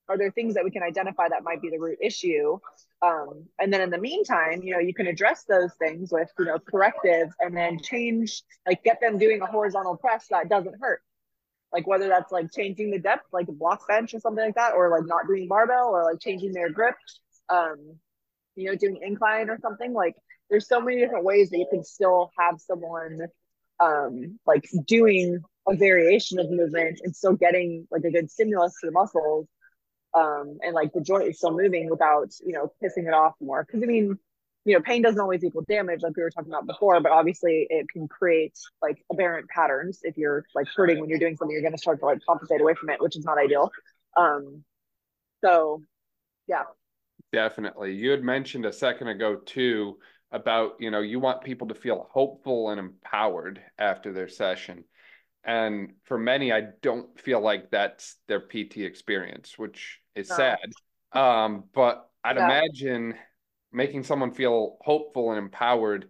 are 0.10 0.18
there 0.18 0.32
things 0.32 0.56
that 0.56 0.64
we 0.64 0.72
can 0.72 0.84
identify 0.84 1.30
that 1.30 1.44
might 1.44 1.62
be 1.62 1.70
the 1.70 1.80
root 1.80 1.98
issue? 2.02 2.60
Um, 3.02 3.46
and 3.60 3.74
then 3.74 3.82
in 3.82 3.90
the 3.90 3.98
meantime, 3.98 4.62
you 4.62 4.74
know, 4.74 4.80
you 4.80 4.94
can 4.94 5.08
address 5.08 5.44
those 5.46 5.74
things 5.80 6.12
with, 6.12 6.30
you 6.38 6.46
know, 6.46 6.60
correctives 6.60 7.34
and 7.40 7.56
then 7.56 7.80
change, 7.82 8.44
like 8.68 8.84
get 8.84 9.00
them 9.02 9.18
doing 9.18 9.42
a 9.42 9.46
horizontal 9.46 9.98
press 9.98 10.28
that 10.30 10.50
doesn't 10.50 10.76
hurt. 10.80 11.02
Like 11.72 11.88
whether 11.88 12.10
that's 12.10 12.32
like 12.32 12.52
changing 12.52 12.92
the 12.92 13.00
depth, 13.00 13.28
like 13.32 13.48
a 13.48 13.54
block 13.54 13.88
bench 13.88 14.14
or 14.14 14.20
something 14.20 14.44
like 14.44 14.56
that, 14.56 14.74
or 14.74 14.90
like 14.90 15.06
not 15.06 15.28
doing 15.28 15.48
barbell 15.48 15.90
or 15.90 16.04
like 16.04 16.20
changing 16.20 16.52
their 16.52 16.70
grip. 16.70 16.96
Um, 17.50 17.96
you 18.56 18.70
know, 18.70 18.76
doing 18.76 19.00
incline 19.02 19.50
or 19.50 19.58
something. 19.62 19.94
Like 19.94 20.16
there's 20.50 20.68
so 20.68 20.82
many 20.82 21.00
different 21.00 21.24
ways 21.24 21.50
that 21.50 21.58
you 21.58 21.68
can 21.70 21.84
still 21.84 22.32
have 22.38 22.60
someone 22.60 23.22
um 23.80 24.38
like 24.46 24.70
doing 24.86 25.42
a 25.68 25.76
variation 25.76 26.40
of 26.40 26.50
movement 26.50 27.00
and 27.04 27.16
still 27.16 27.34
getting 27.34 27.88
like 27.92 28.04
a 28.04 28.12
good 28.12 28.30
stimulus 28.30 28.74
to 28.82 28.88
the 28.88 28.92
muscles. 28.92 29.48
Um, 30.14 30.58
and 30.62 30.74
like 30.74 30.94
the 30.94 31.02
joint 31.02 31.28
is 31.28 31.38
still 31.38 31.52
moving 31.52 31.90
without, 31.90 32.34
you 32.46 32.54
know, 32.54 32.72
pissing 32.84 33.08
it 33.08 33.14
off 33.14 33.36
more. 33.40 33.66
Cause 33.66 33.82
I 33.84 33.86
mean, 33.86 34.18
you 34.66 34.76
know, 34.76 34.82
pain 34.82 35.02
doesn't 35.02 35.20
always 35.20 35.44
equal 35.44 35.64
damage, 35.64 36.02
like 36.04 36.16
we 36.16 36.22
were 36.24 36.30
talking 36.30 36.52
about 36.52 36.68
before, 36.68 37.00
but 37.00 37.12
obviously 37.12 37.66
it 37.70 37.88
can 37.90 38.08
create 38.08 38.54
like 38.82 39.04
aberrant 39.12 39.50
patterns. 39.50 40.02
If 40.04 40.18
you're 40.18 40.46
like 40.54 40.68
hurting 40.76 41.00
when 41.00 41.10
you're 41.10 41.20
doing 41.20 41.36
something, 41.38 41.54
you're 41.54 41.62
going 41.62 41.74
to 41.74 41.80
start 41.80 42.00
to 42.00 42.06
like 42.06 42.20
compensate 42.28 42.62
away 42.62 42.76
from 42.76 42.90
it, 42.90 43.02
which 43.02 43.16
is 43.16 43.26
not 43.26 43.38
ideal. 43.38 43.72
Um, 44.18 44.64
so 45.44 45.82
yeah, 46.48 46.64
Definitely. 47.32 47.94
You 47.96 48.12
had 48.12 48.24
mentioned 48.24 48.66
a 48.66 48.74
second 48.74 49.08
ago 49.08 49.38
too 49.38 50.00
about, 50.32 50.76
you 50.80 50.92
know, 50.92 51.00
you 51.00 51.20
want 51.20 51.44
people 51.44 51.68
to 51.70 51.76
feel 51.76 52.10
hopeful 52.12 52.70
and 52.70 52.80
empowered 52.80 53.62
after 53.78 54.12
their 54.12 54.28
session. 54.28 54.84
And 55.44 55.94
for 56.04 56.18
many, 56.18 56.52
I 56.52 56.62
don't 56.82 57.20
feel 57.20 57.40
like 57.40 57.72
that's 57.72 58.18
their 58.28 58.42
PT 58.42 58.80
experience, 58.80 59.58
which 59.58 60.01
is 60.16 60.30
no. 60.30 60.36
sad. 60.36 60.60
Um, 61.14 61.66
but 61.74 62.10
I'd 62.24 62.38
yeah. 62.38 62.46
imagine 62.46 63.16
making 63.72 64.04
someone 64.04 64.32
feel 64.32 64.78
hopeful 64.82 65.32
and 65.32 65.40
empowered 65.40 66.10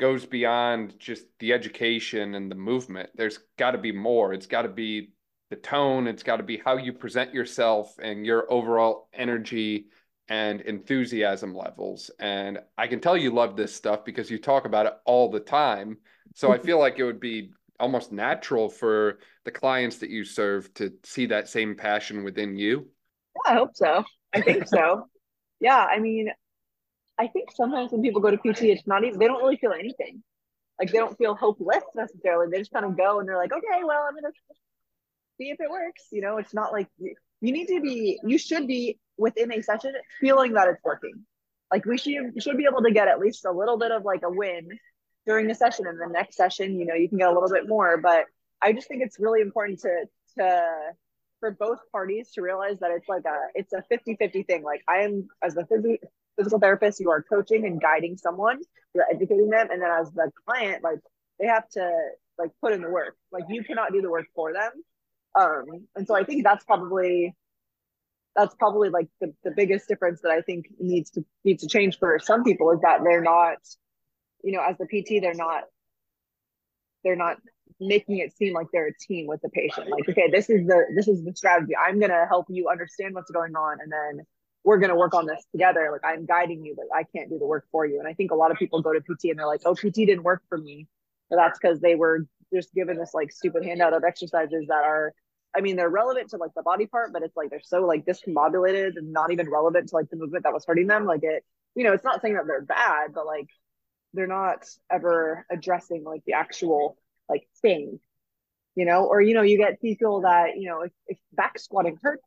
goes 0.00 0.26
beyond 0.26 0.98
just 0.98 1.24
the 1.38 1.52
education 1.52 2.34
and 2.34 2.50
the 2.50 2.56
movement. 2.56 3.10
There's 3.14 3.38
got 3.56 3.72
to 3.72 3.78
be 3.78 3.92
more. 3.92 4.32
It's 4.32 4.46
got 4.46 4.62
to 4.62 4.68
be 4.68 5.12
the 5.50 5.56
tone, 5.56 6.06
it's 6.06 6.22
got 6.22 6.38
to 6.38 6.42
be 6.42 6.56
how 6.56 6.78
you 6.78 6.94
present 6.94 7.34
yourself 7.34 7.94
and 8.02 8.24
your 8.24 8.50
overall 8.50 9.10
energy 9.12 9.88
and 10.28 10.62
enthusiasm 10.62 11.54
levels. 11.54 12.10
And 12.18 12.58
I 12.78 12.86
can 12.86 13.00
tell 13.00 13.18
you 13.18 13.30
love 13.34 13.54
this 13.54 13.74
stuff 13.74 14.02
because 14.02 14.30
you 14.30 14.38
talk 14.38 14.64
about 14.64 14.86
it 14.86 14.94
all 15.04 15.30
the 15.30 15.40
time. 15.40 15.98
So 16.34 16.52
I 16.52 16.58
feel 16.66 16.78
like 16.78 16.98
it 16.98 17.04
would 17.04 17.20
be 17.20 17.50
almost 17.78 18.12
natural 18.12 18.70
for 18.70 19.18
the 19.44 19.50
clients 19.50 19.98
that 19.98 20.08
you 20.08 20.24
serve 20.24 20.72
to 20.74 20.94
see 21.04 21.26
that 21.26 21.48
same 21.48 21.74
passion 21.74 22.24
within 22.24 22.56
you. 22.56 22.86
Yeah, 23.34 23.52
I 23.52 23.54
hope 23.54 23.70
so. 23.74 24.04
I 24.32 24.40
think 24.40 24.66
so. 24.66 25.06
yeah, 25.60 25.78
I 25.84 25.98
mean, 25.98 26.30
I 27.18 27.28
think 27.28 27.50
sometimes 27.54 27.92
when 27.92 28.02
people 28.02 28.20
go 28.20 28.30
to 28.30 28.36
PT, 28.36 28.64
it's 28.64 28.86
not 28.86 29.04
even 29.04 29.18
they 29.18 29.26
don't 29.26 29.42
really 29.42 29.56
feel 29.56 29.72
anything. 29.72 30.22
Like 30.78 30.90
they 30.90 30.98
don't 30.98 31.16
feel 31.16 31.34
hopeless 31.34 31.84
necessarily. 31.94 32.48
They 32.50 32.58
just 32.58 32.72
kind 32.72 32.84
of 32.84 32.96
go 32.96 33.20
and 33.20 33.28
they're 33.28 33.36
like, 33.36 33.52
okay, 33.52 33.84
well, 33.84 34.04
I'm 34.08 34.14
gonna 34.14 34.32
see 35.38 35.50
if 35.50 35.60
it 35.60 35.70
works. 35.70 36.06
You 36.10 36.22
know, 36.22 36.38
it's 36.38 36.54
not 36.54 36.72
like 36.72 36.88
you, 36.98 37.14
you 37.40 37.52
need 37.52 37.66
to 37.66 37.80
be. 37.80 38.18
You 38.24 38.38
should 38.38 38.66
be 38.66 38.98
within 39.16 39.52
a 39.52 39.62
session 39.62 39.92
feeling 40.20 40.54
that 40.54 40.68
it's 40.68 40.82
working. 40.82 41.24
Like 41.70 41.84
we 41.84 41.98
should 41.98 42.42
should 42.42 42.56
be 42.56 42.66
able 42.70 42.82
to 42.82 42.92
get 42.92 43.08
at 43.08 43.18
least 43.20 43.44
a 43.44 43.52
little 43.52 43.78
bit 43.78 43.92
of 43.92 44.04
like 44.04 44.22
a 44.24 44.30
win 44.30 44.68
during 45.26 45.46
the 45.46 45.54
session 45.54 45.86
and 45.86 46.00
the 46.00 46.06
next 46.06 46.36
session, 46.36 46.78
you 46.78 46.86
know, 46.86 46.94
you 46.94 47.08
can 47.08 47.18
get 47.18 47.28
a 47.28 47.32
little 47.32 47.48
bit 47.48 47.68
more. 47.68 47.98
But 47.98 48.24
I 48.60 48.72
just 48.72 48.88
think 48.88 49.02
it's 49.02 49.18
really 49.18 49.40
important 49.40 49.80
to 49.80 50.06
to 50.38 50.62
for 51.42 51.50
both 51.50 51.80
parties 51.90 52.30
to 52.30 52.40
realize 52.40 52.78
that 52.78 52.92
it's 52.92 53.08
like 53.08 53.24
a 53.26 53.36
it's 53.56 53.72
a 53.72 53.82
50-50 53.92 54.46
thing. 54.46 54.62
Like 54.62 54.82
I 54.88 54.98
am 54.98 55.26
as 55.42 55.56
phys- 55.56 55.98
physical 56.38 56.60
therapist, 56.60 57.00
you 57.00 57.10
are 57.10 57.20
coaching 57.20 57.66
and 57.66 57.80
guiding 57.80 58.16
someone, 58.16 58.60
you're 58.94 59.06
educating 59.12 59.50
them, 59.50 59.66
and 59.72 59.82
then 59.82 59.90
as 59.90 60.12
the 60.12 60.30
client, 60.46 60.84
like 60.84 61.00
they 61.40 61.46
have 61.46 61.68
to 61.70 61.90
like 62.38 62.50
put 62.60 62.72
in 62.72 62.80
the 62.80 62.88
work. 62.88 63.16
Like 63.32 63.42
you 63.48 63.64
cannot 63.64 63.92
do 63.92 64.00
the 64.00 64.08
work 64.08 64.26
for 64.36 64.52
them. 64.52 64.70
Um, 65.34 65.64
and 65.96 66.06
so 66.06 66.14
I 66.14 66.22
think 66.22 66.44
that's 66.44 66.64
probably 66.64 67.34
that's 68.36 68.54
probably 68.54 68.90
like 68.90 69.08
the, 69.20 69.34
the 69.42 69.50
biggest 69.50 69.88
difference 69.88 70.20
that 70.22 70.30
I 70.30 70.42
think 70.42 70.66
needs 70.78 71.10
to 71.10 71.24
needs 71.44 71.64
to 71.64 71.68
change 71.68 71.98
for 71.98 72.20
some 72.20 72.44
people 72.44 72.70
is 72.70 72.80
that 72.82 73.00
they're 73.02 73.20
not, 73.20 73.56
you 74.44 74.52
know, 74.52 74.62
as 74.62 74.76
the 74.78 74.86
PT, 74.86 75.20
they're 75.20 75.34
not 75.34 75.64
they're 77.04 77.16
not 77.16 77.36
making 77.80 78.18
it 78.18 78.36
seem 78.36 78.54
like 78.54 78.68
they're 78.72 78.88
a 78.88 78.98
team 78.98 79.26
with 79.26 79.40
the 79.42 79.48
patient. 79.48 79.90
Like, 79.90 80.08
okay, 80.08 80.30
this 80.30 80.48
is 80.48 80.66
the 80.66 80.84
this 80.94 81.08
is 81.08 81.24
the 81.24 81.32
strategy. 81.34 81.72
I'm 81.76 81.98
gonna 82.00 82.26
help 82.28 82.46
you 82.48 82.68
understand 82.68 83.14
what's 83.14 83.30
going 83.30 83.56
on 83.56 83.78
and 83.80 83.90
then 83.90 84.24
we're 84.64 84.78
gonna 84.78 84.96
work 84.96 85.14
on 85.14 85.26
this 85.26 85.44
together. 85.50 85.88
Like 85.90 86.02
I'm 86.04 86.26
guiding 86.26 86.64
you, 86.64 86.74
but 86.76 86.86
I 86.94 87.04
can't 87.04 87.28
do 87.28 87.38
the 87.38 87.46
work 87.46 87.66
for 87.72 87.84
you. 87.84 87.98
And 87.98 88.08
I 88.08 88.14
think 88.14 88.30
a 88.30 88.36
lot 88.36 88.50
of 88.50 88.56
people 88.56 88.80
go 88.82 88.92
to 88.92 89.00
PT 89.00 89.24
and 89.24 89.38
they're 89.38 89.46
like, 89.46 89.62
oh, 89.64 89.74
PT 89.74 89.94
didn't 89.94 90.22
work 90.22 90.42
for 90.48 90.58
me. 90.58 90.86
But 91.30 91.36
that's 91.36 91.58
because 91.58 91.80
they 91.80 91.94
were 91.94 92.26
just 92.52 92.72
given 92.74 92.98
this 92.98 93.14
like 93.14 93.32
stupid 93.32 93.64
handout 93.64 93.94
of 93.94 94.04
exercises 94.04 94.66
that 94.68 94.84
are 94.84 95.12
I 95.54 95.60
mean, 95.60 95.76
they're 95.76 95.90
relevant 95.90 96.30
to 96.30 96.38
like 96.38 96.54
the 96.54 96.62
body 96.62 96.86
part, 96.86 97.12
but 97.12 97.22
it's 97.22 97.36
like 97.36 97.50
they're 97.50 97.60
so 97.62 97.84
like 97.84 98.06
discombobulated 98.06 98.96
and 98.96 99.12
not 99.12 99.32
even 99.32 99.50
relevant 99.50 99.88
to 99.90 99.96
like 99.96 100.08
the 100.08 100.16
movement 100.16 100.44
that 100.44 100.52
was 100.52 100.64
hurting 100.64 100.86
them. 100.86 101.04
Like 101.04 101.24
it, 101.24 101.44
you 101.74 101.84
know, 101.84 101.92
it's 101.92 102.04
not 102.04 102.22
saying 102.22 102.34
that 102.34 102.46
they're 102.46 102.62
bad, 102.62 103.12
but 103.14 103.26
like 103.26 103.48
they're 104.14 104.26
not 104.26 104.64
ever 104.90 105.46
addressing 105.50 106.04
like 106.04 106.22
the 106.26 106.34
actual 106.34 106.96
like 107.28 107.46
thing. 107.62 107.98
you 108.74 108.84
know, 108.84 109.04
or 109.04 109.20
you 109.20 109.34
know, 109.34 109.42
you 109.42 109.58
get 109.58 109.80
people 109.80 110.22
that 110.22 110.56
you 110.56 110.68
know, 110.68 110.82
if, 110.82 110.92
if 111.06 111.18
back 111.32 111.58
squatting 111.58 111.98
hurts 112.02 112.22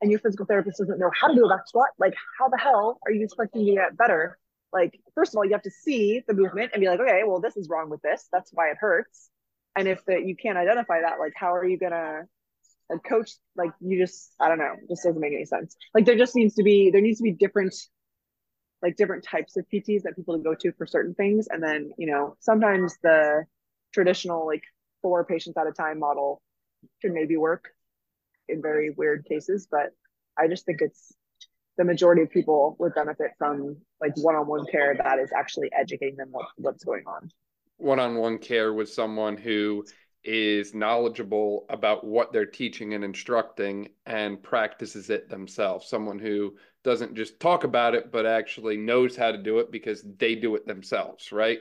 and 0.00 0.10
your 0.10 0.20
physical 0.20 0.46
therapist 0.46 0.78
doesn't 0.78 0.98
know 0.98 1.10
how 1.18 1.28
to 1.28 1.34
do 1.34 1.46
a 1.46 1.48
back 1.48 1.66
squat, 1.66 1.88
like 1.98 2.14
how 2.38 2.48
the 2.48 2.58
hell 2.58 2.98
are 3.06 3.12
you 3.12 3.24
expecting 3.24 3.64
to 3.66 3.74
get 3.74 3.96
better? 3.96 4.38
Like, 4.72 4.98
first 5.14 5.32
of 5.32 5.38
all, 5.38 5.44
you 5.44 5.52
have 5.52 5.62
to 5.62 5.70
see 5.70 6.22
the 6.26 6.34
movement 6.34 6.72
and 6.74 6.80
be 6.80 6.88
like, 6.88 7.00
okay, 7.00 7.22
well, 7.26 7.40
this 7.40 7.56
is 7.56 7.68
wrong 7.68 7.88
with 7.88 8.02
this. 8.02 8.28
That's 8.32 8.50
why 8.52 8.70
it 8.70 8.76
hurts. 8.78 9.30
And 9.74 9.88
if 9.88 10.04
the, 10.04 10.20
you 10.20 10.36
can't 10.36 10.58
identify 10.58 11.00
that, 11.00 11.18
like, 11.18 11.32
how 11.34 11.54
are 11.54 11.64
you 11.64 11.78
gonna 11.78 12.24
coach? 13.08 13.30
Like, 13.56 13.70
you 13.80 13.98
just, 13.98 14.34
I 14.38 14.48
don't 14.48 14.58
know, 14.58 14.74
just 14.88 15.04
doesn't 15.04 15.20
make 15.20 15.32
any 15.32 15.46
sense. 15.46 15.76
Like, 15.94 16.04
there 16.04 16.16
just 16.18 16.34
needs 16.34 16.56
to 16.56 16.62
be, 16.62 16.90
there 16.90 17.00
needs 17.00 17.18
to 17.18 17.24
be 17.24 17.32
different, 17.32 17.74
like, 18.86 18.96
different 18.96 19.24
types 19.24 19.56
of 19.56 19.64
PTs 19.72 20.02
that 20.02 20.16
people 20.16 20.38
go 20.38 20.54
to 20.54 20.72
for 20.78 20.86
certain 20.86 21.14
things. 21.14 21.48
And 21.50 21.62
then, 21.62 21.90
you 21.98 22.06
know, 22.06 22.36
sometimes 22.40 22.96
the 23.02 23.44
traditional, 23.92 24.46
like, 24.46 24.62
four 25.02 25.24
patients 25.24 25.56
at 25.56 25.66
a 25.66 25.72
time 25.72 25.98
model 25.98 26.40
can 27.00 27.12
maybe 27.12 27.36
work 27.36 27.64
in 28.48 28.62
very 28.62 28.90
weird 28.90 29.24
cases, 29.24 29.68
but 29.70 29.90
I 30.38 30.48
just 30.48 30.64
think 30.66 30.80
it's 30.80 31.12
the 31.78 31.84
majority 31.84 32.22
of 32.22 32.30
people 32.30 32.76
would 32.78 32.94
benefit 32.94 33.32
from 33.38 33.76
like 34.00 34.12
one-on-one 34.16 34.66
care 34.66 34.96
that 34.96 35.18
is 35.18 35.30
actually 35.36 35.70
educating 35.78 36.16
them 36.16 36.28
what, 36.30 36.46
what's 36.56 36.84
going 36.84 37.04
on. 37.06 37.30
One-on-one 37.76 38.38
care 38.38 38.72
with 38.72 38.88
someone 38.88 39.36
who 39.36 39.84
is 40.26 40.74
knowledgeable 40.74 41.66
about 41.70 42.04
what 42.04 42.32
they're 42.32 42.44
teaching 42.44 42.94
and 42.94 43.04
instructing 43.04 43.88
and 44.04 44.42
practices 44.42 45.08
it 45.08 45.28
themselves. 45.28 45.88
Someone 45.88 46.18
who 46.18 46.56
doesn't 46.82 47.14
just 47.14 47.40
talk 47.40 47.64
about 47.64 47.94
it, 47.94 48.12
but 48.12 48.26
actually 48.26 48.76
knows 48.76 49.16
how 49.16 49.32
to 49.32 49.38
do 49.38 49.58
it 49.58 49.70
because 49.70 50.04
they 50.18 50.34
do 50.34 50.54
it 50.56 50.66
themselves, 50.66 51.32
right? 51.32 51.60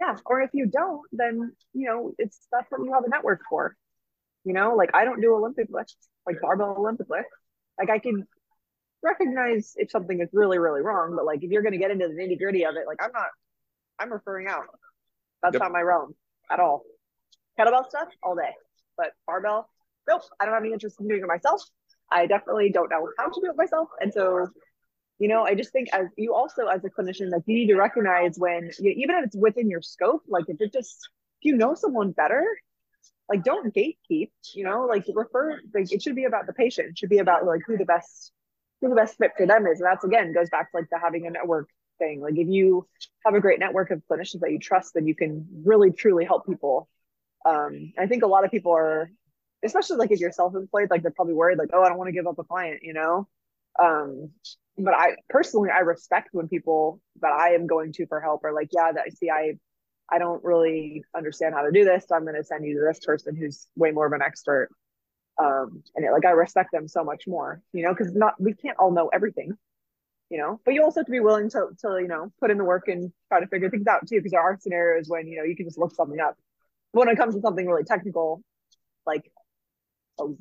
Yeah. 0.00 0.16
Or 0.26 0.42
if 0.42 0.50
you 0.52 0.66
don't, 0.66 1.02
then, 1.12 1.52
you 1.72 1.86
know, 1.88 2.12
it's 2.18 2.46
that's 2.50 2.70
what 2.70 2.84
you 2.84 2.92
have 2.92 3.04
a 3.04 3.08
network 3.08 3.42
for. 3.48 3.76
You 4.44 4.52
know, 4.52 4.74
like 4.74 4.90
I 4.94 5.04
don't 5.04 5.20
do 5.20 5.34
Olympic 5.34 5.68
lifts, 5.70 5.96
like 6.26 6.40
barbell 6.40 6.76
Olympic 6.78 7.08
lifts. 7.10 7.28
Like 7.78 7.90
I 7.90 7.98
can 7.98 8.26
recognize 9.02 9.74
if 9.76 9.90
something 9.90 10.20
is 10.20 10.28
really, 10.32 10.58
really 10.58 10.80
wrong, 10.80 11.14
but 11.16 11.24
like 11.24 11.42
if 11.42 11.50
you're 11.50 11.62
going 11.62 11.72
to 11.72 11.78
get 11.78 11.90
into 11.90 12.08
the 12.08 12.14
nitty 12.14 12.38
gritty 12.38 12.64
of 12.64 12.76
it, 12.76 12.86
like 12.86 13.02
I'm 13.02 13.12
not, 13.12 13.28
I'm 13.98 14.12
referring 14.12 14.48
out. 14.48 14.64
That's 15.42 15.54
yep. 15.54 15.62
not 15.62 15.72
my 15.72 15.80
realm 15.80 16.14
at 16.50 16.60
all. 16.60 16.82
Kettlebell 17.58 17.88
stuff 17.88 18.08
all 18.22 18.34
day, 18.34 18.54
but 18.96 19.12
barbell, 19.26 19.68
nope. 20.08 20.22
I 20.38 20.44
don't 20.44 20.54
have 20.54 20.62
any 20.62 20.72
interest 20.72 21.00
in 21.00 21.08
doing 21.08 21.22
it 21.22 21.26
myself. 21.26 21.62
I 22.10 22.26
definitely 22.26 22.70
don't 22.70 22.90
know 22.90 23.08
how 23.18 23.28
to 23.28 23.40
do 23.40 23.50
it 23.50 23.56
myself, 23.56 23.88
and 24.00 24.12
so 24.12 24.48
you 25.20 25.28
know 25.28 25.44
i 25.44 25.54
just 25.54 25.70
think 25.70 25.88
as 25.92 26.06
you 26.16 26.34
also 26.34 26.66
as 26.66 26.82
a 26.84 26.90
clinician 26.90 27.30
like 27.30 27.42
you 27.46 27.54
need 27.54 27.68
to 27.68 27.76
recognize 27.76 28.36
when 28.38 28.70
you, 28.80 28.90
even 28.96 29.16
if 29.16 29.26
it's 29.26 29.36
within 29.36 29.70
your 29.70 29.82
scope 29.82 30.22
like 30.26 30.46
if 30.48 30.60
it 30.60 30.72
just 30.72 31.08
if 31.40 31.44
you 31.44 31.56
know 31.56 31.74
someone 31.74 32.10
better 32.10 32.44
like 33.28 33.44
don't 33.44 33.72
gatekeep 33.72 34.30
you 34.54 34.64
know 34.64 34.86
like 34.86 35.04
refer 35.14 35.60
like 35.72 35.92
it 35.92 36.02
should 36.02 36.16
be 36.16 36.24
about 36.24 36.46
the 36.46 36.52
patient 36.52 36.88
it 36.88 36.98
should 36.98 37.10
be 37.10 37.18
about 37.18 37.46
like 37.46 37.60
who 37.66 37.76
the 37.76 37.84
best 37.84 38.32
who 38.80 38.88
the 38.88 38.94
best 38.94 39.16
fit 39.18 39.32
for 39.36 39.46
them 39.46 39.66
is 39.66 39.80
and 39.80 39.86
that's 39.86 40.04
again 40.04 40.32
goes 40.32 40.50
back 40.50 40.70
to 40.70 40.78
like 40.78 40.88
the 40.90 40.98
having 40.98 41.26
a 41.26 41.30
network 41.30 41.68
thing 41.98 42.20
like 42.20 42.36
if 42.36 42.48
you 42.48 42.86
have 43.24 43.34
a 43.34 43.40
great 43.40 43.60
network 43.60 43.90
of 43.90 44.02
clinicians 44.10 44.40
that 44.40 44.50
you 44.50 44.58
trust 44.58 44.94
then 44.94 45.06
you 45.06 45.14
can 45.14 45.46
really 45.64 45.92
truly 45.92 46.24
help 46.24 46.46
people 46.46 46.88
um 47.46 47.92
i 47.98 48.06
think 48.06 48.22
a 48.22 48.26
lot 48.26 48.44
of 48.44 48.50
people 48.50 48.72
are 48.72 49.10
especially 49.64 49.96
like 49.96 50.10
if 50.10 50.20
you're 50.20 50.32
self-employed 50.32 50.90
like 50.90 51.02
they're 51.02 51.10
probably 51.10 51.34
worried 51.34 51.58
like 51.58 51.70
oh 51.72 51.82
i 51.82 51.88
don't 51.88 51.98
want 51.98 52.08
to 52.08 52.12
give 52.12 52.26
up 52.26 52.38
a 52.38 52.44
client 52.44 52.80
you 52.82 52.92
know 52.92 53.26
um 53.82 54.30
but 54.78 54.94
i 54.94 55.16
personally 55.28 55.70
i 55.70 55.80
respect 55.80 56.28
when 56.32 56.48
people 56.48 57.00
that 57.20 57.32
i 57.32 57.50
am 57.50 57.66
going 57.66 57.92
to 57.92 58.06
for 58.06 58.20
help 58.20 58.44
are 58.44 58.52
like 58.52 58.68
yeah 58.72 58.92
that 58.92 59.12
see 59.16 59.30
i 59.30 59.54
I 60.10 60.18
don't 60.18 60.42
really 60.42 61.04
understand 61.16 61.54
how 61.54 61.62
to 61.62 61.70
do 61.70 61.84
this. 61.84 62.06
So 62.08 62.16
I'm 62.16 62.24
going 62.24 62.36
to 62.36 62.44
send 62.44 62.64
you 62.66 62.74
to 62.74 62.84
this 62.86 63.00
person 63.04 63.36
who's 63.36 63.66
way 63.76 63.92
more 63.92 64.06
of 64.06 64.12
an 64.12 64.22
expert. 64.22 64.70
Um, 65.38 65.82
and 65.94 66.04
it, 66.04 66.12
like 66.12 66.24
I 66.24 66.30
respect 66.30 66.72
them 66.72 66.88
so 66.88 67.04
much 67.04 67.26
more, 67.26 67.62
you 67.72 67.84
know, 67.84 67.94
because 67.94 68.12
not 68.14 68.34
we 68.38 68.52
can't 68.52 68.76
all 68.78 68.90
know 68.90 69.08
everything, 69.08 69.56
you 70.28 70.38
know. 70.38 70.60
But 70.64 70.74
you 70.74 70.82
also 70.82 71.00
have 71.00 71.06
to 71.06 71.12
be 71.12 71.20
willing 71.20 71.48
to 71.50 71.68
to 71.80 71.98
you 72.00 72.08
know 72.08 72.30
put 72.40 72.50
in 72.50 72.58
the 72.58 72.64
work 72.64 72.88
and 72.88 73.10
try 73.28 73.40
to 73.40 73.46
figure 73.46 73.70
things 73.70 73.86
out 73.86 74.06
too. 74.06 74.16
Because 74.16 74.32
there 74.32 74.40
are 74.40 74.58
scenarios 74.60 75.08
when 75.08 75.28
you 75.28 75.38
know 75.38 75.44
you 75.44 75.56
can 75.56 75.66
just 75.66 75.78
look 75.78 75.94
something 75.94 76.20
up. 76.20 76.36
When 76.92 77.08
it 77.08 77.16
comes 77.16 77.34
to 77.34 77.40
something 77.40 77.66
really 77.66 77.84
technical, 77.84 78.42
like 79.06 79.30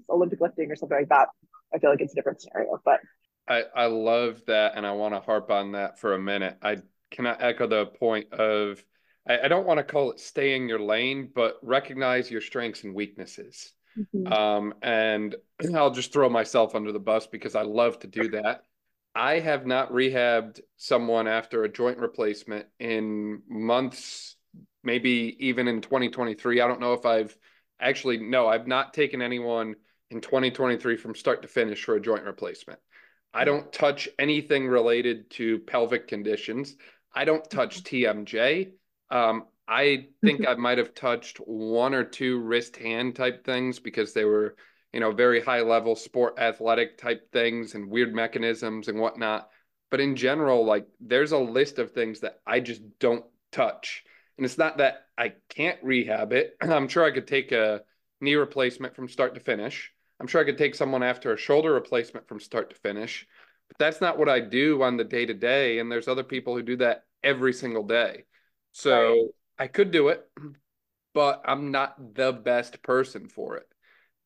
Olympic 0.10 0.42
lifting 0.42 0.72
or 0.72 0.76
something 0.76 0.98
like 0.98 1.10
that, 1.10 1.28
I 1.74 1.80
feel 1.80 1.90
like 1.90 2.02
it's 2.02 2.14
a 2.14 2.16
different 2.16 2.42
scenario. 2.42 2.80
But 2.84 3.00
I 3.48 3.64
I 3.76 3.86
love 3.86 4.42
that, 4.48 4.74
and 4.76 4.86
I 4.86 4.94
want 4.94 5.14
to 5.14 5.20
harp 5.20 5.52
on 5.52 5.74
that 5.74 6.00
for 6.00 6.14
a 6.14 6.20
minute. 6.20 6.58
I 6.62 6.78
cannot 7.12 7.42
echo 7.42 7.68
the 7.68 7.88
point 7.88 8.34
of 8.34 8.84
I, 9.28 9.42
I 9.46 9.48
don't 9.48 9.66
want 9.66 9.78
to 9.78 9.84
call 9.84 10.12
it 10.12 10.20
stay 10.20 10.56
in 10.56 10.68
your 10.68 10.80
lane, 10.80 11.30
but 11.34 11.58
recognize 11.62 12.32
your 12.32 12.42
strengths 12.42 12.84
and 12.84 12.94
weaknesses. 12.94 13.74
Mm-hmm. 13.98 14.32
Um, 14.32 14.74
and 14.82 15.36
I'll 15.76 15.92
just 15.92 16.12
throw 16.12 16.30
myself 16.30 16.76
under 16.76 16.92
the 16.92 17.00
bus 17.00 17.28
because 17.28 17.56
I 17.56 17.62
love 17.64 18.00
to 18.00 18.08
do 18.08 18.30
that. 18.32 18.64
I 19.16 19.40
have 19.40 19.66
not 19.66 19.92
rehabbed 19.92 20.62
someone 20.78 21.28
after 21.28 21.64
a 21.64 21.72
joint 21.72 21.98
replacement 21.98 22.68
in 22.80 23.42
months, 23.50 24.36
maybe 24.84 25.36
even 25.40 25.68
in 25.68 25.82
2023. 25.82 26.62
I 26.62 26.68
don't 26.68 26.80
know 26.80 26.94
if 26.94 27.06
I've 27.06 27.36
actually, 27.80 28.18
no, 28.18 28.48
I've 28.48 28.68
not 28.68 28.94
taken 28.94 29.22
anyone 29.22 29.76
in 30.12 30.22
2023 30.22 30.98
from 30.98 31.16
start 31.16 31.42
to 31.42 31.48
finish 31.48 31.84
for 31.84 31.96
a 31.96 32.02
joint 32.02 32.24
replacement. 32.24 32.80
I 33.34 33.46
don't 33.46 33.72
touch 33.72 34.10
anything 34.18 34.68
related 34.68 35.30
to 35.32 35.60
pelvic 35.60 36.08
conditions. 36.08 36.76
I 37.14 37.26
don't 37.26 37.48
touch 37.50 37.84
mm-hmm. 37.84 38.24
TMJ. 38.24 38.72
Um, 39.12 39.46
I 39.68 40.08
think 40.24 40.48
I 40.48 40.56
might 40.56 40.80
have 40.80 40.96
touched 40.96 41.38
one 41.38 41.94
or 41.94 42.04
two 42.04 42.40
wrist 42.40 42.76
hand 42.76 43.16
type 43.16 43.46
things 43.46 43.80
because 43.80 44.14
they 44.14 44.26
were, 44.26 44.56
you 44.92 45.00
know, 45.00 45.12
very 45.12 45.42
high 45.42 45.62
level 45.62 45.96
sport 45.96 46.40
athletic 46.40 46.98
type 46.98 47.32
things 47.32 47.76
and 47.76 47.90
weird 47.90 48.14
mechanisms 48.14 48.88
and 48.88 49.00
whatnot. 49.00 49.50
But 49.92 50.00
in 50.00 50.16
general, 50.16 50.66
like 50.66 50.88
there's 51.00 51.34
a 51.34 51.38
list 51.38 51.78
of 51.78 51.92
things 51.92 52.22
that 52.22 52.40
I 52.48 52.62
just 52.62 52.82
don't 53.00 53.26
touch. 53.52 54.04
And 54.40 54.46
it's 54.46 54.58
not 54.58 54.78
that 54.78 55.08
I 55.18 55.34
can't 55.50 55.78
rehab 55.84 56.32
it. 56.32 56.56
I'm 56.62 56.88
sure 56.88 57.04
I 57.04 57.12
could 57.12 57.28
take 57.28 57.52
a 57.52 57.82
knee 58.22 58.36
replacement 58.36 58.96
from 58.96 59.10
start 59.10 59.36
to 59.36 59.42
finish. 59.42 59.92
I'm 60.18 60.28
sure 60.28 60.40
I 60.40 60.46
could 60.46 60.58
take 60.58 60.76
someone 60.76 61.04
after 61.04 61.34
a 61.34 61.38
shoulder 61.38 61.74
replacement 61.74 62.26
from 62.26 62.40
start 62.40 62.70
to 62.70 62.76
finish. 62.78 63.28
But 63.68 63.78
that's 63.80 64.00
not 64.00 64.18
what 64.18 64.30
I 64.30 64.40
do 64.40 64.82
on 64.82 64.96
the 64.96 65.04
day 65.04 65.26
to 65.26 65.34
day. 65.34 65.80
And 65.80 65.92
there's 65.92 66.08
other 66.08 66.24
people 66.24 66.56
who 66.56 66.64
do 66.64 66.78
that 66.78 67.04
every 67.22 67.52
single 67.52 67.84
day. 67.84 68.24
So 68.72 69.10
right. 69.10 69.26
I 69.60 69.68
could 69.68 69.92
do 69.92 70.08
it, 70.08 70.26
but 71.14 71.42
I'm 71.46 71.72
not 71.72 72.16
the 72.16 72.32
best 72.32 72.82
person 72.82 73.28
for 73.28 73.58
it. 73.58 73.68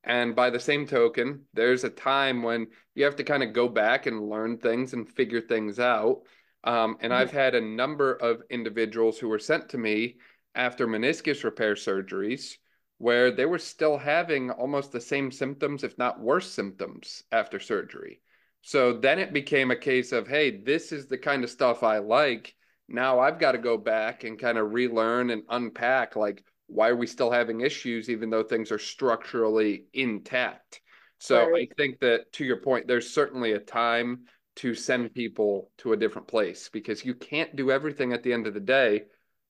And 0.03 0.35
by 0.35 0.51
the 0.51 0.59
same 0.59 0.85
token, 0.85 1.45
there's 1.55 1.85
a 1.85 1.89
time 1.89 2.43
when 2.43 2.67
you 2.93 3.05
have 3.05 3.15
to 3.15 3.23
kind 3.23 3.41
of 3.41 3.53
go 3.53 3.67
back 3.67 4.05
and 4.05 4.29
learn 4.29 4.59
things 4.59 4.93
and 4.93 5.09
figure 5.09 5.41
things 5.41 5.79
out. 5.79 6.21
Um, 6.63 6.97
and 7.01 7.13
I've 7.13 7.31
had 7.31 7.55
a 7.55 7.61
number 7.61 8.13
of 8.13 8.41
individuals 8.49 9.19
who 9.19 9.27
were 9.27 9.39
sent 9.39 9.69
to 9.69 9.77
me 9.77 10.17
after 10.55 10.87
meniscus 10.87 11.43
repair 11.43 11.75
surgeries 11.75 12.55
where 12.99 13.31
they 13.31 13.45
were 13.45 13.59
still 13.59 13.97
having 13.97 14.49
almost 14.51 14.91
the 14.91 15.01
same 15.01 15.31
symptoms, 15.31 15.83
if 15.83 15.97
not 15.97 16.21
worse 16.21 16.49
symptoms 16.49 17.23
after 17.31 17.59
surgery. 17.59 18.21
So 18.61 18.93
then 18.93 19.19
it 19.19 19.33
became 19.33 19.71
a 19.71 19.75
case 19.75 20.13
of, 20.13 20.27
hey, 20.27 20.61
this 20.61 20.93
is 20.93 21.07
the 21.07 21.17
kind 21.17 21.43
of 21.43 21.49
stuff 21.49 21.83
I 21.83 21.97
like 21.97 22.55
now 22.87 23.19
I've 23.19 23.39
got 23.39 23.53
to 23.53 23.57
go 23.57 23.77
back 23.77 24.23
and 24.23 24.39
kind 24.39 24.57
of 24.57 24.73
relearn 24.73 25.29
and 25.29 25.43
unpack 25.49 26.15
like 26.15 26.43
why 26.67 26.89
are 26.89 26.95
we 26.95 27.07
still 27.07 27.31
having 27.31 27.61
issues 27.61 28.09
even 28.09 28.29
though 28.29 28.43
things 28.43 28.71
are 28.71 28.79
structurally 28.79 29.85
intact. 29.93 30.81
So 31.19 31.49
right. 31.49 31.69
I 31.71 31.75
think 31.75 31.99
that 31.99 32.31
to 32.33 32.45
your 32.45 32.57
point, 32.57 32.87
there's 32.87 33.09
certainly 33.09 33.53
a 33.53 33.59
time 33.59 34.25
to 34.57 34.73
send 34.73 35.13
people 35.13 35.71
to 35.77 35.93
a 35.93 35.97
different 35.97 36.27
place 36.27 36.69
because 36.69 37.03
you 37.05 37.15
can't 37.15 37.55
do 37.55 37.71
everything 37.71 38.13
at 38.13 38.23
the 38.23 38.33
end 38.33 38.47
of 38.47 38.53
the 38.53 38.59
day. 38.59 39.03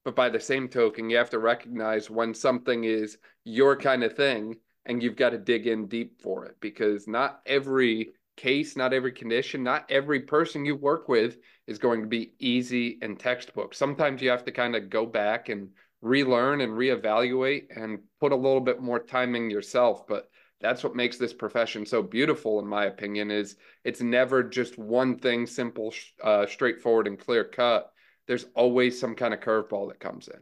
But 0.06 0.16
by 0.16 0.30
the 0.30 0.40
same 0.40 0.68
token, 0.68 1.10
you 1.10 1.18
have 1.18 1.30
to 1.32 1.40
recognize 1.40 2.10
when 2.10 2.34
something 2.34 2.84
is 2.84 3.18
your 3.44 3.76
kind 3.78 4.04
of 4.04 4.16
thing 4.16 4.58
and 4.86 5.02
you've 5.02 5.16
got 5.16 5.30
to 5.30 5.38
dig 5.38 5.68
in 5.68 5.88
deep 5.88 6.22
for 6.22 6.46
it 6.46 6.58
because 6.60 7.08
not 7.08 7.42
every 7.46 8.10
case, 8.36 8.76
not 8.76 8.94
every 8.94 9.12
condition, 9.12 9.64
not 9.64 9.86
every 9.90 10.22
person 10.22 10.66
you 10.66 10.76
work 10.76 11.08
with 11.08 11.38
is 11.68 11.78
going 11.78 12.02
to 12.02 12.08
be 12.08 12.34
easy 12.40 12.98
and 13.02 13.20
textbook. 13.20 13.74
Sometimes 13.74 14.22
you 14.22 14.30
have 14.30 14.44
to 14.46 14.52
kind 14.52 14.76
of 14.76 14.90
go 14.90 15.06
back 15.06 15.50
and 15.50 15.70
relearn 16.02 16.62
and 16.62 16.74
reevaluate 16.74 17.68
and 17.76 18.00
put 18.20 18.34
a 18.34 18.36
little 18.36 18.60
bit 18.60 18.82
more 18.82 19.00
time 19.00 19.36
in 19.36 19.50
yourself. 19.50 20.06
But 20.08 20.30
that's 20.64 20.82
what 20.82 20.96
makes 20.96 21.18
this 21.18 21.34
profession 21.34 21.86
so 21.86 22.02
beautiful, 22.02 22.60
in 22.60 22.66
my 22.66 22.86
opinion, 22.86 23.30
is 23.30 23.58
it's 23.84 24.02
never 24.02 24.42
just 24.42 24.78
one 24.78 25.20
thing, 25.20 25.46
simple, 25.46 25.94
uh, 26.24 26.46
straightforward, 26.46 27.06
and 27.06 27.20
clear 27.20 27.44
cut. 27.44 27.92
There's 28.28 28.46
always 28.56 28.98
some 28.98 29.14
kind 29.14 29.34
of 29.34 29.42
curveball 29.42 29.90
that 29.90 30.00
comes 30.00 30.30
in. 30.30 30.40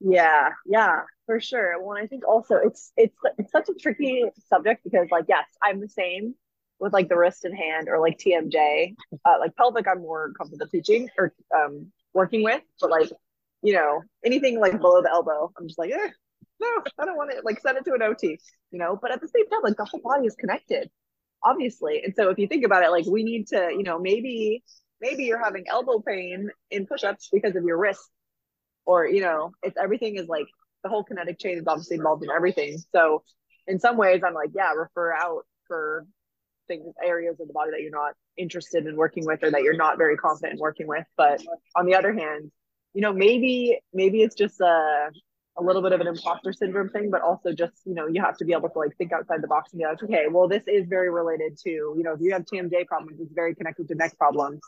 Yeah, 0.00 0.48
yeah, 0.66 1.02
for 1.24 1.38
sure. 1.40 1.80
Well, 1.80 1.96
I 1.96 2.08
think 2.08 2.26
also 2.26 2.56
it's 2.56 2.92
it's 2.96 3.14
it's 3.38 3.52
such 3.52 3.68
a 3.68 3.74
tricky 3.74 4.24
subject 4.48 4.82
because, 4.82 5.06
like, 5.12 5.26
yes, 5.28 5.46
I'm 5.62 5.80
the 5.80 5.88
same 5.88 6.34
with 6.80 6.92
like 6.92 7.08
the 7.08 7.16
wrist 7.16 7.44
and 7.44 7.56
hand 7.56 7.88
or 7.88 8.00
like 8.00 8.18
TMJ. 8.18 8.96
Uh, 9.24 9.36
like 9.38 9.54
pelvic, 9.54 9.86
I'm 9.86 10.00
more 10.00 10.32
comfortable 10.36 10.66
teaching 10.66 11.08
or 11.16 11.32
um, 11.54 11.92
working 12.12 12.42
with, 12.42 12.62
but 12.80 12.90
like 12.90 13.10
you 13.62 13.74
know 13.74 14.02
anything 14.24 14.58
like 14.58 14.80
below 14.80 15.00
the 15.00 15.10
elbow, 15.10 15.52
I'm 15.56 15.68
just 15.68 15.78
like, 15.78 15.92
eh, 15.92 16.08
no, 16.60 16.68
I 16.98 17.04
don't 17.04 17.16
want 17.16 17.30
to 17.32 17.40
Like 17.44 17.60
send 17.60 17.78
it 17.78 17.84
to 17.86 17.94
an 17.94 18.02
OT, 18.02 18.38
you 18.70 18.78
know. 18.78 18.98
But 19.00 19.12
at 19.12 19.20
the 19.20 19.28
same 19.28 19.48
time, 19.48 19.60
like 19.62 19.76
the 19.76 19.84
whole 19.84 20.00
body 20.02 20.26
is 20.26 20.34
connected, 20.34 20.90
obviously. 21.42 22.02
And 22.04 22.14
so 22.14 22.30
if 22.30 22.38
you 22.38 22.46
think 22.46 22.64
about 22.64 22.84
it, 22.84 22.90
like 22.90 23.06
we 23.06 23.22
need 23.22 23.48
to, 23.48 23.70
you 23.70 23.82
know, 23.82 23.98
maybe 23.98 24.62
maybe 25.00 25.24
you're 25.24 25.42
having 25.42 25.64
elbow 25.68 26.00
pain 26.00 26.50
in 26.70 26.86
push-ups 26.86 27.30
because 27.32 27.56
of 27.56 27.64
your 27.64 27.78
wrist, 27.78 28.08
or 28.86 29.06
you 29.06 29.22
know, 29.22 29.52
it's 29.62 29.76
everything 29.78 30.16
is 30.16 30.28
like 30.28 30.46
the 30.82 30.88
whole 30.88 31.04
kinetic 31.04 31.38
chain 31.38 31.58
is 31.58 31.64
obviously 31.66 31.96
involved 31.96 32.22
in 32.22 32.30
everything. 32.30 32.78
So 32.92 33.22
in 33.66 33.78
some 33.78 33.96
ways, 33.96 34.22
I'm 34.24 34.34
like, 34.34 34.50
yeah, 34.54 34.72
refer 34.72 35.12
out 35.12 35.46
for 35.66 36.06
things, 36.68 36.94
areas 37.04 37.38
of 37.40 37.48
the 37.48 37.52
body 37.52 37.70
that 37.72 37.80
you're 37.80 37.90
not 37.90 38.14
interested 38.36 38.86
in 38.86 38.96
working 38.96 39.26
with 39.26 39.42
or 39.42 39.50
that 39.50 39.62
you're 39.62 39.76
not 39.76 39.98
very 39.98 40.16
confident 40.16 40.54
in 40.54 40.58
working 40.60 40.86
with. 40.86 41.04
But 41.16 41.42
on 41.76 41.86
the 41.86 41.94
other 41.94 42.12
hand, 42.12 42.50
you 42.94 43.02
know, 43.02 43.12
maybe 43.12 43.78
maybe 43.92 44.22
it's 44.22 44.34
just 44.34 44.60
a 44.60 45.10
a 45.60 45.62
little 45.62 45.82
bit 45.82 45.92
of 45.92 46.00
an 46.00 46.06
imposter 46.06 46.52
syndrome 46.52 46.88
thing, 46.88 47.10
but 47.10 47.20
also 47.20 47.52
just, 47.52 47.74
you 47.84 47.94
know, 47.94 48.06
you 48.06 48.20
have 48.22 48.36
to 48.38 48.44
be 48.44 48.52
able 48.52 48.68
to 48.70 48.78
like 48.78 48.96
think 48.96 49.12
outside 49.12 49.42
the 49.42 49.48
box 49.48 49.72
and 49.72 49.78
be 49.78 49.84
like, 49.84 50.02
okay, 50.02 50.24
well, 50.30 50.48
this 50.48 50.62
is 50.66 50.86
very 50.88 51.10
related 51.10 51.58
to, 51.64 51.70
you 51.70 52.02
know, 52.02 52.14
if 52.14 52.20
you 52.20 52.32
have 52.32 52.44
TMJ 52.44 52.86
problems, 52.86 53.20
it's 53.20 53.32
very 53.32 53.54
connected 53.54 53.88
to 53.88 53.94
neck 53.94 54.16
problems, 54.16 54.60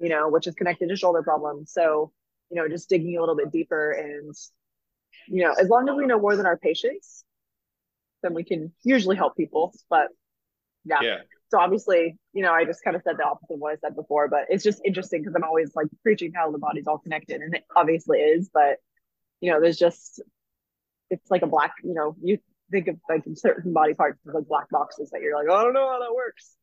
you 0.00 0.08
know, 0.08 0.28
which 0.28 0.46
is 0.46 0.54
connected 0.54 0.88
to 0.88 0.96
shoulder 0.96 1.22
problems. 1.22 1.72
So, 1.72 2.12
you 2.50 2.56
know, 2.56 2.68
just 2.68 2.88
digging 2.88 3.16
a 3.16 3.20
little 3.20 3.36
bit 3.36 3.52
deeper 3.52 3.92
and, 3.92 4.34
you 5.28 5.42
know, 5.44 5.52
as 5.52 5.68
long 5.68 5.88
as 5.88 5.94
we 5.96 6.06
know 6.06 6.20
more 6.20 6.36
than 6.36 6.46
our 6.46 6.58
patients, 6.58 7.24
then 8.22 8.34
we 8.34 8.44
can 8.44 8.72
usually 8.82 9.16
help 9.16 9.36
people. 9.36 9.72
But 9.88 10.08
yeah. 10.84 10.98
yeah. 11.02 11.16
So 11.50 11.60
obviously, 11.60 12.16
you 12.32 12.42
know, 12.42 12.52
I 12.52 12.64
just 12.64 12.82
kind 12.82 12.96
of 12.96 13.02
said 13.02 13.18
the 13.18 13.24
opposite 13.24 13.54
of 13.54 13.60
what 13.60 13.74
I 13.74 13.76
said 13.76 13.94
before, 13.94 14.26
but 14.28 14.46
it's 14.48 14.64
just 14.64 14.80
interesting 14.86 15.20
because 15.20 15.34
I'm 15.36 15.44
always 15.44 15.76
like 15.76 15.88
preaching 16.02 16.32
how 16.34 16.50
the 16.50 16.58
body's 16.58 16.86
all 16.86 16.98
connected, 16.98 17.42
and 17.42 17.54
it 17.54 17.64
obviously 17.76 18.20
is. 18.20 18.48
But 18.52 18.78
you 19.42 19.50
know, 19.50 19.60
there's 19.60 19.76
just 19.76 20.22
it's 21.12 21.30
like 21.30 21.42
a 21.42 21.46
black, 21.46 21.74
you 21.84 21.94
know, 21.94 22.16
you 22.22 22.38
think 22.70 22.88
of 22.88 22.96
like 23.08 23.22
certain 23.34 23.72
body 23.72 23.94
parts 23.94 24.18
as 24.26 24.34
like 24.34 24.48
black 24.48 24.68
boxes 24.70 25.10
that 25.10 25.20
you're 25.20 25.36
like, 25.36 25.46
oh, 25.48 25.54
I 25.54 25.62
don't 25.62 25.74
know 25.74 25.88
how 25.88 26.00
that 26.00 26.14
works. 26.14 26.56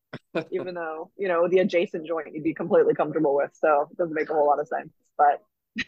Even 0.51 0.73
though, 0.73 1.11
you 1.17 1.27
know, 1.27 1.47
the 1.47 1.59
adjacent 1.59 2.05
joint 2.07 2.33
you'd 2.33 2.43
be 2.43 2.53
completely 2.53 2.95
comfortable 2.95 3.35
with. 3.35 3.51
So 3.53 3.87
it 3.91 3.97
doesn't 3.97 4.15
make 4.15 4.29
a 4.29 4.33
whole 4.33 4.47
lot 4.47 4.59
of 4.59 4.67
sense. 4.67 4.91
But 5.17 5.43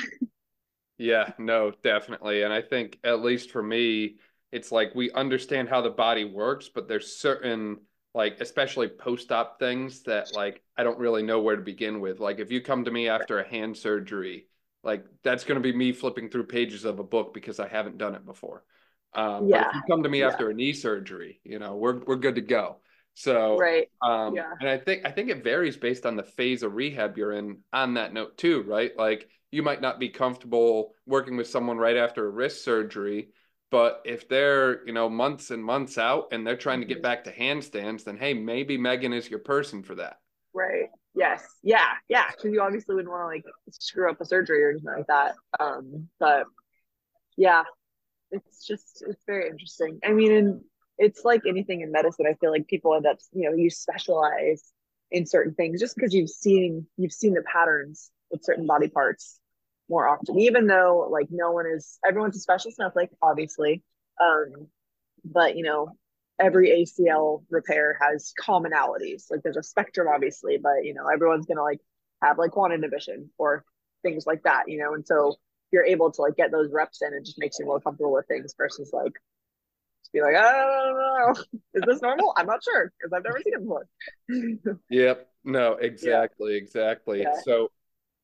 yeah, 0.97 1.31
no, 1.39 1.71
definitely. 1.83 2.43
And 2.43 2.53
I 2.53 2.61
think 2.61 2.99
at 3.03 3.23
least 3.23 3.49
for 3.49 3.63
me, 3.63 4.17
it's 4.51 4.71
like 4.71 4.93
we 4.93 5.11
understand 5.11 5.69
how 5.69 5.81
the 5.81 5.89
body 5.89 6.23
works, 6.23 6.69
but 6.73 6.87
there's 6.87 7.17
certain 7.17 7.79
like 8.13 8.41
especially 8.41 8.89
post-op 8.89 9.57
things 9.57 10.03
that 10.03 10.35
like 10.35 10.61
I 10.77 10.83
don't 10.83 10.99
really 10.99 11.23
know 11.23 11.41
where 11.41 11.55
to 11.55 11.61
begin 11.61 11.99
with. 11.99 12.19
Like 12.19 12.39
if 12.39 12.51
you 12.51 12.61
come 12.61 12.85
to 12.85 12.91
me 12.91 13.09
after 13.09 13.39
a 13.39 13.49
hand 13.49 13.75
surgery, 13.75 14.47
like 14.83 15.05
that's 15.23 15.43
going 15.43 15.61
to 15.61 15.61
be 15.61 15.75
me 15.75 15.93
flipping 15.93 16.29
through 16.29 16.45
pages 16.45 16.85
of 16.85 16.99
a 16.99 17.03
book 17.03 17.33
because 17.33 17.59
I 17.59 17.67
haven't 17.67 17.97
done 17.97 18.15
it 18.15 18.25
before. 18.25 18.63
Um, 19.13 19.47
yeah. 19.47 19.63
But 19.63 19.67
if 19.69 19.75
you 19.75 19.81
come 19.89 20.03
to 20.03 20.09
me 20.09 20.19
yeah. 20.19 20.27
after 20.27 20.49
a 20.49 20.53
knee 20.53 20.73
surgery, 20.73 21.39
you 21.43 21.59
know, 21.59 21.75
we're 21.75 21.99
we're 21.99 22.15
good 22.15 22.35
to 22.35 22.41
go. 22.41 22.77
So 23.13 23.57
right. 23.57 23.87
Um, 24.01 24.35
yeah. 24.35 24.51
And 24.59 24.69
I 24.69 24.77
think 24.77 25.05
I 25.05 25.11
think 25.11 25.29
it 25.29 25.43
varies 25.43 25.77
based 25.77 26.05
on 26.05 26.15
the 26.15 26.23
phase 26.23 26.63
of 26.63 26.73
rehab 26.73 27.17
you're 27.17 27.33
in. 27.33 27.59
On 27.73 27.95
that 27.95 28.13
note, 28.13 28.37
too, 28.37 28.63
right? 28.63 28.91
Like 28.97 29.29
you 29.51 29.63
might 29.63 29.81
not 29.81 29.99
be 29.99 30.09
comfortable 30.09 30.95
working 31.05 31.37
with 31.37 31.47
someone 31.47 31.77
right 31.77 31.97
after 31.97 32.25
a 32.25 32.29
wrist 32.29 32.63
surgery, 32.63 33.29
but 33.69 34.01
if 34.05 34.29
they're 34.29 34.85
you 34.87 34.93
know 34.93 35.09
months 35.09 35.51
and 35.51 35.63
months 35.63 35.97
out 35.97 36.29
and 36.31 36.47
they're 36.47 36.55
trying 36.55 36.79
to 36.79 36.87
get 36.87 36.97
mm-hmm. 36.97 37.03
back 37.03 37.25
to 37.25 37.35
handstands, 37.35 38.05
then 38.05 38.17
hey, 38.17 38.33
maybe 38.33 38.77
Meghan 38.77 39.13
is 39.13 39.29
your 39.29 39.39
person 39.39 39.83
for 39.83 39.95
that. 39.95 40.17
Right. 40.53 40.89
Yes. 41.21 41.43
Yeah. 41.61 41.85
Yeah. 42.09 42.23
Because 42.31 42.51
you 42.51 42.61
obviously 42.61 42.95
wouldn't 42.95 43.11
want 43.11 43.21
to 43.21 43.27
like 43.27 43.45
screw 43.69 44.09
up 44.09 44.19
a 44.19 44.25
surgery 44.25 44.63
or 44.63 44.71
anything 44.71 44.89
like 44.89 45.05
that. 45.05 45.35
Um, 45.59 46.09
but 46.19 46.45
yeah, 47.37 47.61
it's 48.31 48.65
just 48.65 49.03
it's 49.07 49.21
very 49.27 49.47
interesting. 49.47 49.99
I 50.03 50.13
mean, 50.13 50.61
it's 50.97 51.23
like 51.23 51.41
anything 51.47 51.81
in 51.81 51.91
medicine. 51.91 52.25
I 52.27 52.33
feel 52.41 52.49
like 52.49 52.67
people 52.67 52.95
end 52.95 53.05
up, 53.05 53.19
you 53.33 53.47
know, 53.47 53.55
you 53.55 53.69
specialize 53.69 54.63
in 55.11 55.27
certain 55.27 55.53
things 55.53 55.79
just 55.79 55.95
because 55.95 56.11
you've 56.11 56.29
seen 56.29 56.87
you've 56.97 57.13
seen 57.13 57.35
the 57.35 57.43
patterns 57.43 58.09
with 58.31 58.43
certain 58.43 58.65
body 58.65 58.87
parts 58.87 59.39
more 59.89 60.07
often. 60.07 60.39
Even 60.39 60.65
though 60.65 61.07
like 61.11 61.27
no 61.29 61.51
one 61.51 61.67
is 61.67 61.99
everyone's 62.03 62.35
a 62.35 62.39
specialist 62.39 62.81
like 62.95 63.11
obviously. 63.21 63.83
Um, 64.19 64.69
but 65.23 65.55
you 65.55 65.61
know, 65.61 65.91
every 66.41 66.69
ACL 66.69 67.43
repair 67.49 67.97
has 68.01 68.33
commonalities. 68.41 69.29
Like 69.29 69.41
there's 69.43 69.57
a 69.57 69.63
spectrum, 69.63 70.07
obviously, 70.13 70.57
but 70.57 70.83
you 70.83 70.93
know, 70.93 71.07
everyone's 71.07 71.45
gonna 71.45 71.63
like 71.63 71.79
have 72.21 72.37
like 72.37 72.51
quad 72.51 72.73
inhibition 72.73 73.29
or 73.37 73.63
things 74.03 74.25
like 74.25 74.43
that, 74.43 74.63
you 74.67 74.79
know. 74.79 74.93
And 74.93 75.05
so 75.05 75.35
you're 75.71 75.85
able 75.85 76.11
to 76.11 76.21
like 76.21 76.35
get 76.35 76.51
those 76.51 76.71
reps 76.71 77.01
in, 77.01 77.13
it 77.13 77.25
just 77.25 77.39
makes 77.39 77.59
you 77.59 77.65
more 77.65 77.79
comfortable 77.79 78.11
with 78.11 78.27
things 78.27 78.53
versus 78.57 78.91
like 78.91 79.13
just 80.01 80.13
be 80.13 80.21
like, 80.21 80.35
I 80.35 80.51
don't 80.51 80.97
know, 80.97 81.59
is 81.75 81.83
this 81.85 82.01
normal? 82.01 82.33
I'm 82.35 82.47
not 82.47 82.63
sure 82.63 82.91
because 82.97 83.13
I've 83.13 83.23
never 83.23 83.39
seen 83.43 83.53
it 83.53 83.61
before. 83.61 84.79
yep. 84.89 85.27
No, 85.43 85.73
exactly, 85.73 86.51
yeah. 86.51 86.57
exactly. 86.57 87.21
Yeah. 87.21 87.33
So 87.43 87.71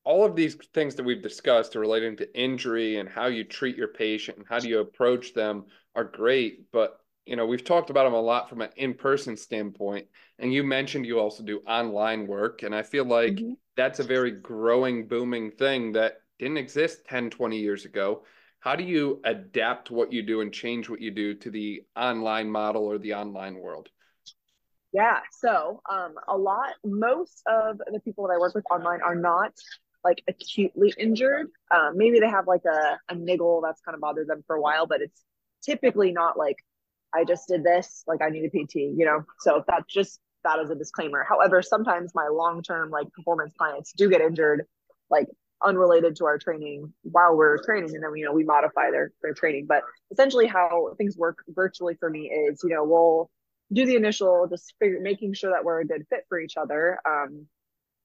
all 0.04 0.24
of 0.24 0.36
these 0.36 0.56
things 0.74 0.96
that 0.96 1.04
we've 1.04 1.22
discussed 1.22 1.76
relating 1.76 2.16
to 2.18 2.40
injury 2.40 2.98
and 2.98 3.10
how 3.10 3.26
you 3.28 3.44
treat 3.44 3.76
your 3.76 3.90
patient 3.90 4.38
and 4.38 4.48
how 4.48 4.60
do 4.60 4.70
you 4.70 4.80
approach 4.80 5.34
them 5.34 5.66
are 5.96 6.04
great, 6.04 6.72
but 6.72 7.00
you 7.28 7.36
know, 7.36 7.46
we've 7.46 7.64
talked 7.64 7.90
about 7.90 8.06
them 8.06 8.14
a 8.14 8.22
lot 8.22 8.50
from 8.50 8.62
an 8.62 8.70
in-person 8.78 9.36
standpoint. 9.36 10.08
And 10.40 10.54
you 10.54 10.64
mentioned 10.64 11.06
you 11.06 11.20
also 11.20 11.44
do 11.44 11.60
online 11.68 12.26
work. 12.26 12.64
And 12.64 12.74
I 12.74 12.84
feel 12.84 13.06
like 13.06 13.34
mm-hmm. 13.34 13.54
that's 13.76 14.00
a 14.00 14.04
very 14.04 14.32
growing, 14.32 15.08
booming 15.08 15.52
thing 15.52 15.92
that 15.94 16.22
didn't 16.40 16.58
exist 16.58 17.06
10, 17.10 17.30
20 17.30 17.58
years 17.58 17.86
ago. 17.86 18.24
How 18.60 18.76
do 18.76 18.84
you 18.84 19.22
adapt 19.24 19.92
what 19.92 20.12
you 20.14 20.24
do 20.24 20.42
and 20.42 20.54
change 20.54 20.90
what 20.90 21.02
you 21.02 21.12
do 21.12 21.36
to 21.36 21.52
the 21.52 21.84
online 21.96 22.50
model 22.50 22.86
or 22.86 22.98
the 22.98 23.14
online 23.14 23.56
world? 23.56 23.90
Yeah. 24.94 25.20
So 25.40 25.82
um, 25.92 26.16
a 26.28 26.38
lot, 26.38 26.74
most 26.84 27.44
of 27.46 27.78
the 27.78 28.00
people 28.00 28.28
that 28.28 28.34
I 28.34 28.38
work 28.38 28.56
with 28.56 28.66
online 28.72 29.02
are 29.02 29.16
not 29.16 29.52
like 30.04 30.24
acutely 30.28 30.94
injured. 30.98 31.48
Um, 31.72 31.98
maybe 31.98 32.20
they 32.20 32.30
have 32.30 32.48
like 32.48 32.64
a, 32.66 32.98
a 33.10 33.16
niggle 33.16 33.62
that's 33.62 33.82
kind 33.82 33.96
of 33.96 34.02
bothered 34.02 34.28
them 34.28 34.44
for 34.48 34.56
a 34.56 34.62
while, 34.62 34.88
but 34.88 35.02
it's 35.02 35.22
typically 35.62 36.12
not 36.14 36.38
like 36.38 36.58
I 37.18 37.24
just 37.24 37.48
did 37.48 37.64
this, 37.64 38.04
like 38.08 38.22
I 38.22 38.30
need 38.30 38.46
a 38.46 38.50
PT, 38.50 38.76
you 38.76 39.06
know? 39.06 39.24
So 39.40 39.64
that's 39.68 39.92
just 39.92 40.20
that 40.44 40.60
as 40.60 40.70
a 40.70 40.76
disclaimer. 40.76 41.26
However, 41.28 41.62
sometimes 41.62 42.14
my 42.16 42.28
long 42.32 42.62
term 42.62 42.90
like 42.90 43.12
performance 43.12 43.54
clients 43.58 43.92
do 43.94 44.10
get 44.10 44.22
injured, 44.22 44.66
like 45.10 45.28
unrelated 45.64 46.16
to 46.16 46.26
our 46.26 46.38
training 46.38 46.94
while 47.02 47.36
we're 47.36 47.58
training 47.64 47.90
and 47.96 48.04
then 48.04 48.12
you 48.16 48.26
know 48.26 48.32
we 48.32 48.44
modify 48.44 48.92
their 48.92 49.12
their 49.24 49.34
training 49.34 49.66
but 49.68 49.82
essentially 50.12 50.46
how 50.46 50.94
things 50.98 51.18
work 51.18 51.40
virtually 51.48 51.96
for 52.00 52.10
me 52.10 52.30
is 52.30 52.62
you 52.64 52.70
know 52.70 52.84
we'll 52.84 53.30
do 53.74 53.86
the 53.86 53.96
initial 53.96 54.48
just 54.50 54.74
figure, 54.80 55.00
making 55.02 55.34
sure 55.34 55.52
that 55.52 55.64
we're 55.64 55.80
a 55.82 55.86
good 55.86 56.06
fit 56.10 56.26
for 56.30 56.40
each 56.40 56.58
other 56.58 57.00
um 57.10 57.48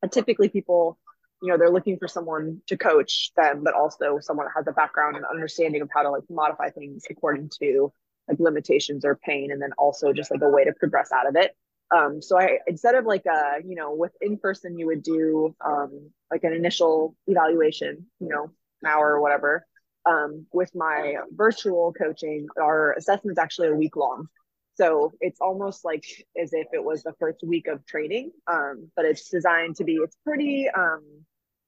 and 0.01 0.11
typically 0.11 0.49
people 0.49 0.99
you 1.43 1.51
know 1.51 1.59
they're 1.59 1.71
looking 1.71 1.99
for 1.99 2.09
someone 2.09 2.63
to 2.67 2.77
coach 2.79 3.33
them 3.37 3.63
but 3.63 3.75
also 3.75 4.19
someone 4.19 4.47
that 4.47 4.55
has 4.57 4.67
a 4.67 4.73
background 4.73 5.17
and 5.17 5.27
understanding 5.27 5.83
of 5.83 5.91
how 5.95 6.03
to 6.03 6.11
like 6.11 6.25
modify 6.31 6.71
things 6.71 7.05
according 7.11 7.51
to 7.61 7.93
like 8.29 8.39
limitations 8.41 9.05
or 9.05 9.17
pain 9.17 9.51
and 9.51 9.61
then 9.61 9.73
also 9.79 10.13
just 10.13 10.31
like 10.31 10.43
a 10.43 10.49
way 10.49 10.65
to 10.65 10.73
progress 10.73 11.11
out 11.13 11.29
of 11.29 11.37
it. 11.37 11.57
Um, 11.95 12.23
so 12.23 12.39
I 12.39 12.59
instead 12.67 12.95
of 12.95 13.05
like 13.05 13.27
a 13.27 13.59
you 13.65 13.75
know 13.75 13.95
with 13.95 14.13
in 14.21 14.39
person 14.39 14.79
you 14.79 14.87
would 14.87 15.03
do 15.03 15.55
um, 15.65 16.11
like 16.31 16.45
an 16.45 16.53
initial 16.53 17.15
evaluation 17.27 18.07
you 18.21 18.29
know 18.29 18.45
an 18.83 18.89
hour 18.89 19.13
or 19.13 19.21
whatever. 19.21 19.67
Um, 20.05 20.47
with 20.53 20.75
my 20.75 21.15
virtual 21.33 21.93
coaching 21.93 22.49
our 22.61 22.93
assessment 22.95 23.37
is 23.37 23.39
actually 23.39 23.69
a 23.69 23.75
week 23.75 23.95
long. 23.95 24.27
So 24.75 25.13
it's 25.21 25.41
almost 25.41 25.85
like 25.85 26.05
as 26.41 26.53
if 26.53 26.67
it 26.73 26.83
was 26.83 27.03
the 27.03 27.13
first 27.21 27.41
week 27.45 27.69
of 27.69 27.87
training 27.87 28.33
um, 28.51 28.91
but 28.97 29.05
it's 29.05 29.29
designed 29.29 29.77
to 29.77 29.85
be 29.85 29.97
it's 29.97 30.17
pretty 30.25 30.69
um, 30.71 31.05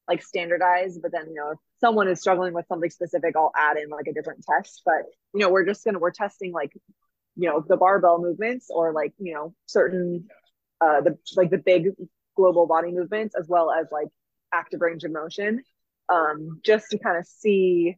like 0.08 0.22
standardized 0.22 1.00
but 1.02 1.12
then 1.12 1.26
you 1.28 1.34
know 1.34 1.54
someone 1.84 2.08
is 2.08 2.20
struggling 2.20 2.54
with 2.54 2.66
something 2.66 2.88
specific 2.88 3.36
i'll 3.36 3.52
add 3.54 3.76
in 3.76 3.90
like 3.90 4.06
a 4.06 4.12
different 4.12 4.42
test 4.48 4.80
but 4.86 5.02
you 5.34 5.40
know 5.40 5.50
we're 5.50 5.66
just 5.66 5.84
gonna 5.84 5.98
we're 5.98 6.10
testing 6.10 6.50
like 6.52 6.72
you 7.36 7.48
know 7.48 7.62
the 7.68 7.76
barbell 7.76 8.18
movements 8.20 8.68
or 8.70 8.92
like 8.92 9.12
you 9.18 9.34
know 9.34 9.54
certain 9.66 10.26
uh 10.80 11.00
the 11.02 11.18
like 11.36 11.50
the 11.50 11.58
big 11.58 11.88
global 12.36 12.66
body 12.66 12.90
movements 12.90 13.34
as 13.38 13.46
well 13.48 13.70
as 13.70 13.86
like 13.92 14.08
active 14.52 14.80
range 14.80 15.04
of 15.04 15.12
motion 15.12 15.62
um 16.08 16.60
just 16.64 16.86
to 16.90 16.98
kind 16.98 17.18
of 17.18 17.26
see 17.26 17.96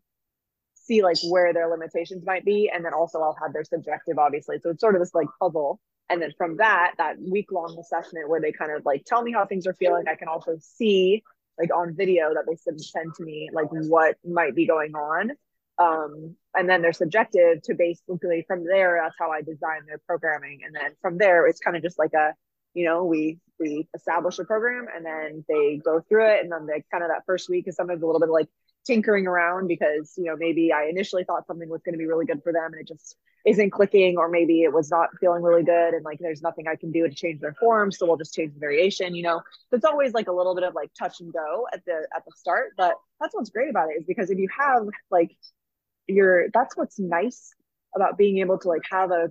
see 0.75 1.03
like 1.03 1.19
where 1.29 1.53
their 1.53 1.69
limitations 1.69 2.25
might 2.25 2.45
be 2.45 2.71
and 2.73 2.85
then 2.85 2.95
also 2.95 3.21
i'll 3.21 3.37
have 3.41 3.53
their 3.53 3.65
subjective 3.65 4.19
obviously. 4.19 4.59
So 4.63 4.71
it's 4.71 4.81
sort 4.81 4.95
of 4.95 5.01
this 5.01 5.15
like 5.15 5.29
puzzle. 5.41 5.81
And 6.09 6.23
then 6.23 6.33
from 6.39 6.59
that 6.59 6.93
that 6.99 7.17
week 7.21 7.51
long 7.51 7.77
assessment 7.81 8.29
where 8.29 8.41
they 8.41 8.53
kind 8.53 8.71
of 8.71 8.85
like 8.87 9.05
tell 9.05 9.23
me 9.23 9.33
how 9.33 9.45
things 9.45 9.67
are 9.67 9.75
feeling 9.75 10.05
i 10.07 10.15
can 10.15 10.29
also 10.29 10.57
see 10.61 11.25
like 11.59 11.75
on 11.75 11.95
video 11.95 12.35
that 12.35 12.45
they 12.47 12.57
send 12.57 13.15
to 13.15 13.25
me 13.25 13.49
like 13.53 13.69
what 13.71 14.17
might 14.25 14.55
be 14.55 14.67
going 14.67 14.95
on. 14.95 15.33
Um, 15.79 16.37
and 16.55 16.69
then 16.69 16.81
they're 16.81 16.93
subjective 16.93 17.61
to 17.63 17.75
basically 17.75 18.45
from 18.49 18.65
there 18.65 18.99
that's 19.03 19.15
how 19.19 19.31
i 19.31 19.43
design 19.43 19.81
their 19.87 20.01
programming. 20.07 20.61
And 20.65 20.75
then 20.75 20.93
from 21.03 21.19
there 21.19 21.47
it's 21.47 21.61
kind 21.61 21.77
of 21.77 21.83
just 21.83 21.99
like 21.99 22.15
a 22.15 22.35
you 22.75 22.85
know 22.85 23.05
we 23.05 23.39
we 23.59 23.89
establish 23.95 24.39
a 24.39 24.45
program 24.45 24.87
and 24.95 25.05
then 25.05 25.45
they 25.49 25.81
go 25.85 26.01
through 26.01 26.31
it. 26.31 26.43
And 26.43 26.53
then 26.53 26.67
they 26.67 26.85
kind 26.91 27.05
of 27.05 27.11
that 27.11 27.25
first 27.27 27.49
week 27.49 27.69
is 27.69 27.77
sometimes 27.77 28.03
a 28.03 28.07
little 28.07 28.21
bit 28.21 28.31
like 28.31 28.49
tinkering 28.87 29.27
around 29.27 29.67
because 29.69 30.15
you 30.17 30.25
know 30.25 30.37
maybe 30.37 30.73
I 30.73 30.85
initially 30.85 31.25
thought 31.25 31.47
something 31.47 31.69
was 31.69 31.83
going 31.83 31.95
to 31.95 31.99
be 31.99 32.07
really 32.07 32.27
good 32.27 32.43
for 32.43 32.53
them 32.53 32.73
and 32.73 32.81
it 32.81 32.89
just 32.89 33.17
isn't 33.45 33.71
clicking 33.71 34.17
or 34.17 34.29
maybe 34.29 34.63
it 34.63 34.73
was 34.73 34.91
not 34.91 35.09
feeling 35.21 35.43
really 35.43 35.63
good 35.63 35.95
and 35.95 36.05
like 36.05 36.19
there's 36.21 36.43
nothing 36.43 36.67
I 36.69 36.77
can 36.77 36.93
do 36.93 37.09
to 37.09 37.15
change 37.15 37.41
their 37.41 37.55
form 37.55 37.93
so 37.93 38.07
we'll 38.07 38.17
just 38.17 38.35
change 38.35 38.55
the 38.55 38.61
variation 38.61 39.15
you 39.15 39.23
know? 39.23 39.41
It's 39.73 39.85
always 39.85 40.15
like 40.15 40.29
a 40.29 40.33
little 40.33 40.55
bit 40.55 40.65
of 40.65 40.75
like 40.75 40.91
touch 40.99 41.21
and 41.21 41.33
go 41.33 41.67
at 41.73 41.85
the 41.85 42.07
at 42.15 42.25
the 42.25 42.33
start 42.37 42.73
but 42.77 42.95
that's 43.21 43.35
what's 43.35 43.51
great 43.51 43.71
about 43.71 43.91
it 43.91 44.01
is 44.01 44.05
because 44.07 44.31
if 44.31 44.39
you 44.39 44.49
have 44.57 44.83
like 45.11 45.37
your 46.07 46.49
that's 46.53 46.77
what's 46.77 46.99
nice 46.99 47.55
about 47.95 48.17
being 48.17 48.39
able 48.39 48.59
to 48.59 48.69
like 48.69 48.83
have 48.91 49.11
a 49.11 49.31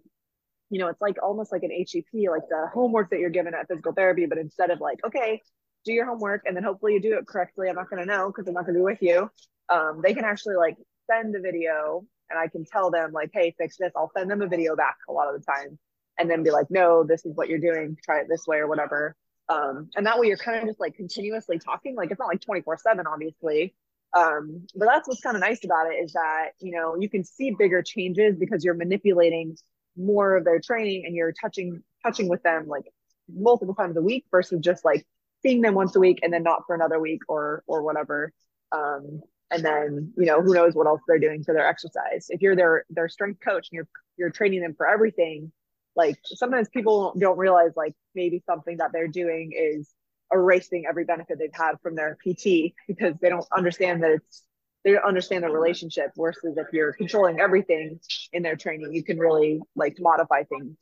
you 0.69 0.79
know 0.79 0.87
it's 0.87 1.01
like 1.01 1.15
almost 1.23 1.51
like 1.51 1.63
an 1.63 1.71
HEP 1.71 2.29
like 2.29 2.47
the 2.49 2.67
homework 2.73 3.09
that 3.11 3.19
you're 3.19 3.29
given 3.29 3.53
at 3.53 3.67
physical 3.67 3.93
therapy 3.93 4.25
but 4.25 4.37
instead 4.37 4.71
of 4.71 4.81
like 4.81 4.99
okay 5.05 5.41
do 5.85 5.93
your 5.93 6.05
homework 6.05 6.43
and 6.45 6.55
then 6.55 6.63
hopefully 6.63 6.93
you 6.93 7.01
do 7.01 7.17
it 7.17 7.27
correctly. 7.27 7.69
I'm 7.69 7.75
not 7.75 7.89
going 7.89 8.01
to 8.01 8.07
know 8.07 8.27
because 8.27 8.47
I'm 8.47 8.53
not 8.53 8.65
going 8.65 8.73
to 8.73 8.79
be 8.79 8.83
with 8.83 9.01
you. 9.01 9.29
Um, 9.69 10.01
they 10.03 10.13
can 10.13 10.25
actually 10.25 10.55
like 10.55 10.75
send 11.09 11.35
a 11.35 11.39
video 11.39 12.05
and 12.29 12.39
I 12.39 12.47
can 12.47 12.65
tell 12.65 12.91
them 12.91 13.11
like, 13.11 13.29
hey, 13.33 13.55
fix 13.57 13.77
this. 13.77 13.91
I'll 13.95 14.11
send 14.15 14.29
them 14.29 14.41
a 14.41 14.47
video 14.47 14.75
back 14.75 14.97
a 15.07 15.13
lot 15.13 15.33
of 15.33 15.39
the 15.39 15.45
time 15.45 15.77
and 16.17 16.29
then 16.29 16.43
be 16.43 16.51
like, 16.51 16.67
no, 16.69 17.03
this 17.03 17.25
is 17.25 17.35
what 17.35 17.49
you're 17.49 17.59
doing. 17.59 17.97
Try 18.03 18.21
it 18.21 18.27
this 18.29 18.45
way 18.47 18.57
or 18.57 18.67
whatever. 18.67 19.15
Um, 19.47 19.89
and 19.95 20.05
that 20.07 20.19
way 20.19 20.27
you're 20.27 20.37
kind 20.37 20.57
of 20.59 20.65
just 20.65 20.79
like 20.79 20.95
continuously 20.95 21.59
talking. 21.59 21.95
Like 21.95 22.11
it's 22.11 22.19
not 22.19 22.27
like 22.27 22.41
24 22.41 22.77
seven, 22.77 23.05
obviously. 23.07 23.75
Um, 24.13 24.65
but 24.75 24.85
that's 24.85 25.07
what's 25.07 25.21
kind 25.21 25.35
of 25.35 25.41
nice 25.41 25.63
about 25.65 25.91
it 25.91 25.95
is 25.95 26.13
that, 26.13 26.51
you 26.59 26.71
know, 26.71 26.95
you 26.95 27.09
can 27.09 27.23
see 27.23 27.51
bigger 27.51 27.81
changes 27.81 28.37
because 28.39 28.63
you're 28.63 28.73
manipulating 28.73 29.57
more 29.97 30.35
of 30.35 30.45
their 30.45 30.59
training 30.59 31.05
and 31.05 31.15
you're 31.15 31.33
touching, 31.33 31.83
touching 32.03 32.29
with 32.29 32.41
them 32.41 32.67
like 32.67 32.85
multiple 33.29 33.75
times 33.75 33.97
a 33.97 34.01
week 34.01 34.25
versus 34.31 34.59
just 34.61 34.85
like 34.85 35.05
seeing 35.41 35.61
them 35.61 35.75
once 35.75 35.95
a 35.95 35.99
week 35.99 36.19
and 36.23 36.33
then 36.33 36.43
not 36.43 36.63
for 36.65 36.75
another 36.75 36.99
week 36.99 37.21
or 37.27 37.63
or 37.67 37.83
whatever. 37.83 38.31
Um, 38.71 39.21
and 39.51 39.63
then 39.63 40.13
you 40.17 40.25
know 40.25 40.41
who 40.41 40.53
knows 40.53 40.73
what 40.73 40.87
else 40.87 41.01
they're 41.07 41.19
doing 41.19 41.43
for 41.43 41.53
their 41.53 41.67
exercise. 41.67 42.27
If 42.29 42.41
you're 42.41 42.55
their 42.55 42.85
their 42.89 43.09
strength 43.09 43.39
coach 43.41 43.69
and 43.71 43.77
you're 43.77 43.87
you're 44.17 44.29
training 44.31 44.61
them 44.61 44.75
for 44.75 44.87
everything 44.87 45.51
like 45.95 46.17
sometimes 46.25 46.67
people 46.69 47.13
don't 47.17 47.37
realize 47.37 47.71
like 47.75 47.93
maybe 48.15 48.43
something 48.45 48.77
that 48.77 48.91
they're 48.91 49.07
doing 49.07 49.53
is 49.55 49.89
erasing 50.33 50.85
every 50.89 51.05
benefit 51.05 51.37
they've 51.39 51.49
had 51.53 51.75
from 51.81 51.95
their 51.95 52.17
pt 52.25 52.73
because 52.87 53.13
they 53.21 53.29
don't 53.29 53.45
understand 53.55 54.03
that 54.03 54.11
it's 54.11 54.43
they 54.83 54.91
don't 54.91 55.05
understand 55.05 55.43
the 55.43 55.49
relationship 55.49 56.11
versus 56.17 56.57
if 56.57 56.67
you're 56.73 56.93
controlling 56.93 57.39
everything 57.39 57.99
in 58.33 58.43
their 58.43 58.55
training 58.55 58.93
you 58.93 59.03
can 59.03 59.17
really 59.17 59.61
like 59.75 59.95
modify 59.99 60.43
things 60.43 60.75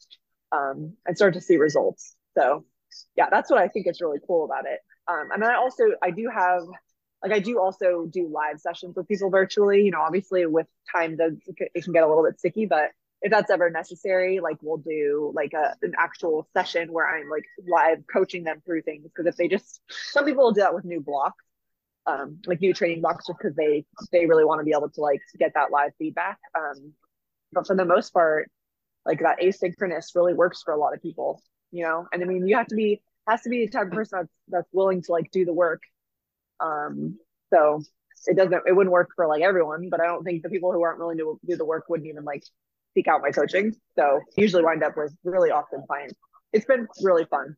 um, 0.54 0.94
and 1.06 1.18
start 1.18 1.34
to 1.34 1.42
see 1.42 1.58
results. 1.58 2.16
So 2.38 2.66
yeah, 3.16 3.30
that's 3.30 3.50
what 3.50 3.60
I 3.60 3.68
think 3.68 3.88
is 3.88 4.02
really 4.02 4.20
cool 4.26 4.46
about 4.46 4.66
it. 4.66 4.80
Um, 5.08 5.30
and 5.34 5.44
I 5.44 5.56
also 5.56 5.84
I 6.02 6.12
do 6.12 6.30
have 6.34 6.64
like 7.22 7.32
I 7.32 7.40
do 7.40 7.60
also 7.60 8.06
do 8.06 8.28
live 8.28 8.60
sessions 8.60 8.96
with 8.96 9.08
people 9.08 9.30
virtually. 9.30 9.84
You 9.84 9.92
know, 9.92 10.02
obviously 10.02 10.46
with 10.46 10.68
time 10.92 11.18
does 11.18 11.34
it 11.48 11.84
can 11.84 11.94
get 11.94 12.04
a 12.04 12.08
little 12.08 12.24
bit 12.24 12.40
sticky, 12.40 12.66
but 12.66 12.92
if 13.22 13.32
that's 13.32 13.50
ever 13.50 13.70
necessary, 13.70 14.42
like 14.42 14.58
we'll 14.62 14.78
do 14.78 15.32
like 15.34 15.54
a 15.54 15.76
an 15.82 15.94
actual 15.98 16.48
session 16.54 16.92
where 16.92 17.08
I'm 17.08 17.30
like 17.30 17.46
live 17.68 18.04
coaching 18.12 18.44
them 18.44 18.62
through 18.66 18.82
things. 18.82 19.04
Because 19.04 19.26
if 19.26 19.38
they 19.38 19.48
just 19.48 19.82
some 19.90 20.26
people 20.26 20.44
will 20.44 20.52
do 20.52 20.62
that 20.62 20.76
with 20.76 20.84
new 20.84 21.00
blocks, 21.00 21.44
um, 22.06 22.40
like 22.46 22.60
new 22.60 22.74
training 22.74 23.02
blocks, 23.02 23.28
just 23.28 23.40
because 23.40 23.56
they 23.56 23.86
they 24.12 24.26
really 24.26 24.46
want 24.46 24.60
to 24.60 24.66
be 24.66 24.74
able 24.76 24.90
to 24.90 25.02
like 25.02 25.22
get 25.40 25.54
that 25.56 25.72
live 25.72 25.92
feedback. 25.98 26.38
Um, 26.58 26.94
but 27.54 27.66
for 27.66 27.76
the 27.76 27.86
most 27.86 28.12
part, 28.12 28.52
like 29.06 29.20
that 29.20 29.40
asynchronous 29.40 30.16
really 30.16 30.34
works 30.34 30.62
for 30.62 30.74
a 30.74 30.78
lot 30.78 30.94
of 30.94 31.02
people 31.02 31.42
you 31.74 31.84
know? 31.84 32.08
And 32.14 32.24
i 32.24 32.26
mean 32.26 32.48
you 32.48 32.56
have 32.56 32.68
to 32.68 32.76
be 32.76 33.02
has 33.28 33.42
to 33.42 33.50
be 33.50 33.66
the 33.66 33.72
type 33.72 33.88
of 33.88 33.92
person 33.92 34.20
that's 34.20 34.34
that's 34.48 34.70
willing 34.72 35.02
to 35.02 35.12
like 35.12 35.30
do 35.32 35.44
the 35.44 35.54
work. 35.54 35.82
Um 36.62 37.18
so 37.54 37.82
it 38.28 38.38
doesn't 38.38 38.62
it 38.66 38.74
wouldn't 38.74 38.94
work 38.94 39.10
for 39.18 39.28
like 39.28 39.42
everyone 39.42 39.90
but 39.90 40.00
i 40.00 40.06
don't 40.06 40.24
think 40.24 40.44
the 40.44 40.50
people 40.50 40.72
who 40.72 40.82
aren't 40.82 40.98
willing 40.98 41.18
to 41.18 41.38
do 41.46 41.58
the 41.58 41.66
work 41.66 41.90
wouldn't 41.90 42.08
even 42.08 42.24
like 42.24 42.44
seek 42.94 43.08
out 43.08 43.22
my 43.22 43.32
coaching. 43.32 43.74
So 43.98 44.22
usually 44.38 44.64
wind 44.64 44.84
up 44.84 44.96
with 44.96 45.14
really 45.24 45.50
awesome 45.50 45.82
clients. 45.88 46.14
It's 46.54 46.66
been 46.66 46.88
really 47.02 47.26
fun. 47.26 47.56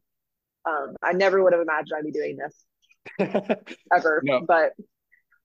Um 0.66 0.96
i 1.04 1.12
never 1.12 1.44
would 1.44 1.54
have 1.54 1.62
imagined 1.62 1.94
i'd 1.98 2.06
be 2.06 2.12
doing 2.12 2.38
this 2.38 2.66
ever 3.94 4.22
no. 4.24 4.42
but 4.42 4.74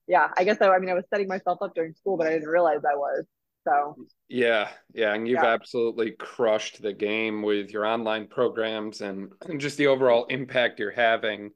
yeah 0.06 0.28
i 0.38 0.44
guess 0.44 0.56
I, 0.62 0.68
I 0.68 0.78
mean 0.78 0.88
i 0.88 0.94
was 0.94 1.04
setting 1.12 1.28
myself 1.28 1.58
up 1.60 1.74
during 1.74 1.92
school 1.92 2.16
but 2.16 2.26
i 2.26 2.30
didn't 2.30 2.48
realize 2.48 2.80
i 2.90 2.96
was 2.96 3.26
so 3.66 3.96
yeah, 4.28 4.68
yeah, 4.94 5.14
and 5.14 5.28
you've 5.28 5.42
yeah. 5.42 5.52
absolutely 5.52 6.12
crushed 6.12 6.80
the 6.82 6.92
game 6.92 7.42
with 7.42 7.70
your 7.70 7.86
online 7.86 8.26
programs 8.26 9.00
and 9.00 9.32
just 9.58 9.76
the 9.76 9.88
overall 9.88 10.24
impact 10.26 10.78
you're 10.78 10.90
having 10.90 11.50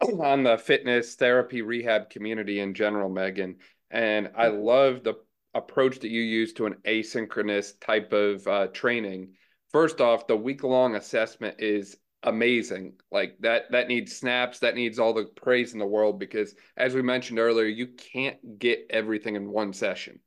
on 0.00 0.42
the 0.42 0.58
fitness 0.58 1.14
therapy 1.14 1.62
rehab 1.62 2.10
community 2.10 2.60
in 2.60 2.74
general, 2.74 3.10
Meghan. 3.10 3.56
And 3.90 4.30
I 4.36 4.46
mm-hmm. 4.46 4.62
love 4.62 5.04
the 5.04 5.14
approach 5.54 5.98
that 6.00 6.10
you 6.10 6.22
use 6.22 6.52
to 6.54 6.66
an 6.66 6.76
asynchronous 6.84 7.72
type 7.80 8.12
of 8.12 8.46
uh, 8.46 8.66
training. 8.68 9.34
First 9.72 10.00
off, 10.00 10.26
the 10.26 10.36
week 10.36 10.62
long 10.62 10.94
assessment 10.94 11.56
is 11.58 11.96
amazing. 12.22 12.94
Like 13.10 13.36
that 13.40 13.70
that 13.72 13.88
needs 13.88 14.16
snaps, 14.16 14.60
that 14.60 14.74
needs 14.74 14.98
all 14.98 15.14
the 15.14 15.24
praise 15.24 15.72
in 15.72 15.78
the 15.78 15.86
world 15.86 16.18
because 16.18 16.54
as 16.76 16.94
we 16.94 17.02
mentioned 17.02 17.38
earlier, 17.38 17.66
you 17.66 17.88
can't 17.88 18.58
get 18.58 18.86
everything 18.90 19.36
in 19.36 19.50
one 19.50 19.72
session. 19.72 20.20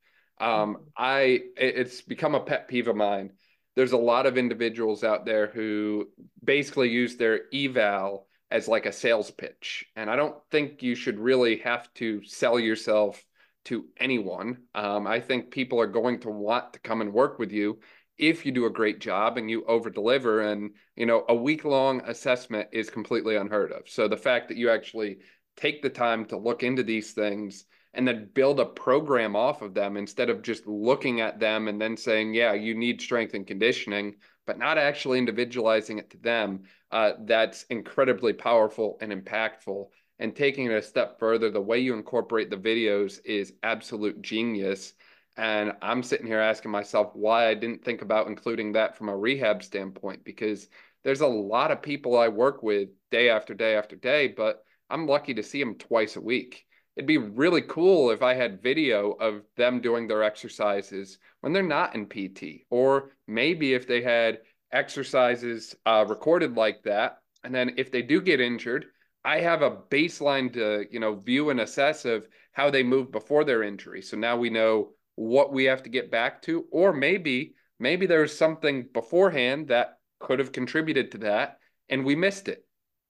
Um, 0.43 0.77
I 0.97 1.41
it's 1.55 2.01
become 2.01 2.35
a 2.35 2.41
pet 2.41 2.67
peeve 2.67 2.89
of 2.89 2.95
mine. 2.95 3.31
There's 3.75 3.93
a 3.93 3.97
lot 3.97 4.25
of 4.25 4.37
individuals 4.37 5.03
out 5.03 5.25
there 5.25 5.47
who 5.47 6.09
basically 6.43 6.89
use 6.89 7.15
their 7.15 7.41
eval 7.53 8.27
as 8.51 8.67
like 8.67 8.85
a 8.85 8.91
sales 8.91 9.31
pitch, 9.31 9.85
and 9.95 10.09
I 10.09 10.15
don't 10.15 10.35
think 10.51 10.83
you 10.83 10.95
should 10.95 11.17
really 11.17 11.57
have 11.59 11.91
to 11.95 12.23
sell 12.25 12.59
yourself 12.59 13.23
to 13.65 13.85
anyone. 13.97 14.57
Um, 14.75 15.07
I 15.07 15.21
think 15.21 15.51
people 15.51 15.79
are 15.79 15.87
going 15.87 16.19
to 16.19 16.29
want 16.29 16.73
to 16.73 16.79
come 16.79 16.99
and 16.99 17.13
work 17.13 17.39
with 17.39 17.53
you 17.53 17.79
if 18.17 18.45
you 18.45 18.51
do 18.51 18.65
a 18.65 18.69
great 18.69 18.99
job 18.99 19.37
and 19.37 19.49
you 19.49 19.63
over 19.65 19.89
deliver 19.89 20.41
and 20.41 20.71
you 20.95 21.05
know 21.05 21.23
a 21.29 21.35
week 21.35 21.65
long 21.65 22.01
assessment 22.05 22.67
is 22.71 22.89
completely 22.89 23.35
unheard 23.35 23.71
of 23.71 23.89
so 23.89 24.07
the 24.07 24.15
fact 24.15 24.49
that 24.49 24.57
you 24.57 24.69
actually 24.69 25.17
take 25.57 25.81
the 25.81 25.89
time 25.89 26.23
to 26.25 26.37
look 26.37 26.61
into 26.61 26.83
these 26.83 27.13
things 27.13 27.65
and 27.93 28.07
then 28.07 28.29
build 28.33 28.59
a 28.59 28.65
program 28.65 29.35
off 29.35 29.61
of 29.61 29.73
them 29.73 29.97
instead 29.97 30.29
of 30.29 30.41
just 30.41 30.65
looking 30.65 31.21
at 31.21 31.39
them 31.39 31.67
and 31.67 31.79
then 31.79 31.95
saying, 31.95 32.33
yeah, 32.33 32.53
you 32.53 32.73
need 32.73 33.01
strength 33.01 33.33
and 33.33 33.45
conditioning, 33.45 34.15
but 34.47 34.57
not 34.57 34.77
actually 34.77 35.19
individualizing 35.19 35.99
it 35.99 36.09
to 36.09 36.17
them. 36.17 36.63
Uh, 36.91 37.11
that's 37.25 37.63
incredibly 37.69 38.33
powerful 38.33 38.97
and 39.01 39.11
impactful. 39.11 39.87
And 40.19 40.35
taking 40.35 40.65
it 40.65 40.73
a 40.73 40.81
step 40.81 41.19
further, 41.19 41.51
the 41.51 41.61
way 41.61 41.79
you 41.79 41.93
incorporate 41.93 42.49
the 42.49 42.57
videos 42.57 43.19
is 43.25 43.53
absolute 43.61 44.21
genius. 44.21 44.93
And 45.37 45.73
I'm 45.81 46.03
sitting 46.03 46.27
here 46.27 46.39
asking 46.39 46.71
myself 46.71 47.11
why 47.13 47.47
I 47.47 47.53
didn't 47.53 47.83
think 47.83 48.01
about 48.01 48.27
including 48.27 48.73
that 48.73 48.97
from 48.97 49.09
a 49.09 49.17
rehab 49.17 49.63
standpoint, 49.63 50.23
because 50.23 50.67
there's 51.03 51.21
a 51.21 51.27
lot 51.27 51.71
of 51.71 51.81
people 51.81 52.17
I 52.17 52.27
work 52.27 52.63
with 52.63 52.89
day 53.11 53.29
after 53.29 53.53
day 53.53 53.75
after 53.75 53.95
day, 53.95 54.27
but 54.27 54.63
I'm 54.89 55.07
lucky 55.07 55.33
to 55.35 55.43
see 55.43 55.59
them 55.59 55.75
twice 55.75 56.15
a 56.15 56.21
week 56.21 56.65
it'd 56.95 57.07
be 57.07 57.17
really 57.17 57.61
cool 57.61 58.11
if 58.11 58.21
I 58.21 58.33
had 58.33 58.61
video 58.61 59.11
of 59.11 59.41
them 59.57 59.81
doing 59.81 60.07
their 60.07 60.23
exercises 60.23 61.17
when 61.41 61.53
they're 61.53 61.63
not 61.63 61.95
in 61.95 62.05
PT, 62.05 62.65
or 62.69 63.11
maybe 63.27 63.73
if 63.73 63.87
they 63.87 64.01
had 64.01 64.39
exercises 64.71 65.75
uh, 65.85 66.05
recorded 66.07 66.55
like 66.55 66.83
that. 66.83 67.17
And 67.43 67.53
then 67.53 67.73
if 67.77 67.91
they 67.91 68.01
do 68.01 68.21
get 68.21 68.39
injured, 68.39 68.85
I 69.25 69.39
have 69.39 69.61
a 69.61 69.77
baseline 69.89 70.53
to, 70.53 70.85
you 70.91 70.99
know, 70.99 71.15
view 71.15 71.49
and 71.49 71.61
assess 71.61 72.05
of 72.05 72.27
how 72.51 72.69
they 72.69 72.83
moved 72.83 73.11
before 73.11 73.43
their 73.43 73.63
injury. 73.63 74.01
So 74.01 74.17
now 74.17 74.37
we 74.37 74.49
know 74.49 74.89
what 75.15 75.51
we 75.51 75.65
have 75.65 75.83
to 75.83 75.89
get 75.89 76.11
back 76.11 76.41
to, 76.43 76.65
or 76.71 76.93
maybe, 76.93 77.55
maybe 77.79 78.05
there's 78.05 78.35
something 78.35 78.87
beforehand 78.93 79.67
that 79.69 79.97
could 80.19 80.39
have 80.39 80.51
contributed 80.51 81.11
to 81.11 81.17
that 81.19 81.57
and 81.89 82.05
we 82.05 82.15
missed 82.15 82.47
it. 82.47 82.65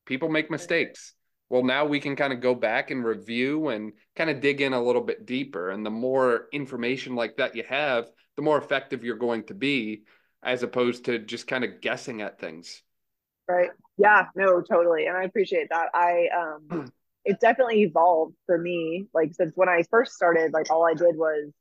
People 0.05 0.29
make 0.29 0.51
mistakes 0.51 1.13
well 1.49 1.63
now 1.63 1.85
we 1.85 1.99
can 1.99 2.15
kind 2.15 2.33
of 2.33 2.41
go 2.41 2.55
back 2.55 2.91
and 2.91 3.05
review 3.05 3.69
and 3.69 3.93
kind 4.15 4.29
of 4.29 4.41
dig 4.41 4.61
in 4.61 4.73
a 4.73 4.81
little 4.81 5.01
bit 5.01 5.25
deeper. 5.25 5.69
And 5.69 5.85
the 5.85 5.89
more 5.91 6.47
information 6.51 7.15
like 7.15 7.37
that 7.37 7.55
you 7.55 7.63
have 7.67 8.09
the 8.35 8.41
more 8.41 8.57
effective 8.57 9.03
you're 9.03 9.15
going 9.15 9.43
to 9.45 9.53
be 9.53 10.03
as 10.41 10.63
opposed 10.63 11.05
to 11.05 11.19
just 11.19 11.47
kind 11.47 11.63
of 11.63 11.81
guessing 11.81 12.21
at 12.21 12.39
things. 12.39 12.81
Right. 13.47 13.69
Yeah 13.97 14.27
no 14.35 14.61
totally. 14.61 15.05
And 15.05 15.17
i 15.17 15.23
appreciate 15.23 15.69
that. 15.69 15.89
I 15.93 16.27
um 16.35 16.91
it 17.25 17.39
definitely 17.39 17.83
evolved 17.83 18.35
for 18.45 18.57
me 18.57 19.05
like 19.13 19.33
since 19.33 19.53
when 19.55 19.69
i 19.69 19.81
first 19.89 20.13
started 20.13 20.51
like 20.51 20.69
all 20.69 20.85
i 20.85 20.93
did 20.93 21.15
was 21.15 21.51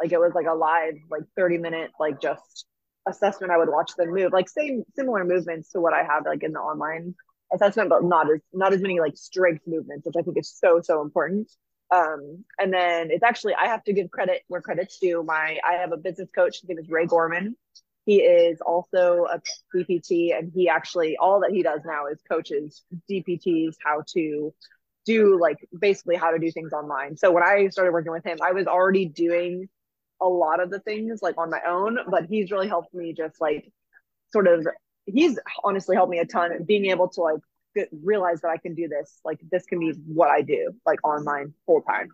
like 0.00 0.12
it 0.12 0.18
was 0.20 0.32
like 0.34 0.46
a 0.46 0.54
live 0.54 0.94
like 1.10 1.22
30 1.36 1.58
minute 1.58 1.90
like 1.98 2.20
just 2.20 2.66
assessment. 3.08 3.50
I 3.50 3.56
would 3.56 3.68
watch 3.68 3.92
them 3.96 4.12
move 4.12 4.32
like 4.32 4.48
same 4.48 4.84
similar 4.94 5.24
movements 5.24 5.70
to 5.70 5.80
what 5.80 5.92
i 5.94 6.02
have 6.02 6.24
like 6.26 6.42
in 6.42 6.52
the 6.52 6.60
online 6.60 7.14
assessment, 7.52 7.90
but 7.90 8.04
not 8.04 8.30
as 8.30 8.40
not 8.52 8.72
as 8.72 8.80
many 8.80 9.00
like 9.00 9.16
strength 9.16 9.66
movements, 9.66 10.06
which 10.06 10.16
I 10.18 10.22
think 10.22 10.38
is 10.38 10.50
so 10.50 10.80
so 10.82 11.02
important. 11.02 11.50
Um, 11.90 12.44
and 12.58 12.72
then 12.72 13.10
it's 13.10 13.22
actually 13.22 13.54
I 13.54 13.66
have 13.66 13.82
to 13.84 13.92
give 13.92 14.10
credit 14.10 14.42
where 14.48 14.60
credit's 14.60 14.98
due. 14.98 15.22
My 15.22 15.58
I 15.66 15.74
have 15.74 15.92
a 15.92 15.96
business 15.96 16.28
coach. 16.34 16.60
His 16.60 16.68
name 16.68 16.78
is 16.78 16.88
Ray 16.88 17.06
Gorman. 17.06 17.56
He 18.04 18.22
is 18.22 18.60
also 18.60 19.26
a 19.30 19.40
DPT, 19.74 20.36
and 20.36 20.50
he 20.54 20.68
actually 20.68 21.16
all 21.16 21.40
that 21.40 21.50
he 21.50 21.62
does 21.62 21.80
now 21.84 22.06
is 22.06 22.20
coaches 22.28 22.82
DPTs 23.10 23.76
how 23.84 24.02
to 24.14 24.54
do 25.04 25.38
like 25.40 25.56
basically 25.78 26.16
how 26.16 26.30
to 26.30 26.38
do 26.38 26.50
things 26.50 26.72
online. 26.72 27.16
So 27.16 27.32
when 27.32 27.42
I 27.42 27.68
started 27.68 27.92
working 27.92 28.12
with 28.12 28.24
him, 28.24 28.38
I 28.42 28.52
was 28.52 28.66
already 28.66 29.06
doing 29.06 29.68
a 30.20 30.28
lot 30.28 30.60
of 30.60 30.70
the 30.70 30.80
things 30.80 31.20
like 31.22 31.38
on 31.38 31.50
my 31.50 31.60
own, 31.66 31.98
but 32.10 32.26
he's 32.26 32.50
really 32.50 32.68
helped 32.68 32.92
me 32.92 33.14
just 33.14 33.40
like 33.40 33.72
sort 34.32 34.46
of 34.46 34.66
he's 35.12 35.38
honestly 35.64 35.96
helped 35.96 36.10
me 36.10 36.18
a 36.18 36.26
ton 36.26 36.64
being 36.64 36.86
able 36.86 37.08
to 37.08 37.20
like 37.20 37.40
realize 38.02 38.40
that 38.40 38.48
I 38.48 38.56
can 38.56 38.74
do 38.74 38.88
this. 38.88 39.20
Like 39.24 39.38
this 39.50 39.64
can 39.64 39.78
be 39.78 39.92
what 40.06 40.28
I 40.30 40.42
do 40.42 40.72
like 40.86 41.06
online 41.06 41.54
full 41.66 41.82
time. 41.82 42.08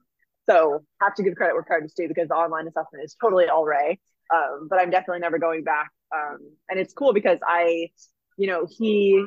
So 0.47 0.85
have 1.01 1.15
to 1.15 1.23
give 1.23 1.35
credit 1.37 1.55
where 1.55 1.63
credit 1.63 1.87
is 1.87 1.95
due 1.95 2.09
because 2.09 2.29
the 2.29 2.35
online 2.35 2.67
assessment 2.69 3.05
is 3.05 3.17
totally 3.21 3.49
all 3.49 3.65
Ray. 3.65 3.99
Um, 4.35 4.69
but 4.69 4.79
I'm 4.79 4.91
definitely 4.91 5.21
never 5.21 5.39
going 5.39 5.65
back. 5.65 5.91
Um, 6.15 6.39
and 6.69 6.79
it's 6.79 6.93
cool 6.93 7.13
because 7.13 7.39
I, 7.47 7.89
you 8.37 8.47
know, 8.47 8.67
he 8.69 9.25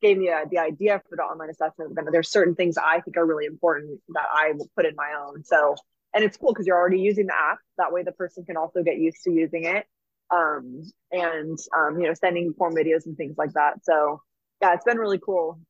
gave 0.00 0.16
me 0.16 0.28
a, 0.28 0.44
the 0.50 0.58
idea 0.58 1.00
for 1.08 1.16
the 1.16 1.22
online 1.22 1.50
assessment, 1.50 1.94
but 1.94 2.04
there's 2.10 2.30
certain 2.30 2.54
things 2.54 2.78
I 2.78 3.00
think 3.00 3.16
are 3.16 3.26
really 3.26 3.46
important 3.46 4.00
that 4.14 4.26
I 4.32 4.52
will 4.52 4.68
put 4.76 4.86
in 4.86 4.94
my 4.96 5.12
own. 5.20 5.44
So, 5.44 5.76
and 6.14 6.24
it's 6.24 6.36
cool 6.36 6.52
because 6.52 6.66
you're 6.66 6.78
already 6.78 7.00
using 7.00 7.26
the 7.26 7.34
app. 7.34 7.58
That 7.78 7.92
way 7.92 8.02
the 8.02 8.12
person 8.12 8.44
can 8.44 8.56
also 8.56 8.82
get 8.82 8.98
used 8.98 9.22
to 9.24 9.32
using 9.32 9.64
it. 9.64 9.86
Um, 10.32 10.82
and, 11.10 11.58
um, 11.76 12.00
you 12.00 12.06
know, 12.06 12.14
sending 12.14 12.54
form 12.56 12.74
videos 12.74 13.06
and 13.06 13.16
things 13.16 13.36
like 13.36 13.52
that. 13.54 13.84
So 13.84 14.22
yeah, 14.60 14.74
it's 14.74 14.84
been 14.84 14.98
really 14.98 15.18
cool. 15.18 15.60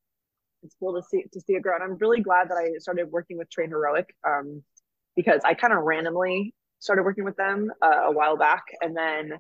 It's 0.63 0.75
cool 0.79 0.95
to 0.95 1.03
see, 1.09 1.25
to 1.33 1.41
see 1.41 1.55
it 1.55 1.63
grow. 1.63 1.75
And 1.75 1.85
I'm 1.85 1.97
really 1.97 2.21
glad 2.21 2.51
that 2.51 2.57
I 2.57 2.79
started 2.79 3.11
working 3.11 3.39
with 3.39 3.51
Train 3.51 3.71
Heroic. 3.71 4.15
Um, 4.27 4.63
because 5.17 5.41
I 5.45 5.55
kind 5.55 5.73
of 5.73 5.83
randomly 5.83 6.55
started 6.79 7.03
working 7.03 7.25
with 7.25 7.37
them 7.37 7.71
uh, 7.83 8.05
a 8.07 8.13
while 8.13 8.37
back. 8.37 8.63
And 8.81 8.97
then 8.97 9.33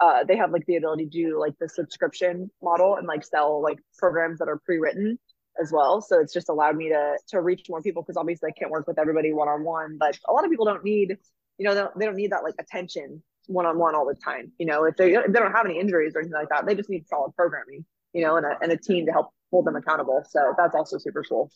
uh, 0.00 0.24
they 0.24 0.36
have 0.36 0.50
like 0.50 0.66
the 0.66 0.76
ability 0.76 1.04
to 1.04 1.10
do 1.10 1.40
like 1.40 1.54
the 1.60 1.68
subscription 1.68 2.50
model 2.62 2.96
and 2.96 3.06
like 3.06 3.24
sell 3.24 3.62
like 3.62 3.78
programs 3.98 4.38
that 4.40 4.48
are 4.48 4.60
pre-written 4.64 5.18
as 5.60 5.70
well. 5.72 6.00
So 6.00 6.20
it's 6.20 6.32
just 6.32 6.48
allowed 6.48 6.76
me 6.76 6.88
to 6.88 7.16
to 7.28 7.40
reach 7.40 7.66
more 7.68 7.82
people 7.82 8.02
because 8.02 8.16
obviously 8.16 8.50
I 8.50 8.58
can't 8.58 8.70
work 8.70 8.86
with 8.86 8.98
everybody 8.98 9.32
one 9.32 9.48
on 9.48 9.64
one, 9.64 9.96
but 9.98 10.18
a 10.28 10.32
lot 10.32 10.44
of 10.44 10.50
people 10.50 10.66
don't 10.66 10.84
need, 10.84 11.16
you 11.58 11.64
know, 11.64 11.74
they 11.74 11.80
don't, 11.80 11.98
they 11.98 12.06
don't 12.06 12.16
need 12.16 12.32
that 12.32 12.42
like 12.42 12.54
attention 12.58 13.22
one 13.46 13.66
on 13.66 13.78
one 13.78 13.94
all 13.94 14.06
the 14.06 14.14
time. 14.14 14.52
You 14.58 14.66
know, 14.66 14.84
if 14.84 14.96
they 14.96 15.14
if 15.14 15.26
they 15.26 15.38
don't 15.38 15.52
have 15.52 15.66
any 15.66 15.78
injuries 15.78 16.14
or 16.14 16.20
anything 16.20 16.34
like 16.34 16.48
that, 16.50 16.66
they 16.66 16.74
just 16.74 16.90
need 16.90 17.06
solid 17.08 17.34
programming, 17.36 17.84
you 18.12 18.22
know, 18.24 18.36
and 18.36 18.46
a 18.46 18.56
and 18.62 18.72
a 18.72 18.76
team 18.76 19.06
to 19.06 19.12
help 19.12 19.30
hold 19.50 19.66
them 19.66 19.76
accountable. 19.76 20.22
So 20.28 20.54
that's 20.56 20.74
also 20.74 20.98
super 20.98 21.24
cool. 21.28 21.50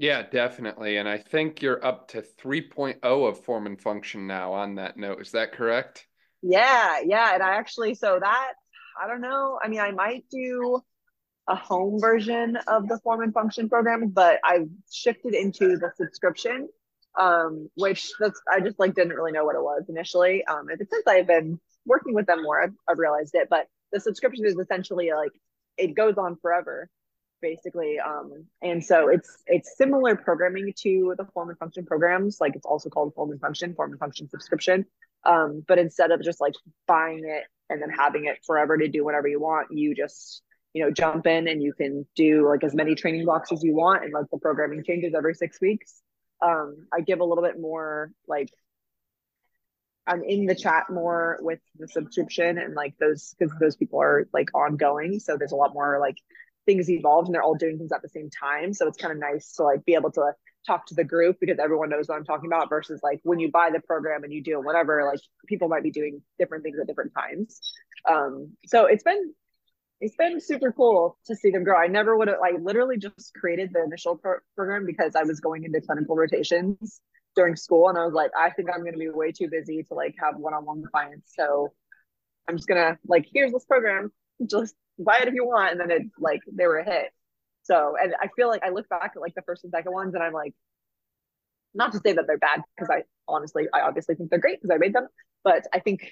Yeah, 0.00 0.22
definitely. 0.22 0.98
And 0.98 1.08
I 1.08 1.18
think 1.18 1.60
you're 1.60 1.84
up 1.84 2.06
to 2.08 2.22
3.0 2.22 3.02
of 3.02 3.44
form 3.44 3.66
and 3.66 3.80
function 3.80 4.28
now 4.28 4.52
on 4.52 4.76
that 4.76 4.96
note. 4.96 5.20
Is 5.20 5.32
that 5.32 5.50
correct? 5.52 6.06
Yeah, 6.40 7.00
yeah. 7.04 7.34
And 7.34 7.42
I 7.42 7.56
actually, 7.56 7.96
so 7.96 8.16
that, 8.20 8.52
I 9.02 9.08
don't 9.08 9.20
know. 9.20 9.58
I 9.60 9.66
mean, 9.66 9.80
I 9.80 9.90
might 9.90 10.24
do 10.30 10.80
a 11.48 11.56
home 11.56 11.98
version 11.98 12.56
of 12.68 12.86
the 12.86 13.00
form 13.02 13.22
and 13.22 13.34
function 13.34 13.68
program, 13.68 14.10
but 14.10 14.38
I've 14.44 14.68
shifted 14.92 15.34
into 15.34 15.76
the 15.78 15.90
subscription, 15.96 16.68
um, 17.18 17.68
which 17.74 18.10
that's, 18.20 18.40
I 18.50 18.60
just 18.60 18.78
like 18.78 18.94
didn't 18.94 19.14
really 19.14 19.32
know 19.32 19.44
what 19.44 19.56
it 19.56 19.62
was 19.62 19.84
initially. 19.88 20.44
Um, 20.46 20.68
and 20.68 20.78
since 20.90 21.06
I've 21.06 21.26
been 21.26 21.60
working 21.86 22.14
with 22.14 22.26
them 22.26 22.42
more, 22.42 22.62
I've, 22.62 22.74
I've 22.88 22.98
realized 22.98 23.34
it, 23.34 23.48
but 23.50 23.66
the 23.92 24.00
subscription 24.00 24.46
is 24.46 24.56
essentially 24.56 25.10
like, 25.14 25.32
it 25.76 25.94
goes 25.94 26.16
on 26.16 26.36
forever 26.36 26.88
basically. 27.40 27.98
Um, 28.00 28.46
and 28.62 28.84
so 28.84 29.08
it's 29.08 29.44
it's 29.46 29.76
similar 29.76 30.16
programming 30.16 30.72
to 30.82 31.14
the 31.16 31.24
form 31.32 31.50
and 31.50 31.58
function 31.58 31.86
programs. 31.86 32.38
Like 32.40 32.56
it's 32.56 32.66
also 32.66 32.88
called 32.88 33.14
form 33.14 33.30
and 33.30 33.40
function 33.40 33.74
form 33.74 33.92
and 33.92 34.00
function 34.00 34.28
subscription. 34.28 34.84
Um, 35.24 35.64
but 35.68 35.78
instead 35.78 36.10
of 36.10 36.20
just 36.22 36.40
like 36.40 36.54
buying 36.88 37.22
it 37.24 37.44
and 37.70 37.82
then 37.82 37.90
having 37.90 38.24
it 38.24 38.38
forever 38.46 38.76
to 38.76 38.88
do 38.88 39.04
whatever 39.04 39.28
you 39.28 39.40
want 39.40 39.68
you 39.70 39.94
just 39.94 40.42
you 40.74 40.82
know 40.82 40.90
jump 40.90 41.26
in 41.26 41.48
and 41.48 41.62
you 41.62 41.72
can 41.72 42.06
do 42.14 42.48
like 42.48 42.64
as 42.64 42.74
many 42.74 42.94
training 42.94 43.24
blocks 43.24 43.52
as 43.52 43.62
you 43.62 43.74
want 43.74 44.04
and 44.04 44.12
like 44.12 44.26
the 44.32 44.38
programming 44.38 44.82
changes 44.84 45.14
every 45.16 45.34
six 45.34 45.60
weeks 45.60 46.00
um, 46.42 46.86
i 46.92 47.00
give 47.00 47.20
a 47.20 47.24
little 47.24 47.44
bit 47.44 47.60
more 47.60 48.10
like 48.26 48.50
I'm 50.08 50.24
in 50.24 50.46
the 50.46 50.54
chat 50.54 50.88
more 50.90 51.38
with 51.42 51.60
the 51.78 51.86
subscription 51.86 52.58
and 52.58 52.74
like 52.74 52.94
those 52.98 53.34
because 53.38 53.54
those 53.60 53.76
people 53.76 54.00
are 54.00 54.26
like 54.32 54.48
ongoing. 54.54 55.20
So 55.20 55.36
there's 55.36 55.52
a 55.52 55.56
lot 55.56 55.74
more 55.74 55.98
like 56.00 56.16
things 56.64 56.88
evolved 56.90 57.28
and 57.28 57.34
they're 57.34 57.42
all 57.42 57.54
doing 57.54 57.76
things 57.76 57.92
at 57.92 58.02
the 58.02 58.08
same 58.08 58.30
time. 58.30 58.72
So 58.72 58.88
it's 58.88 58.96
kind 58.96 59.12
of 59.12 59.18
nice 59.18 59.52
to 59.56 59.64
like 59.64 59.84
be 59.84 59.94
able 59.94 60.10
to 60.12 60.32
talk 60.66 60.86
to 60.86 60.94
the 60.94 61.04
group 61.04 61.36
because 61.40 61.58
everyone 61.58 61.90
knows 61.90 62.08
what 62.08 62.16
I'm 62.16 62.24
talking 62.24 62.46
about 62.46 62.70
versus 62.70 63.00
like 63.02 63.20
when 63.22 63.38
you 63.38 63.50
buy 63.50 63.70
the 63.70 63.80
program 63.80 64.24
and 64.24 64.32
you 64.32 64.42
do 64.42 64.60
whatever, 64.60 65.04
like 65.04 65.20
people 65.46 65.68
might 65.68 65.82
be 65.82 65.90
doing 65.90 66.22
different 66.38 66.64
things 66.64 66.78
at 66.80 66.86
different 66.86 67.12
times. 67.14 67.60
Um, 68.08 68.52
so 68.66 68.86
it's 68.86 69.04
been 69.04 69.34
it's 70.00 70.16
been 70.16 70.40
super 70.40 70.72
cool 70.72 71.18
to 71.26 71.34
see 71.34 71.50
them 71.50 71.64
grow. 71.64 71.76
I 71.76 71.88
never 71.88 72.16
would 72.16 72.28
have 72.28 72.38
like 72.40 72.54
literally 72.60 72.98
just 72.98 73.34
created 73.34 73.70
the 73.72 73.82
initial 73.82 74.16
pro- 74.16 74.38
program 74.54 74.86
because 74.86 75.16
I 75.16 75.24
was 75.24 75.40
going 75.40 75.64
into 75.64 75.80
clinical 75.80 76.16
rotations 76.16 77.00
during 77.34 77.56
school 77.56 77.88
and 77.88 77.98
I 77.98 78.04
was 78.04 78.14
like, 78.14 78.30
I 78.38 78.50
think 78.50 78.68
I'm 78.72 78.80
going 78.80 78.92
to 78.92 78.98
be 78.98 79.08
way 79.08 79.32
too 79.32 79.48
busy 79.50 79.82
to 79.84 79.94
like 79.94 80.14
have 80.22 80.36
one-on-one 80.36 80.84
clients. 80.92 81.32
So 81.36 81.72
I'm 82.48 82.56
just 82.56 82.68
gonna 82.68 82.96
like, 83.06 83.26
here's 83.32 83.52
this 83.52 83.64
program, 83.64 84.12
just 84.48 84.74
buy 84.98 85.18
it 85.18 85.28
if 85.28 85.34
you 85.34 85.44
want. 85.44 85.72
And 85.72 85.80
then 85.80 85.90
it 85.90 86.02
like 86.18 86.40
they 86.50 86.66
were 86.66 86.78
a 86.78 86.84
hit. 86.84 87.12
So 87.64 87.94
and 88.00 88.14
I 88.20 88.28
feel 88.36 88.48
like 88.48 88.62
I 88.64 88.70
look 88.70 88.88
back 88.88 89.12
at 89.16 89.20
like 89.20 89.34
the 89.34 89.42
first 89.42 89.64
and 89.64 89.72
second 89.72 89.92
ones 89.92 90.14
and 90.14 90.22
I'm 90.22 90.32
like, 90.32 90.54
not 91.74 91.92
to 91.92 91.98
say 91.98 92.12
that 92.12 92.24
they're 92.26 92.38
bad 92.38 92.62
because 92.76 92.88
I 92.90 93.02
honestly 93.26 93.66
I 93.74 93.80
obviously 93.80 94.14
think 94.14 94.30
they're 94.30 94.38
great 94.38 94.60
because 94.60 94.74
I 94.74 94.78
made 94.78 94.94
them, 94.94 95.08
but 95.42 95.66
I 95.72 95.80
think 95.80 96.08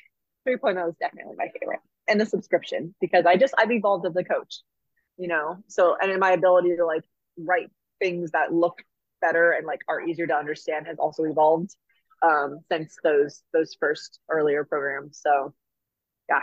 3.0 0.46 0.88
is 0.88 0.94
definitely 1.00 1.34
my 1.38 1.48
favorite. 1.58 1.80
And 2.08 2.20
the 2.20 2.26
subscription 2.26 2.94
because 3.00 3.26
I 3.26 3.36
just 3.36 3.54
I've 3.58 3.72
evolved 3.72 4.06
as 4.06 4.16
a 4.16 4.24
coach, 4.24 4.60
you 5.16 5.28
know. 5.28 5.58
So 5.66 5.96
and 6.00 6.10
in 6.10 6.20
my 6.20 6.32
ability 6.32 6.76
to 6.76 6.84
like 6.84 7.04
write 7.36 7.70
things 8.00 8.30
that 8.32 8.52
look 8.52 8.82
better 9.20 9.52
and 9.52 9.66
like 9.66 9.80
are 9.88 10.00
easier 10.00 10.26
to 10.26 10.34
understand 10.34 10.86
has 10.86 10.98
also 10.98 11.24
evolved 11.24 11.74
um 12.22 12.60
since 12.70 12.96
those 13.02 13.42
those 13.52 13.76
first 13.80 14.20
earlier 14.28 14.64
programs. 14.64 15.20
So 15.20 15.54
yeah, 16.28 16.42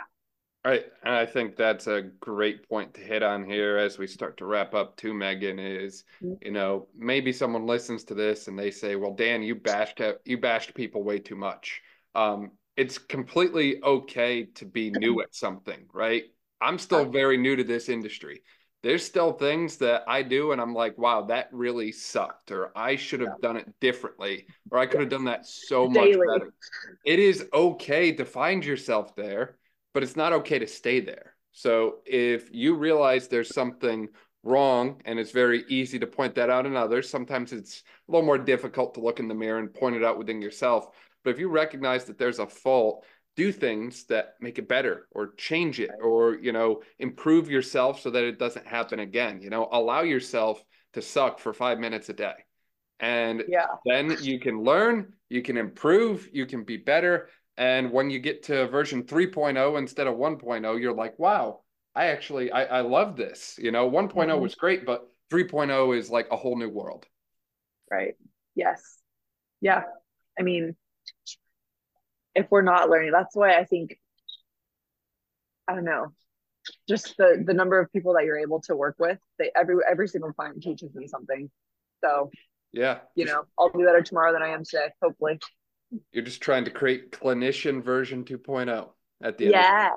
Right. 0.66 0.86
And 1.04 1.14
I 1.14 1.26
think 1.26 1.58
that's 1.58 1.88
a 1.88 2.04
great 2.22 2.68
point 2.70 2.94
to 2.94 3.02
hit 3.02 3.22
on 3.22 3.44
here 3.44 3.78
as 3.78 3.98
we 3.98 4.08
start 4.08 4.38
to 4.38 4.46
wrap 4.46 4.74
up 4.74 4.96
too, 4.96 5.12
Meghan, 5.12 5.60
is, 5.60 6.06
mm-hmm. 6.24 6.36
you 6.42 6.52
know, 6.52 6.88
maybe 6.96 7.34
someone 7.34 7.66
listens 7.66 8.06
to 8.06 8.14
this 8.14 8.48
and 8.48 8.58
they 8.58 8.72
say, 8.72 8.96
well, 8.96 9.14
Dan, 9.14 9.44
you 9.44 9.56
bashed 9.56 10.00
you 10.24 10.38
bashed 10.38 10.74
people 10.74 11.04
way 11.04 11.20
too 11.20 11.36
much. 11.36 11.82
Um, 12.16 12.52
it's 12.76 12.98
completely 12.98 13.82
okay 13.84 14.46
to 14.46 14.66
be 14.66 14.90
new 14.90 15.22
at 15.22 15.36
something, 15.36 15.86
right? 15.94 16.24
I'm 16.62 16.80
still 16.80 17.06
very 17.06 17.38
new 17.38 17.56
to 17.56 17.64
this 17.64 17.90
industry. 17.90 18.42
There's 18.82 19.06
still 19.06 19.32
things 19.32 19.78
that 19.78 20.04
I 20.08 20.24
do 20.24 20.52
and 20.52 20.60
I'm 20.60 20.74
like, 20.74 20.98
wow, 20.98 21.24
that 21.24 21.50
really 21.52 21.92
sucked, 21.92 22.52
or 22.52 22.78
I 22.78 22.96
should 22.96 23.22
have 23.22 23.40
done 23.42 23.58
it 23.58 23.74
differently, 23.80 24.48
or 24.72 24.80
I 24.80 24.86
could 24.86 25.00
have 25.00 25.10
done 25.10 25.26
that 25.26 25.46
so 25.46 25.88
much 25.88 26.12
better. 26.12 26.54
It 27.06 27.20
is 27.20 27.48
okay 27.54 28.12
to 28.14 28.26
find 28.26 28.66
yourself 28.66 29.16
there 29.16 29.58
but 29.94 30.04
it's 30.04 30.16
not 30.16 30.34
okay 30.34 30.60
to 30.60 30.68
stay 30.68 31.00
there. 31.00 31.36
So 31.52 31.98
if 32.06 32.50
you 32.52 32.76
realize 32.76 33.28
there's 33.28 33.54
something 33.54 34.10
wrong 34.42 35.02
and 35.06 35.20
it's 35.20 35.32
very 35.32 35.64
easy 35.70 36.00
to 36.00 36.08
point 36.08 36.36
that 36.36 36.50
out 36.50 36.66
in 36.66 36.76
others, 36.76 37.10
sometimes 37.10 37.54
it's 37.54 37.84
a 38.08 38.12
little 38.12 38.26
more 38.26 38.40
difficult 38.40 38.96
to 38.96 39.02
look 39.02 39.20
in 39.20 39.28
the 39.28 39.36
mirror 39.36 39.60
and 39.60 39.74
point 39.74 39.96
it 39.96 40.04
out 40.04 40.18
within 40.18 40.42
yourself. 40.42 40.88
But 41.24 41.32
if 41.32 41.40
you 41.40 41.50
recognize 41.50 42.06
that 42.06 42.18
there's 42.18 42.40
a 42.40 42.48
fault, 42.48 43.06
do 43.36 43.52
things 43.52 44.06
that 44.06 44.36
make 44.40 44.60
it 44.60 44.68
better 44.68 45.08
or 45.12 45.34
change 45.34 45.80
it 45.80 45.90
or 46.04 46.36
you 46.36 46.52
know 46.52 46.82
improve 47.00 47.50
yourself 47.50 48.00
so 48.00 48.12
that 48.12 48.24
it 48.24 48.38
doesn't 48.38 48.68
happen 48.68 49.00
again 49.00 49.42
you 49.42 49.50
know 49.50 49.68
allow 49.72 50.02
yourself 50.02 50.64
to 50.94 51.02
suck 51.02 51.40
for 51.40 51.52
5 51.52 51.80
minutes 51.80 52.10
a 52.10 52.14
day 52.14 52.36
and 53.00 53.44
yeah. 53.48 53.66
then 53.88 54.16
you 54.22 54.40
can 54.40 54.62
learn 54.62 55.14
you 55.30 55.42
can 55.42 55.58
improve 55.58 56.30
you 56.32 56.46
can 56.46 56.64
be 56.64 56.78
better 56.78 57.28
and 57.58 57.92
when 57.92 58.10
you 58.10 58.20
get 58.20 58.44
to 58.44 58.68
version 58.68 59.04
3.0 59.04 59.78
instead 59.78 60.08
of 60.08 60.16
1.0, 60.16 60.82
you're 60.82 60.94
like, 60.94 61.18
wow, 61.20 61.62
I 61.94 62.08
actually, 62.08 62.52
I, 62.52 62.64
I 62.64 62.82
love 62.82 63.16
this. 63.16 63.60
You 63.62 63.72
know, 63.72 63.86
one 63.86 64.10
mm-hmm. 64.10 64.42
was 64.42 64.56
great, 64.56 64.86
but 64.86 65.08
3.0 65.32 65.98
is 65.98 66.10
like 66.10 66.28
a 66.32 66.38
whole 66.38 66.58
new 66.58 66.70
world. 66.70 67.06
Right. 67.92 68.16
Yes. 68.56 68.82
Yeah. 69.62 69.84
I 70.40 70.42
mean, 70.42 70.76
if 72.36 72.48
we're 72.50 72.62
not 72.62 72.90
learning, 72.90 73.12
that's 73.12 73.36
why 73.36 73.58
I 73.58 73.66
think, 73.66 73.98
I 75.68 75.76
don't 75.76 75.86
know, 75.86 76.08
just 76.88 77.16
the 77.18 77.44
the 77.46 77.54
number 77.54 77.80
of 77.80 77.92
people 77.92 78.14
that 78.14 78.26
you're 78.26 78.40
able 78.40 78.62
to 78.62 78.76
work 78.76 78.96
with, 79.00 79.20
they 79.38 79.52
every 79.56 79.76
every 79.90 80.08
single 80.08 80.32
client 80.34 80.62
teaches 80.64 80.94
me 80.96 81.08
something. 81.08 81.50
So 82.04 82.32
yeah, 82.72 83.00
you 83.16 83.26
know, 83.26 83.44
I'll 83.58 83.72
be 83.72 83.84
better 83.84 84.02
tomorrow 84.02 84.34
than 84.34 84.42
I 84.42 84.50
am 84.50 84.64
today, 84.64 84.88
hopefully. 85.02 85.40
You're 86.12 86.24
just 86.24 86.42
trying 86.42 86.66
to 86.66 86.72
create 86.72 87.12
clinician 87.12 87.84
version 87.84 88.24
2.0 88.24 88.90
at 89.22 89.38
the 89.38 89.46
end. 89.46 89.54
Yeah. 89.54 89.90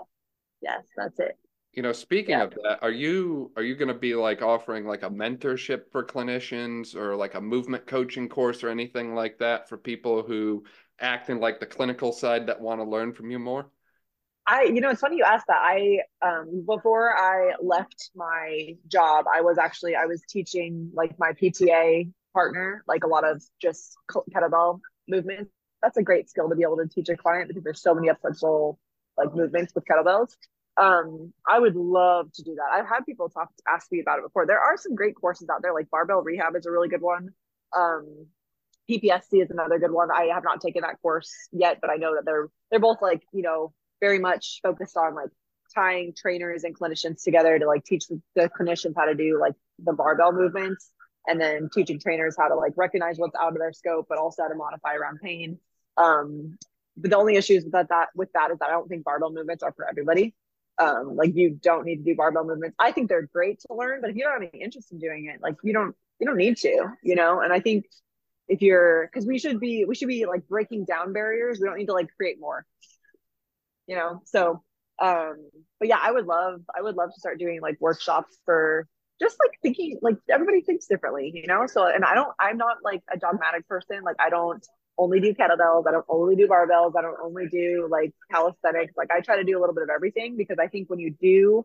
Yes, 0.60 0.84
that's 0.96 1.18
it. 1.20 1.38
You 1.72 1.82
know, 1.82 1.92
speaking 1.92 2.30
yeah. 2.30 2.44
of 2.44 2.54
that, 2.62 2.78
are 2.82 2.90
you 2.90 3.52
are 3.56 3.62
you 3.62 3.76
going 3.76 3.88
to 3.88 3.94
be 3.94 4.14
like 4.14 4.40
offering 4.40 4.86
like 4.86 5.02
a 5.02 5.10
mentorship 5.10 5.90
for 5.92 6.04
clinicians 6.04 6.94
or 6.94 7.14
like 7.14 7.34
a 7.34 7.40
movement 7.40 7.86
coaching 7.86 8.28
course 8.28 8.64
or 8.64 8.70
anything 8.70 9.14
like 9.14 9.38
that 9.38 9.68
for 9.68 9.76
people 9.76 10.22
who 10.22 10.64
act 11.00 11.30
in 11.30 11.40
like 11.40 11.60
the 11.60 11.66
clinical 11.66 12.12
side 12.12 12.46
that 12.46 12.60
want 12.60 12.80
to 12.80 12.84
learn 12.84 13.12
from 13.12 13.30
you 13.30 13.38
more? 13.38 13.70
I, 14.46 14.64
you 14.64 14.80
know, 14.80 14.90
it's 14.90 15.00
funny 15.00 15.16
you 15.16 15.24
asked 15.24 15.46
that. 15.48 15.60
I, 15.60 16.00
um, 16.22 16.64
before 16.66 17.16
I 17.16 17.54
left 17.60 18.10
my 18.14 18.76
job, 18.86 19.24
I 19.32 19.40
was 19.40 19.58
actually, 19.58 19.96
I 19.96 20.06
was 20.06 20.22
teaching 20.28 20.90
like 20.94 21.18
my 21.18 21.32
PTA 21.32 22.12
partner, 22.32 22.84
like 22.86 23.02
a 23.02 23.08
lot 23.08 23.24
of 23.24 23.42
just 23.60 23.96
kettlebell 24.10 24.80
movements. 25.08 25.50
That's 25.82 25.96
a 25.96 26.02
great 26.02 26.30
skill 26.30 26.48
to 26.48 26.54
be 26.54 26.62
able 26.62 26.76
to 26.76 26.86
teach 26.86 27.08
a 27.08 27.16
client 27.16 27.48
because 27.48 27.64
there's 27.64 27.82
so 27.82 27.94
many 27.94 28.08
upflexible 28.08 28.76
like 29.16 29.34
movements 29.34 29.74
with 29.74 29.84
kettlebells. 29.84 30.36
Um, 30.76 31.32
I 31.48 31.58
would 31.58 31.74
love 31.74 32.30
to 32.34 32.42
do 32.42 32.54
that. 32.54 32.70
I've 32.72 32.88
had 32.88 33.06
people 33.06 33.28
talk 33.28 33.50
ask 33.66 33.90
me 33.90 34.00
about 34.00 34.18
it 34.18 34.24
before. 34.24 34.46
There 34.46 34.60
are 34.60 34.76
some 34.76 34.94
great 34.94 35.16
courses 35.16 35.48
out 35.48 35.62
there, 35.62 35.72
like 35.72 35.90
barbell 35.90 36.22
rehab 36.22 36.54
is 36.54 36.66
a 36.66 36.70
really 36.70 36.88
good 36.88 37.00
one. 37.00 37.30
Um, 37.76 38.26
PPSC 38.88 39.42
is 39.42 39.50
another 39.50 39.78
good 39.78 39.90
one. 39.90 40.10
I 40.10 40.26
have 40.32 40.44
not 40.44 40.60
taken 40.60 40.82
that 40.82 41.00
course 41.02 41.32
yet, 41.52 41.78
but 41.80 41.90
I 41.90 41.96
know 41.96 42.14
that 42.14 42.24
they're 42.24 42.48
they're 42.70 42.80
both 42.80 43.02
like 43.02 43.22
you 43.32 43.42
know 43.42 43.72
very 44.00 44.18
much 44.18 44.60
focused 44.62 44.96
on 44.96 45.14
like 45.14 45.30
tying 45.74 46.14
trainers 46.16 46.64
and 46.64 46.78
clinicians 46.78 47.22
together 47.22 47.58
to 47.58 47.66
like 47.66 47.84
teach 47.84 48.04
the, 48.08 48.50
clinicians 48.58 48.94
how 48.96 49.04
to 49.04 49.14
do 49.14 49.38
like 49.40 49.54
the 49.82 49.92
barbell 49.92 50.32
movements 50.32 50.90
and 51.26 51.40
then 51.40 51.68
teaching 51.72 51.98
trainers 51.98 52.36
how 52.38 52.48
to 52.48 52.54
like 52.54 52.72
recognize 52.76 53.18
what's 53.18 53.34
out 53.40 53.52
of 53.52 53.58
their 53.58 53.72
scope 53.72 54.06
but 54.08 54.18
also 54.18 54.42
how 54.42 54.48
to 54.48 54.54
modify 54.54 54.94
around 54.94 55.18
pain. 55.22 55.58
Um 55.96 56.58
but 56.96 57.10
the 57.10 57.16
only 57.16 57.36
issues 57.36 57.64
with 57.64 57.72
that, 57.72 57.88
that 57.90 58.08
with 58.14 58.32
that 58.32 58.50
is 58.50 58.58
that 58.58 58.68
i 58.68 58.72
don't 58.72 58.88
think 58.88 59.04
barbell 59.04 59.32
movements 59.32 59.62
are 59.62 59.72
for 59.72 59.88
everybody. 59.88 60.34
Um 60.78 61.16
like 61.16 61.34
you 61.34 61.58
don't 61.60 61.84
need 61.84 61.96
to 61.96 62.04
do 62.04 62.14
barbell 62.14 62.44
movements. 62.44 62.76
I 62.78 62.92
think 62.92 63.08
they're 63.08 63.28
great 63.32 63.60
to 63.60 63.74
learn 63.74 64.00
but 64.00 64.10
if 64.10 64.16
you 64.16 64.22
don't 64.22 64.40
have 64.40 64.50
any 64.52 64.62
interest 64.62 64.92
in 64.92 64.98
doing 64.98 65.30
it 65.32 65.40
like 65.42 65.56
you 65.62 65.72
don't 65.72 65.94
you 66.20 66.26
don't 66.26 66.36
need 66.36 66.56
to 66.58 66.92
you 67.02 67.16
know? 67.16 67.40
And 67.40 67.52
i 67.52 67.60
think 67.60 67.86
if 68.48 68.62
you're 68.62 69.06
because 69.06 69.26
we 69.26 69.38
should 69.38 69.60
be 69.60 69.84
we 69.84 69.94
should 69.94 70.08
be 70.08 70.26
like 70.26 70.46
breaking 70.48 70.84
down 70.84 71.12
barriers. 71.12 71.58
We 71.60 71.66
don't 71.66 71.78
need 71.78 71.86
to 71.86 71.92
like 71.92 72.08
create 72.16 72.40
more. 72.40 72.64
You 73.86 73.96
know? 73.96 74.22
So 74.24 74.62
um 74.98 75.36
but 75.78 75.88
yeah 75.88 75.98
i 76.00 76.10
would 76.10 76.24
love 76.24 76.62
i 76.74 76.80
would 76.80 76.96
love 76.96 77.10
to 77.12 77.20
start 77.20 77.38
doing 77.38 77.60
like 77.60 77.76
workshops 77.80 78.38
for 78.46 78.88
just 79.20 79.36
like 79.38 79.58
thinking 79.60 79.98
like 80.00 80.16
everybody 80.30 80.62
thinks 80.62 80.86
differently 80.86 81.30
you 81.34 81.46
know? 81.46 81.66
So 81.66 81.86
and 81.86 82.02
i 82.04 82.14
don't 82.14 82.32
i'm 82.40 82.56
not 82.56 82.78
like 82.82 83.02
a 83.12 83.18
dogmatic 83.18 83.68
person. 83.68 84.02
Like 84.02 84.16
i 84.18 84.30
don't 84.30 84.64
only 84.98 85.20
do 85.20 85.34
kettlebells. 85.34 85.86
I 85.86 85.90
don't 85.90 86.06
only 86.08 86.36
do 86.36 86.48
barbells. 86.48 86.94
I 86.96 87.02
don't 87.02 87.18
only 87.22 87.48
do 87.48 87.86
like 87.90 88.14
calisthenics. 88.30 88.94
Like 88.96 89.10
i 89.10 89.20
try 89.20 89.36
to 89.36 89.44
do 89.44 89.58
a 89.58 89.60
little 89.60 89.74
bit 89.74 89.84
of 89.84 89.90
everything 89.90 90.36
because 90.36 90.58
i 90.58 90.68
think 90.68 90.88
when 90.88 90.98
you 90.98 91.14
do 91.20 91.64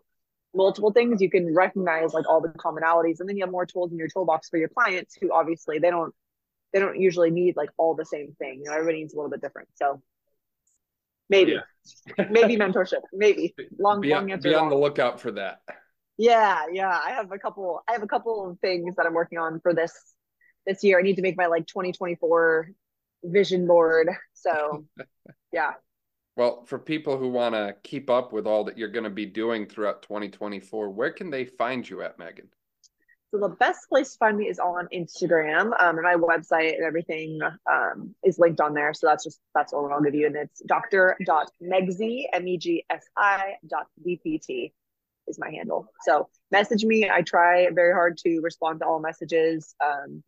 multiple 0.54 0.92
things 0.92 1.22
you 1.22 1.30
can 1.30 1.54
recognize 1.54 2.14
like 2.14 2.28
all 2.28 2.42
the 2.42 2.50
commonalities 2.50 3.20
and 3.20 3.30
then 3.30 3.38
you 3.38 3.44
have 3.44 3.52
more 3.52 3.66
tools 3.66 3.92
in 3.92 3.98
your 3.98 4.10
toolbox 4.10 4.50
for 4.50 4.58
your 4.58 4.68
clients 4.68 5.16
who 5.20 5.32
obviously 5.32 5.80
they 5.80 5.90
don't 5.90 6.14
they 6.74 6.80
don't 6.80 7.00
usually 7.00 7.32
need 7.32 7.56
like 7.56 7.70
all 7.78 7.96
the 7.96 8.06
same 8.06 8.36
thing. 8.40 8.60
You 8.60 8.66
know 8.66 8.74
everybody 8.74 9.00
needs 9.00 9.14
a 9.14 9.18
little 9.18 9.32
bit 9.32 9.42
different. 9.42 9.70
So 9.76 10.02
maybe. 11.30 11.54
Yeah. 11.54 12.26
maybe 12.30 12.58
mentorship. 12.58 13.02
Maybe. 13.14 13.56
Long 13.80 14.02
be, 14.02 14.10
long 14.10 14.32
answer 14.32 14.50
be 14.50 14.56
on 14.56 14.64
long. 14.64 14.70
the 14.70 14.78
lookout 14.78 15.20
for 15.20 15.32
that. 15.32 15.62
Yeah 16.18 16.66
yeah. 16.72 16.90
I 16.90 17.12
have 17.12 17.32
a 17.32 17.40
couple 17.40 17.82
i 17.90 17.94
have 17.94 18.04
a 18.04 18.08
couple 18.08 18.50
of 18.50 18.60
things 18.60 18.96
that 18.96 19.06
i'm 19.06 19.14
working 19.14 19.40
on 19.40 19.60
for 19.62 19.74
this 19.74 19.94
this 20.66 20.84
year. 20.84 21.00
I 21.00 21.02
need 21.02 21.16
to 21.16 21.24
make 21.24 21.38
my 21.38 21.48
like 21.48 21.66
2024 21.68 22.72
vision 23.24 23.66
board. 23.66 24.10
So 24.34 24.86
yeah. 25.52 25.74
Well 26.38 26.66
for 26.66 26.80
people 26.80 27.18
who 27.18 27.30
want 27.30 27.56
to 27.56 27.76
keep 27.84 28.10
up 28.10 28.32
with 28.32 28.48
all 28.48 28.64
that 28.66 28.78
you're 28.78 28.90
going 28.90 29.04
to 29.04 29.10
be 29.10 29.26
doing 29.26 29.66
throughout 29.66 30.04
2024 30.04 30.90
where 30.90 31.12
can 31.12 31.30
they 31.30 31.46
find 31.46 31.88
you 31.88 32.02
at 32.02 32.18
meghan 32.18 32.48
so 33.32 33.40
the 33.40 33.56
best 33.56 33.88
place 33.88 34.12
to 34.12 34.18
find 34.18 34.38
me 34.38 34.50
is 34.50 34.60
on 34.60 34.90
Instagram, 34.94 35.72
um, 35.80 35.98
and 35.98 36.04
my 36.04 36.16
website 36.16 36.76
and 36.76 36.84
everything 36.84 37.40
um, 37.72 38.14
is 38.24 38.38
linked 38.38 38.60
on 38.60 38.74
there. 38.74 38.94
So 38.94 39.08
that's 39.08 39.24
just 39.24 39.40
that's 39.56 39.72
all 39.72 39.92
I'll 39.92 40.02
give 40.02 40.14
you, 40.14 40.28
and 40.28 40.36
it's 40.36 40.62
Doctor 40.68 41.18
Megsi 41.64 42.26
M 42.34 42.48
E 42.48 42.58
G 42.58 42.84
S 42.90 43.06
I 43.16 43.54
dot 43.68 43.88
D 44.04 44.20
P 44.22 44.38
T 44.38 44.74
is 45.28 45.40
my 45.40 45.50
handle. 45.50 45.88
So 46.02 46.28
message 46.52 46.84
me. 46.84 47.10
I 47.10 47.22
try 47.22 47.70
very 47.72 47.94
hard 47.94 48.18
to 48.18 48.42
respond 48.42 48.82
to 48.82 48.86
all 48.86 49.00
messages. 49.00 49.76
Um, 49.84 50.24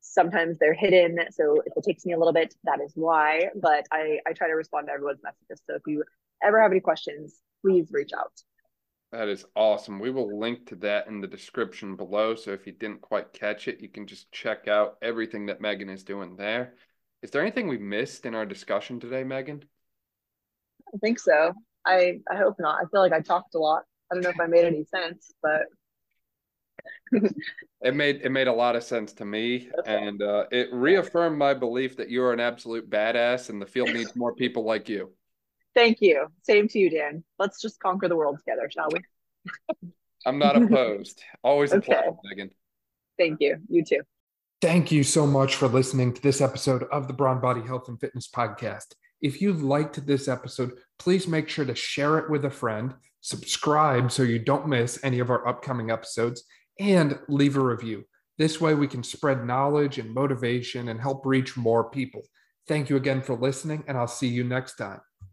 sometimes 0.00 0.56
they're 0.58 0.72
hidden, 0.72 1.18
so 1.30 1.60
if 1.66 1.72
it 1.76 1.84
takes 1.84 2.06
me 2.06 2.14
a 2.14 2.18
little 2.18 2.32
bit, 2.32 2.54
that 2.64 2.80
is 2.80 2.92
why. 2.94 3.50
But 3.54 3.86
I 3.92 4.20
I 4.26 4.32
try 4.32 4.48
to 4.48 4.54
respond 4.54 4.86
to 4.86 4.94
everyone's 4.94 5.22
messages. 5.22 5.60
So 5.66 5.76
if 5.76 5.82
you 5.86 6.04
ever 6.42 6.62
have 6.62 6.70
any 6.70 6.80
questions, 6.80 7.36
please 7.62 7.88
reach 7.90 8.12
out. 8.18 8.32
That 9.16 9.28
is 9.30 9.46
awesome. 9.54 9.98
We 9.98 10.10
will 10.10 10.38
link 10.38 10.66
to 10.66 10.74
that 10.76 11.06
in 11.06 11.22
the 11.22 11.26
description 11.26 11.96
below. 11.96 12.34
So 12.34 12.50
if 12.50 12.66
you 12.66 12.74
didn't 12.74 13.00
quite 13.00 13.32
catch 13.32 13.66
it, 13.66 13.80
you 13.80 13.88
can 13.88 14.06
just 14.06 14.30
check 14.30 14.68
out 14.68 14.98
everything 15.00 15.46
that 15.46 15.62
Meghan 15.62 15.90
is 15.90 16.04
doing 16.04 16.36
there. 16.36 16.74
Is 17.22 17.30
there 17.30 17.40
anything 17.40 17.66
we 17.66 17.78
missed 17.78 18.26
in 18.26 18.34
our 18.34 18.44
discussion 18.44 19.00
today, 19.00 19.24
Meghan? 19.24 19.62
I 20.94 20.98
think 20.98 21.18
so. 21.18 21.54
I 21.86 22.20
I 22.30 22.36
hope 22.36 22.56
not. 22.58 22.78
I 22.78 22.84
feel 22.90 23.00
like 23.00 23.14
I 23.14 23.20
talked 23.20 23.54
a 23.54 23.58
lot. 23.58 23.84
I 24.12 24.16
don't 24.16 24.22
know 24.22 24.28
if 24.28 24.38
I 24.38 24.48
made 24.48 24.66
any 24.66 24.84
sense, 24.84 25.32
but 25.42 25.62
it 27.80 27.94
made 27.94 28.20
it 28.22 28.30
made 28.30 28.48
a 28.48 28.52
lot 28.52 28.76
of 28.76 28.84
sense 28.84 29.14
to 29.14 29.24
me, 29.24 29.70
okay. 29.78 30.08
and 30.08 30.20
uh, 30.20 30.44
it 30.52 30.68
reaffirmed 30.74 31.38
my 31.38 31.54
belief 31.54 31.96
that 31.96 32.10
you're 32.10 32.34
an 32.34 32.40
absolute 32.40 32.90
badass, 32.90 33.48
and 33.48 33.62
the 33.62 33.66
field 33.66 33.94
needs 33.94 34.14
more 34.14 34.34
people 34.34 34.64
like 34.64 34.90
you. 34.90 35.10
Thank 35.76 35.98
you. 36.00 36.28
Same 36.42 36.66
to 36.68 36.78
you, 36.78 36.88
Dan. 36.88 37.22
Let's 37.38 37.60
just 37.60 37.78
conquer 37.80 38.08
the 38.08 38.16
world 38.16 38.38
together, 38.38 38.68
shall 38.72 38.88
we? 38.90 39.92
I'm 40.26 40.38
not 40.38 40.60
opposed. 40.60 41.22
Always 41.44 41.72
a 41.72 41.76
okay. 41.76 41.92
pleasure, 41.92 42.16
Meghan. 42.26 42.50
Thank 43.18 43.40
you. 43.40 43.58
You 43.68 43.84
too. 43.84 44.00
Thank 44.62 44.90
you 44.90 45.04
so 45.04 45.26
much 45.26 45.56
for 45.56 45.68
listening 45.68 46.14
to 46.14 46.22
this 46.22 46.40
episode 46.40 46.84
of 46.84 47.08
the 47.08 47.12
Brawn 47.12 47.42
Body 47.42 47.60
Health 47.60 47.88
and 47.88 48.00
Fitness 48.00 48.26
Podcast. 48.26 48.94
If 49.20 49.42
you 49.42 49.52
liked 49.52 50.06
this 50.06 50.28
episode, 50.28 50.72
please 50.98 51.28
make 51.28 51.50
sure 51.50 51.66
to 51.66 51.74
share 51.74 52.18
it 52.18 52.30
with 52.30 52.46
a 52.46 52.50
friend, 52.50 52.94
subscribe 53.20 54.10
so 54.10 54.22
you 54.22 54.38
don't 54.38 54.68
miss 54.68 54.98
any 55.04 55.18
of 55.18 55.28
our 55.28 55.46
upcoming 55.46 55.90
episodes, 55.90 56.42
and 56.80 57.18
leave 57.28 57.58
a 57.58 57.60
review. 57.60 58.04
This 58.38 58.62
way, 58.62 58.74
we 58.74 58.88
can 58.88 59.02
spread 59.02 59.44
knowledge 59.44 59.98
and 59.98 60.14
motivation 60.14 60.88
and 60.88 61.00
help 61.00 61.26
reach 61.26 61.54
more 61.58 61.90
people. 61.90 62.22
Thank 62.66 62.88
you 62.88 62.96
again 62.96 63.20
for 63.20 63.34
listening, 63.34 63.84
and 63.86 63.98
I'll 63.98 64.06
see 64.06 64.28
you 64.28 64.42
next 64.42 64.76
time. 64.76 65.00